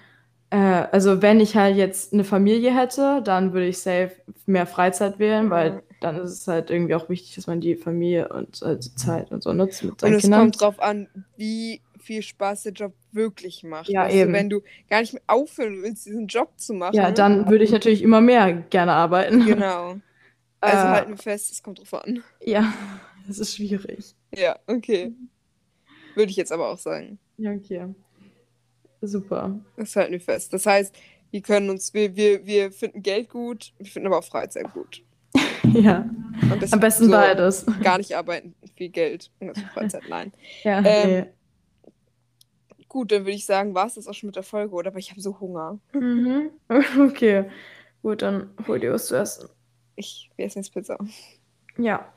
Äh, 0.52 0.58
also 0.92 1.22
wenn 1.22 1.40
ich 1.40 1.56
halt 1.56 1.76
jetzt 1.78 2.14
eine 2.14 2.24
Familie 2.24 2.76
hätte, 2.76 3.22
dann 3.24 3.54
würde 3.54 3.68
ich 3.68 3.80
safe 3.80 4.12
mehr 4.46 4.66
Freizeit 4.66 5.20
wählen, 5.20 5.50
weil 5.50 5.84
dann 6.00 6.16
ist 6.18 6.32
es 6.32 6.48
halt 6.48 6.72
irgendwie 6.72 6.96
auch 6.96 7.10
wichtig, 7.10 7.36
dass 7.36 7.46
man 7.48 7.62
die 7.62 7.76
Familie 7.76 8.30
und 8.30 8.62
äh, 8.64 8.78
die 8.78 8.96
Zeit 8.96 9.32
und 9.32 9.44
so 9.44 9.54
nutzt 9.54 9.84
mit 9.84 9.92
Und 9.92 10.00
seinen 10.00 10.14
es 10.16 10.22
Kindern. 10.22 10.40
kommt 10.42 10.62
drauf 10.62 10.80
an, 10.80 11.08
wie 11.38 11.82
viel 12.00 12.24
Spaß 12.24 12.64
der 12.64 12.72
Job 12.72 12.94
wirklich 13.12 13.64
macht. 13.64 13.90
Ja, 13.90 14.04
weißt 14.06 14.16
eben. 14.16 14.34
Wenn 14.34 14.50
du 14.50 14.62
gar 14.90 15.02
nicht 15.02 15.14
mehr 15.14 15.22
aufhören 15.28 15.84
willst, 15.84 16.06
diesen 16.06 16.28
Job 16.28 16.52
zu 16.58 16.74
machen. 16.74 16.96
Ja, 16.96 17.12
dann 17.12 17.50
würde 17.50 17.64
ich 17.66 17.72
natürlich 17.72 18.02
immer 18.02 18.22
mehr 18.22 18.52
gerne 18.54 18.94
arbeiten. 18.94 19.46
Genau. 19.46 19.98
Also 20.62 20.88
Äh, 20.88 20.90
halten 20.90 21.12
wir 21.12 21.18
fest, 21.18 21.54
es 21.54 21.64
kommt 21.64 21.80
drauf 21.80 21.94
an. 21.94 22.22
Ja, 22.46 22.74
das 23.28 23.40
ist 23.40 23.56
schwierig. 23.56 24.14
Ja, 24.36 24.60
okay. 24.68 25.14
Würde 26.16 26.32
ich 26.32 26.36
jetzt 26.36 26.52
aber 26.52 26.68
auch 26.70 26.78
sagen. 26.78 27.18
Ja, 27.38 27.52
okay. 27.54 27.86
Super. 29.02 29.60
Das 29.78 29.96
halten 29.96 30.12
wir 30.12 30.22
fest. 30.22 30.54
Das 30.54 30.66
heißt, 30.66 30.96
wir 31.32 31.42
können 31.42 31.70
uns, 31.70 31.94
wir, 31.94 32.16
wir, 32.16 32.46
wir 32.46 32.72
finden 32.72 33.02
Geld 33.02 33.30
gut, 33.30 33.74
wir 33.78 33.86
finden 33.86 34.08
aber 34.08 34.20
auch 34.20 34.24
Freizeit 34.24 34.72
gut. 34.74 35.04
Ja, 35.74 36.10
am 36.72 36.80
besten 36.80 37.06
so 37.06 37.12
beides. 37.12 37.66
Gar 37.84 38.00
nicht 38.00 38.16
arbeiten, 38.16 38.56
viel 38.76 38.90
Geld 38.90 39.30
und 39.40 39.48
das 39.48 39.60
Freizeit, 39.74 40.04
nein. 40.10 40.32
Ja, 40.64 40.82
Ähm, 40.84 41.28
Gut, 42.88 43.12
dann 43.12 43.22
würde 43.22 43.34
ich 43.34 43.46
sagen, 43.46 43.76
war 43.76 43.86
es 43.86 43.94
das 43.96 44.08
auch 44.08 44.16
schon 44.16 44.28
mit 44.28 44.36
der 44.36 44.42
Folge, 44.42 44.74
oder? 44.74 44.90
Aber 44.90 44.98
ich 44.98 45.12
habe 45.12 45.22
so 45.22 45.40
Hunger. 45.40 45.78
nee. 45.94 46.00
Mhm. 46.00 46.52
Okay. 47.00 47.52
Gut, 48.02 48.24
dann 48.24 48.50
hol 48.68 48.80
dir 48.80 48.94
was 48.94 49.08
zu 49.08 49.16
essen. 49.16 49.50
Ich 49.96 50.32
wir 50.38 50.46
essen 50.46 50.60
jetzt 50.60 50.74
Pizza. 50.74 50.98
Ja, 51.78 52.12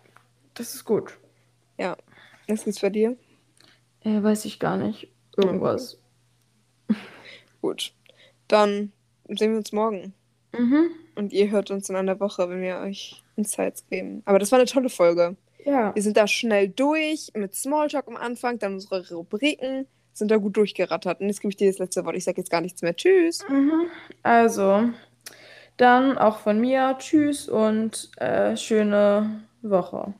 das 0.54 0.74
ist 0.74 0.84
gut. 0.84 1.18
Was 2.48 2.64
gibt's 2.64 2.80
bei 2.80 2.90
dir? 2.90 3.16
Äh, 4.00 4.22
weiß 4.22 4.44
ich 4.44 4.58
gar 4.58 4.76
nicht. 4.76 5.08
Irgendwas. 5.36 6.01
Gut. 7.60 7.92
Dann 8.48 8.92
sehen 9.28 9.52
wir 9.52 9.58
uns 9.58 9.72
morgen. 9.72 10.14
Mhm. 10.52 10.90
Und 11.14 11.32
ihr 11.32 11.50
hört 11.50 11.70
uns 11.70 11.88
in 11.88 11.96
einer 11.96 12.20
Woche, 12.20 12.48
wenn 12.48 12.60
wir 12.60 12.78
euch 12.78 13.22
Insights 13.36 13.86
geben. 13.88 14.22
Aber 14.24 14.38
das 14.38 14.52
war 14.52 14.58
eine 14.58 14.68
tolle 14.68 14.88
Folge. 14.88 15.36
Ja. 15.64 15.94
Wir 15.94 16.02
sind 16.02 16.16
da 16.16 16.26
schnell 16.26 16.68
durch 16.68 17.30
mit 17.34 17.54
Smalltalk 17.54 18.08
am 18.08 18.16
Anfang, 18.16 18.58
dann 18.58 18.74
unsere 18.74 19.08
Rubriken, 19.14 19.86
sind 20.12 20.30
da 20.30 20.36
gut 20.36 20.56
durchgerattert. 20.56 21.20
Und 21.20 21.28
jetzt 21.28 21.40
gebe 21.40 21.50
ich 21.50 21.56
dir 21.56 21.70
das 21.70 21.78
letzte 21.78 22.04
Wort. 22.04 22.16
Ich 22.16 22.24
sage 22.24 22.38
jetzt 22.38 22.50
gar 22.50 22.60
nichts 22.60 22.82
mehr. 22.82 22.96
Tschüss. 22.96 23.46
Mhm. 23.48 23.86
Also, 24.22 24.90
dann 25.76 26.18
auch 26.18 26.38
von 26.38 26.60
mir. 26.60 26.96
Tschüss 26.98 27.48
und 27.48 28.10
äh, 28.16 28.56
schöne 28.56 29.44
Woche. 29.62 30.14